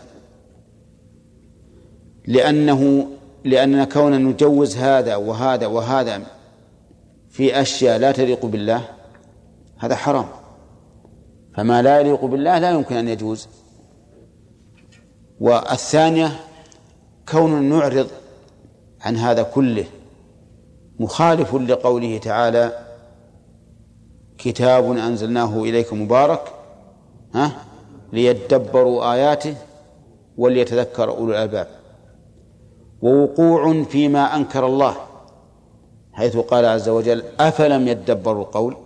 لأنه 2.26 3.06
لأننا 3.44 3.84
كوننا 3.84 4.18
نجوز 4.18 4.76
هذا 4.76 5.16
وهذا 5.16 5.66
وهذا 5.66 6.22
في 7.30 7.60
أشياء 7.60 7.98
لا 7.98 8.12
تليق 8.12 8.46
بالله 8.46 8.88
هذا 9.78 9.96
حرام. 9.96 10.43
فما 11.56 11.82
لا 11.82 12.00
يليق 12.00 12.24
بالله 12.24 12.58
لا 12.58 12.70
يمكن 12.70 12.96
أن 12.96 13.08
يجوز. 13.08 13.48
والثانية 15.40 16.40
كون 17.28 17.62
نعرض 17.62 18.08
عن 19.00 19.16
هذا 19.16 19.42
كله 19.42 19.84
مخالف 21.00 21.54
لقوله 21.54 22.18
تعالى 22.18 22.78
كتاب 24.38 24.92
أنزلناه 24.92 25.62
إليك 25.62 25.92
مبارك 25.92 26.52
ها 27.34 27.52
ليدبروا 28.12 29.12
آياته 29.12 29.56
وليتذكر 30.36 31.10
أولو 31.10 31.32
الألباب. 31.32 31.68
ووقوع 33.02 33.82
فيما 33.82 34.36
أنكر 34.36 34.66
الله 34.66 34.96
حيث 36.12 36.36
قال 36.36 36.64
عز 36.64 36.88
وجل 36.88 37.22
أفلم 37.40 37.88
يدبروا 37.88 38.42
القول؟ 38.42 38.76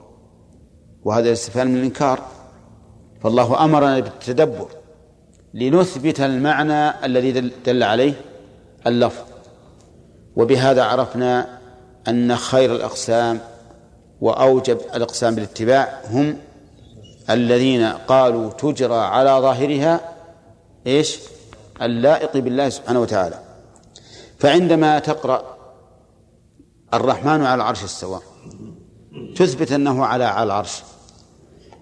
وهذا 1.05 1.27
الاستفهام 1.29 1.67
من 1.69 1.77
الإنكار. 1.77 2.21
فالله 3.23 3.65
أمرنا 3.65 4.01
بالتدبر 4.01 4.69
لنثبت 5.55 6.21
المعنى 6.21 7.05
الذي 7.07 7.51
دل 7.67 7.83
عليه 7.83 8.15
اللفظ. 8.87 9.25
وبهذا 10.37 10.83
عرفنا 10.85 11.59
أن 12.09 12.37
خير 12.37 12.77
الأقسام 12.77 13.41
وأوجب 14.21 14.81
الأقسام 14.95 15.35
بالاتباع 15.35 16.01
هم 16.11 16.37
الذين 17.31 17.85
قالوا 17.85 18.51
تجرى 18.51 18.95
على 18.99 19.31
ظاهرها 19.31 20.01
إيش؟ 20.87 21.19
اللائق 21.83 22.37
بالله 22.37 22.69
سبحانه 22.69 23.01
وتعالى. 23.01 23.39
فعندما 24.39 24.99
تقرأ 24.99 25.57
الرحمن 26.95 27.45
على 27.45 27.55
العرش 27.55 27.85
استوى 27.85 28.21
تثبت 29.37 29.73
أنه 29.73 30.05
على 30.05 30.25
على 30.25 30.47
العرش. 30.47 30.83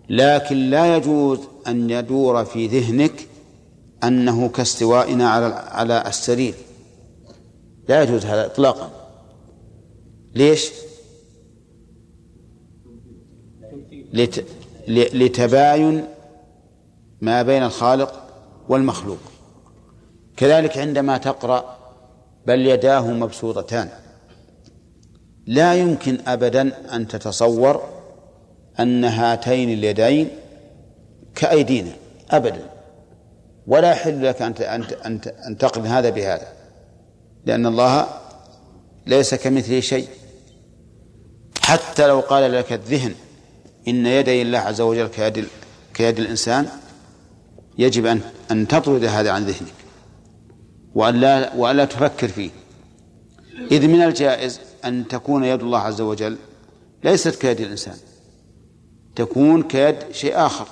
لكن 0.09 0.71
لا 0.71 0.97
يجوز 0.97 1.39
أن 1.67 1.91
يدور 1.91 2.45
في 2.45 2.67
ذهنك 2.67 3.29
أنه 4.05 4.49
كاستوائنا 4.49 5.31
على 5.31 5.47
على 5.55 6.09
السرير. 6.09 6.55
لا 7.89 8.03
يجوز 8.03 8.25
هذا 8.27 8.47
إطلاقا. 8.47 8.91
ليش؟ 10.35 10.71
لت... 14.13 14.45
لتباين 14.89 16.05
ما 17.21 17.43
بين 17.43 17.63
الخالق 17.63 18.23
والمخلوق. 18.69 19.19
كذلك 20.37 20.79
عندما 20.79 21.19
تقرأ 21.19 21.79
بل 22.47 22.67
يداه 22.67 23.11
مبسوطتان. 23.11 23.89
لا 25.47 25.75
يمكن 25.75 26.19
أبدا 26.27 26.95
أن 26.97 27.09
تتصور 27.09 27.96
أن 28.81 29.05
هاتين 29.05 29.71
اليدين 29.71 30.29
كأيدينا 31.35 31.93
أبدا. 32.31 32.71
ولا 33.67 33.91
يحل 33.91 34.27
لك 34.27 34.43
أن 34.43 34.55
أن 35.07 35.21
أن 35.49 35.59
تقرن 35.59 35.87
هذا 35.87 36.11
بهذا 36.11 36.49
لأن 37.47 37.67
الله 37.67 38.07
ليس 39.07 39.35
كمثله 39.35 39.81
شيء. 39.81 40.09
حتى 41.63 42.07
لو 42.07 42.21
قال 42.21 42.53
لك 42.53 42.73
الذهن 42.73 43.15
إن 43.89 44.07
يدي 44.07 44.43
الله 44.43 44.59
عز 44.59 44.81
وجل 44.81 45.07
كيد 45.07 45.47
كيد 45.95 46.19
الإنسان 46.19 46.69
يجب 47.79 48.07
أن 48.07 48.21
أن 48.51 48.69
تطرد 48.69 49.05
هذا 49.05 49.31
عن 49.31 49.45
ذهنك 49.45 49.75
وأن 50.95 51.15
لا 51.15 51.55
وأن 51.55 51.77
لا 51.77 51.85
تفكر 51.85 52.29
فيه. 52.29 52.51
إذ 53.71 53.89
من 53.89 54.03
الجائز 54.03 54.61
أن 54.85 55.09
تكون 55.09 55.45
يد 55.45 55.61
الله 55.61 55.79
عز 55.79 56.01
وجل 56.01 56.37
ليست 57.05 57.35
كيد 57.35 57.61
الإنسان. 57.61 57.97
تكون 59.17 59.63
كيد 59.63 59.97
شيء 60.13 60.47
آخر 60.47 60.67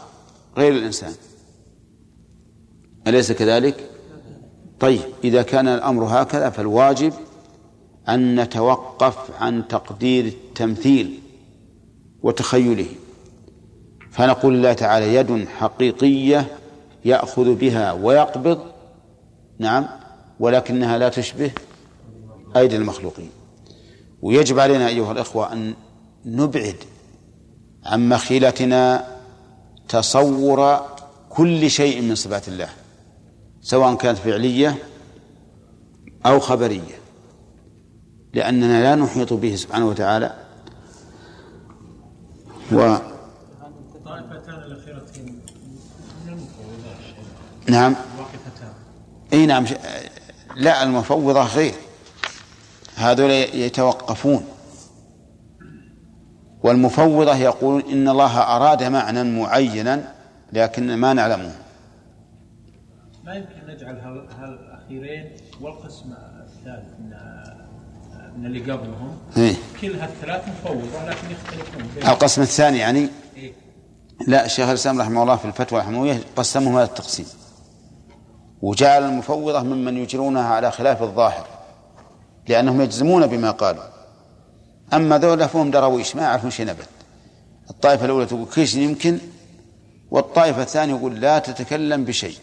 غير 0.56 0.72
الإنسان. 0.72 1.12
أليس 3.06 3.32
كذلك؟ 3.32 3.90
طيب 4.80 5.00
إذا 5.24 5.42
كان 5.42 5.68
الأمر 5.68 6.04
هكذا 6.04 6.50
فالواجب 6.50 7.12
أن 8.08 8.40
نتوقف 8.40 9.30
عن 9.40 9.68
تقدير 9.68 10.24
التمثيل 10.24 11.20
وتخيله. 12.22 12.86
فنقول 14.10 14.54
الله 14.54 14.72
تعالى 14.72 15.14
يد 15.14 15.48
حقيقية 15.48 16.46
يأخذ 17.04 17.54
بها 17.54 17.92
ويقبض 17.92 18.58
نعم 19.58 19.86
ولكنها 20.40 20.98
لا 20.98 21.08
تشبه 21.08 21.50
أيدي 22.56 22.76
المخلوقين. 22.76 23.30
ويجب 24.22 24.58
علينا 24.58 24.88
أيها 24.88 25.12
الإخوة 25.12 25.52
أن 25.52 25.74
نبعد 26.24 26.76
عن 27.84 28.08
مخيلتنا 28.08 29.14
تصور 29.88 30.86
كل 31.30 31.70
شيء 31.70 32.02
من 32.02 32.14
صفات 32.14 32.48
الله 32.48 32.68
سواء 33.62 33.94
كانت 33.94 34.18
فعلية 34.18 34.78
أو 36.26 36.40
خبرية. 36.40 36.98
لأننا 38.34 38.82
لا 38.82 38.94
نحيط 38.94 39.32
به 39.32 39.56
سبحانه 39.56 39.86
وتعالى. 39.86 40.34
و 42.72 42.96
نعم. 47.68 47.96
إي 49.32 49.46
نعم 49.46 49.64
لا 50.56 50.82
المفوضة 50.82 51.42
غير 51.42 51.74
هذول 52.96 53.30
يتوقفون. 53.30 54.53
والمفوضة 56.64 57.36
يقولون 57.36 57.82
إن 57.92 58.08
الله 58.08 58.38
أراد 58.38 58.82
معنى 58.82 59.24
معينا 59.24 60.12
لكن 60.52 60.94
ما 60.94 61.12
نعلمه. 61.12 61.52
ما 63.24 63.34
يمكن 63.34 63.66
نجعل 63.68 63.98
هالأخيرين 64.38 65.30
والقسم 65.60 66.14
الثالث 66.46 66.86
من 67.00 67.14
من 68.36 68.46
اللي 68.46 68.72
قبلهم. 68.72 69.18
إيه؟ 69.36 69.54
كلها 69.80 70.04
الثلاث 70.04 70.48
مفوضة 70.48 71.04
لكن 71.08 71.30
يختلفون 71.30 72.10
القسم 72.12 72.42
الثاني 72.42 72.78
يعني؟ 72.78 73.08
إيه؟ 73.36 73.52
لا 74.26 74.44
الشيخ 74.44 74.68
الإسلام 74.68 75.00
رحمه 75.00 75.22
الله 75.22 75.36
في 75.36 75.44
الفتوى 75.44 75.80
الحموية 75.80 76.20
قسمهم 76.36 76.76
هذا 76.76 76.84
التقسيم. 76.84 77.26
وجعل 78.62 79.04
المفوضة 79.04 79.62
ممن 79.62 79.96
يجرونها 79.96 80.54
على 80.54 80.70
خلاف 80.70 81.02
الظاهر 81.02 81.46
لأنهم 82.48 82.80
يجزمون 82.80 83.26
بما 83.26 83.50
قالوا. 83.50 83.93
أما 84.92 85.18
ذولا 85.18 85.46
فهم 85.46 85.70
درويش 85.70 86.16
ما 86.16 86.22
يعرفون 86.22 86.50
شيء 86.50 86.70
أبد. 86.70 86.86
الطائفة 87.70 88.04
الأولى 88.04 88.26
تقول 88.26 88.68
شيء 88.68 88.82
يمكن 88.82 89.18
والطائفة 90.10 90.62
الثانية 90.62 90.94
يقول 90.94 91.20
لا 91.20 91.38
تتكلم 91.38 92.04
بشيء. 92.04 92.36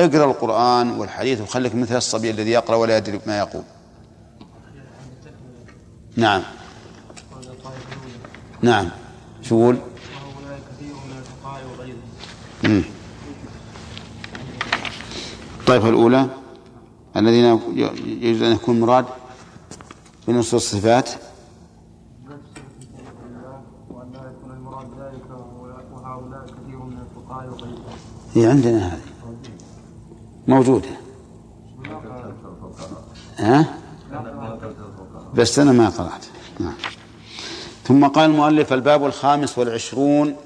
اقرأ 0.00 0.24
القرآن 0.24 0.90
والحديث 0.90 1.40
وخليك 1.40 1.74
مثل 1.74 1.96
الصبي 1.96 2.30
الذي 2.30 2.50
يقرأ 2.50 2.76
ولا 2.76 2.96
يدري 2.96 3.20
ما 3.26 3.38
يقول. 3.38 3.62
نعم. 6.16 6.42
نعم. 8.62 8.90
شو 9.42 9.58
يقول؟ 9.58 9.78
الطائفة 15.60 15.88
الأولى 15.88 16.28
الذين 17.16 17.60
يجوز 18.22 18.42
أن 18.42 18.52
يكون 18.52 18.80
مراد 18.80 19.04
بنصوص 20.28 20.54
الصفات 20.54 21.10
نفس 21.10 22.44
كتاب 22.80 23.16
الله 23.26 23.60
وأن 23.90 24.12
لا 24.12 24.30
يكون 24.30 24.50
المراد 24.50 24.86
ذلك 24.86 25.30
وهؤلاء 25.92 26.44
كثير 26.46 26.78
من 26.78 26.98
الفقهاء 26.98 27.48
وغيرهم 27.48 27.84
هي 28.34 28.46
عندنا 28.46 28.86
هذه. 28.86 29.00
موجودة. 30.48 30.88
ها؟ 33.36 33.74
بس 35.34 35.58
أنا 35.58 35.72
ما 35.72 35.88
قرأت. 35.88 36.26
نعم. 36.60 36.74
ثم 37.84 38.06
قال 38.06 38.30
المؤلف 38.30 38.72
الباب 38.72 39.04
الخامس 39.06 39.58
والعشرون 39.58 40.36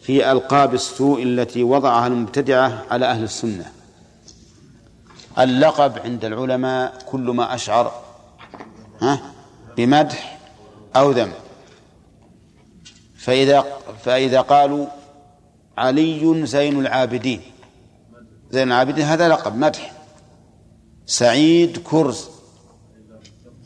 في 0.00 0.32
ألقاب 0.32 0.74
السوء 0.74 1.22
التي 1.22 1.62
وضعها 1.62 2.06
المبتدعة 2.06 2.84
على 2.90 3.06
أهل 3.06 3.22
السنة. 3.22 3.72
اللقب 5.38 5.98
عند 5.98 6.24
العلماء 6.24 6.98
كل 7.06 7.20
ما 7.20 7.54
أشعر. 7.54 7.92
ها؟ 9.02 9.20
بمدح 9.76 10.38
أو 10.96 11.10
ذم. 11.10 11.32
فإذا 13.16 13.64
فإذا 14.04 14.40
قالوا 14.40 14.86
علي 15.78 16.46
زين 16.46 16.80
العابدين. 16.80 17.40
زين 18.50 18.68
العابدين 18.68 19.04
هذا 19.04 19.28
لقب 19.28 19.54
مدح. 19.56 19.92
سعيد 21.06 21.78
كرز. 21.84 22.28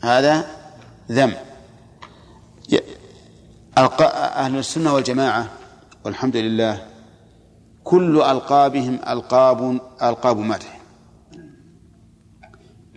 هذا 0.03 0.45
ذم. 1.11 1.33
أهل 4.37 4.57
السنة 4.57 4.93
والجماعة 4.93 5.49
والحمد 6.05 6.35
لله 6.35 6.85
كل 7.83 8.21
ألقابهم 8.21 8.99
ألقاب 9.07 9.79
ألقاب 10.01 10.37
مدح. 10.37 10.79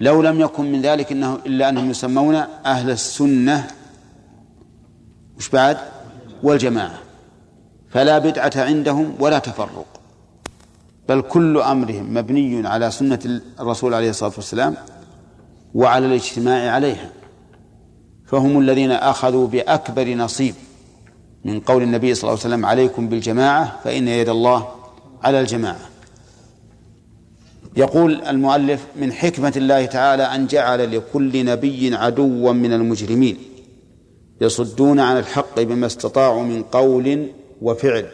لو 0.00 0.22
لم 0.22 0.40
يكن 0.40 0.72
من 0.72 0.82
ذلك 0.82 1.12
إنه 1.12 1.38
إلا 1.46 1.68
أنهم 1.68 1.90
يسمون 1.90 2.34
أهل 2.74 2.90
السنة. 2.90 3.66
وش 5.36 5.48
بعد؟ 5.48 5.78
والجماعة. 6.42 7.05
فلا 7.96 8.18
بدعة 8.18 8.52
عندهم 8.56 9.14
ولا 9.20 9.38
تفرق. 9.38 9.86
بل 11.08 11.20
كل 11.20 11.58
أمرهم 11.58 12.14
مبني 12.14 12.68
على 12.68 12.90
سنة 12.90 13.40
الرسول 13.60 13.94
عليه 13.94 14.10
الصلاة 14.10 14.32
والسلام 14.36 14.74
وعلى 15.74 16.06
الاجتماع 16.06 16.70
عليها. 16.70 17.10
فهم 18.26 18.58
الذين 18.58 18.90
أخذوا 18.90 19.46
بأكبر 19.46 20.14
نصيب 20.14 20.54
من 21.44 21.60
قول 21.60 21.82
النبي 21.82 22.14
صلى 22.14 22.22
الله 22.22 22.40
عليه 22.40 22.54
وسلم 22.54 22.66
عليكم 22.66 23.08
بالجماعة 23.08 23.80
فإن 23.84 24.08
يد 24.08 24.28
الله 24.28 24.68
على 25.22 25.40
الجماعة. 25.40 25.88
يقول 27.76 28.22
المؤلف 28.22 28.86
من 28.96 29.12
حكمة 29.12 29.52
الله 29.56 29.86
تعالى 29.86 30.22
أن 30.22 30.46
جعل 30.46 30.96
لكل 30.96 31.44
نبي 31.44 31.96
عدوا 31.96 32.52
من 32.52 32.72
المجرمين 32.72 33.38
يصدون 34.40 35.00
عن 35.00 35.18
الحق 35.18 35.60
بما 35.60 35.86
استطاعوا 35.86 36.42
من 36.42 36.62
قول 36.62 37.26
وفعل 37.62 38.06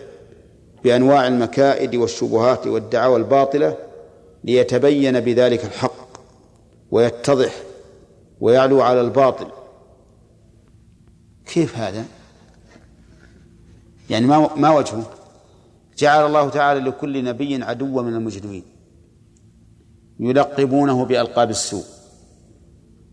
بأنواع 0.85 1.27
المكائد 1.27 1.95
والشبهات 1.95 2.67
والدعاوى 2.67 3.17
الباطلة 3.17 3.77
ليتبين 4.45 5.21
بذلك 5.21 5.65
الحق 5.65 6.07
ويتضح 6.91 7.63
ويعلو 8.41 8.83
على 8.83 9.01
الباطل 9.01 9.47
كيف 11.47 11.77
هذا؟ 11.77 12.05
يعني 14.11 14.27
ما 14.27 14.55
ما 14.57 14.71
وجهه؟ 14.71 15.11
جعل 15.99 16.27
الله 16.27 16.49
تعالى 16.49 16.81
لكل 16.81 17.25
نبي 17.25 17.65
عدوا 17.65 18.03
من 18.03 18.15
المجرمين 18.15 18.63
يلقبونه 20.21 21.05
بألقاب 21.05 21.51
السوء 21.51 21.85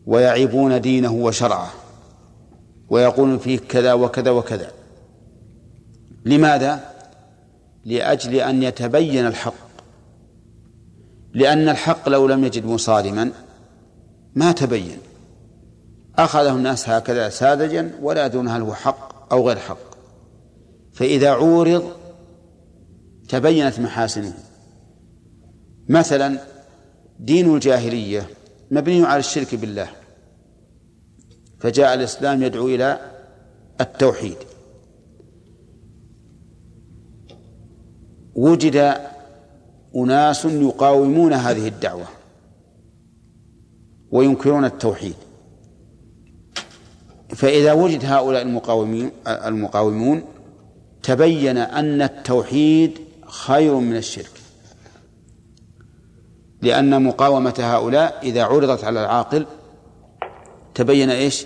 ويعيبون 0.05 0.81
دينه 0.81 1.13
وشرعه 1.13 1.71
ويقولون 2.89 3.37
فيه 3.37 3.59
كذا 3.59 3.93
وكذا 3.93 4.31
وكذا 4.31 4.71
لماذا؟ 6.25 6.93
لأجل 7.85 8.35
أن 8.35 8.63
يتبين 8.63 9.27
الحق. 9.27 9.69
لأن 11.33 11.69
الحق 11.69 12.09
لو 12.09 12.27
لم 12.27 12.43
يجد 12.43 12.65
مصادما 12.65 13.31
ما 14.35 14.51
تبين. 14.51 14.97
أخذه 16.17 16.55
الناس 16.55 16.89
هكذا 16.89 17.29
ساذجا 17.29 17.91
ولا 18.01 18.25
يدرون 18.25 18.47
هل 18.47 18.61
هو 18.61 18.73
حق 18.73 19.31
أو 19.33 19.47
غير 19.47 19.57
حق. 19.57 19.89
فإذا 20.93 21.29
عورض 21.29 21.91
تبينت 23.29 23.79
محاسنه. 23.79 24.33
مثلا 25.89 26.39
دين 27.19 27.55
الجاهلية 27.55 28.29
مبني 28.71 29.05
على 29.05 29.19
الشرك 29.19 29.55
بالله. 29.55 29.89
فجاء 31.59 31.93
الإسلام 31.93 32.43
يدعو 32.43 32.67
إلى 32.67 32.99
التوحيد. 33.81 34.37
وجد 38.39 38.95
أناس 39.95 40.45
يقاومون 40.45 41.33
هذه 41.33 41.67
الدعوة 41.67 42.05
وينكرون 44.11 44.65
التوحيد. 44.65 45.15
فإذا 47.35 47.73
وجد 47.73 48.05
هؤلاء 48.05 48.41
المقاومين 48.41 49.11
المقاومون 49.27 50.23
تبين 51.03 51.57
أن 51.57 52.01
التوحيد 52.01 52.99
خير 53.27 53.75
من 53.75 53.95
الشرك. 53.95 54.31
لأن 56.61 57.03
مقاومة 57.03 57.55
هؤلاء 57.59 58.19
إذا 58.23 58.43
عرضت 58.43 58.83
على 58.83 59.01
العاقل 59.01 59.45
تبين 60.75 61.09
إيش؟ 61.09 61.45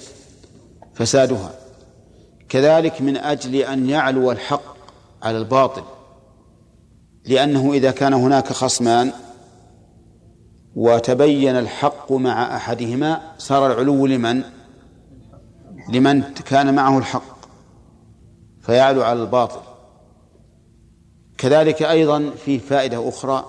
فسادها. 0.94 1.52
كذلك 2.50 3.02
من 3.02 3.18
أجل 3.18 3.56
أن 3.56 3.89
يعلو 3.89 4.32
الحق 4.32 4.78
على 5.24 5.38
الباطل. 5.38 5.84
لأنه 7.26 7.74
إذا 7.74 7.91
كان 7.91 8.13
هناك 8.13 8.47
خصمان 8.47 9.11
وتبين 10.76 11.55
الحق 11.55 12.11
مع 12.11 12.55
أحدهما 12.55 13.21
صار 13.38 13.71
العلو 13.71 14.05
لمن؟ 14.05 14.43
لمن 15.89 16.21
كان 16.21 16.74
معه 16.76 16.97
الحق. 16.97 17.45
فيعلو 18.61 19.03
على 19.03 19.21
الباطل. 19.21 19.61
كذلك 21.38 21.84
أيضا 21.84 22.30
في 22.45 22.59
فائدة 22.59 23.09
أخرى 23.09 23.45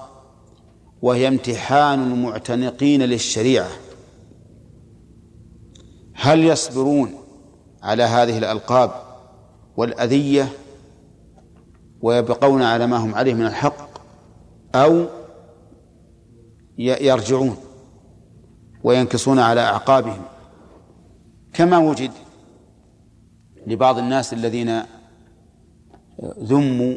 وهي 1.02 1.28
امتحان 1.28 2.12
المعتنقين 2.12 3.02
للشريعة. 3.02 3.70
هل 6.14 6.44
يصبرون 6.44 7.14
على 7.82 8.02
هذه 8.02 8.38
الألقاب 8.38 8.90
والأذية؟ 9.76 10.48
ويبقون 12.04 12.62
على 12.62 12.86
ما 12.86 12.96
هم 12.96 13.14
عليه 13.14 13.34
من 13.34 13.46
الحق 13.46 13.88
أو 14.74 15.06
يرجعون 16.78 17.56
وينكصون 18.84 19.38
على 19.38 19.60
أعقابهم. 19.60 20.22
كما 21.52 21.78
وجد 21.78 22.10
لبعض 23.66 23.98
الناس 23.98 24.32
الذين 24.32 24.82
ذموا 26.40 26.96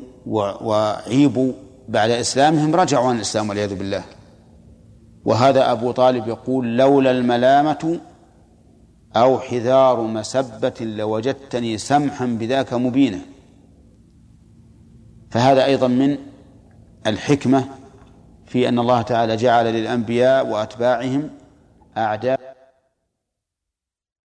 وعيبوا 0.62 1.54
بعد 1.90 2.10
إسلامهم 2.10 2.76
رجعوا 2.76 3.10
عن 3.10 3.16
الإسلام 3.16 3.50
والعياذ 3.50 3.76
بالله. 3.76 4.04
وهذا 5.26 5.72
أبو 5.72 5.92
طالب 5.92 6.28
يقول 6.28 6.78
لولا 6.78 7.12
الملامة 7.12 8.00
أو 9.16 9.40
حذار 9.40 10.02
مسبة 10.02 10.74
لوجدتني 10.82 11.78
سمحا 11.78 12.26
بذاك 12.26 12.74
مبينا. 12.74 13.20
فهذا 15.30 15.66
أيضا 15.66 15.88
من 15.88 16.18
الحكمة 17.08 17.66
في 18.46 18.70
أن 18.70 18.80
الله 18.80 19.02
تعالى 19.02 19.36
جعل 19.36 19.66
للأنبياء 19.66 20.48
وأتباعهم 20.48 21.30
أعداء 21.98 22.37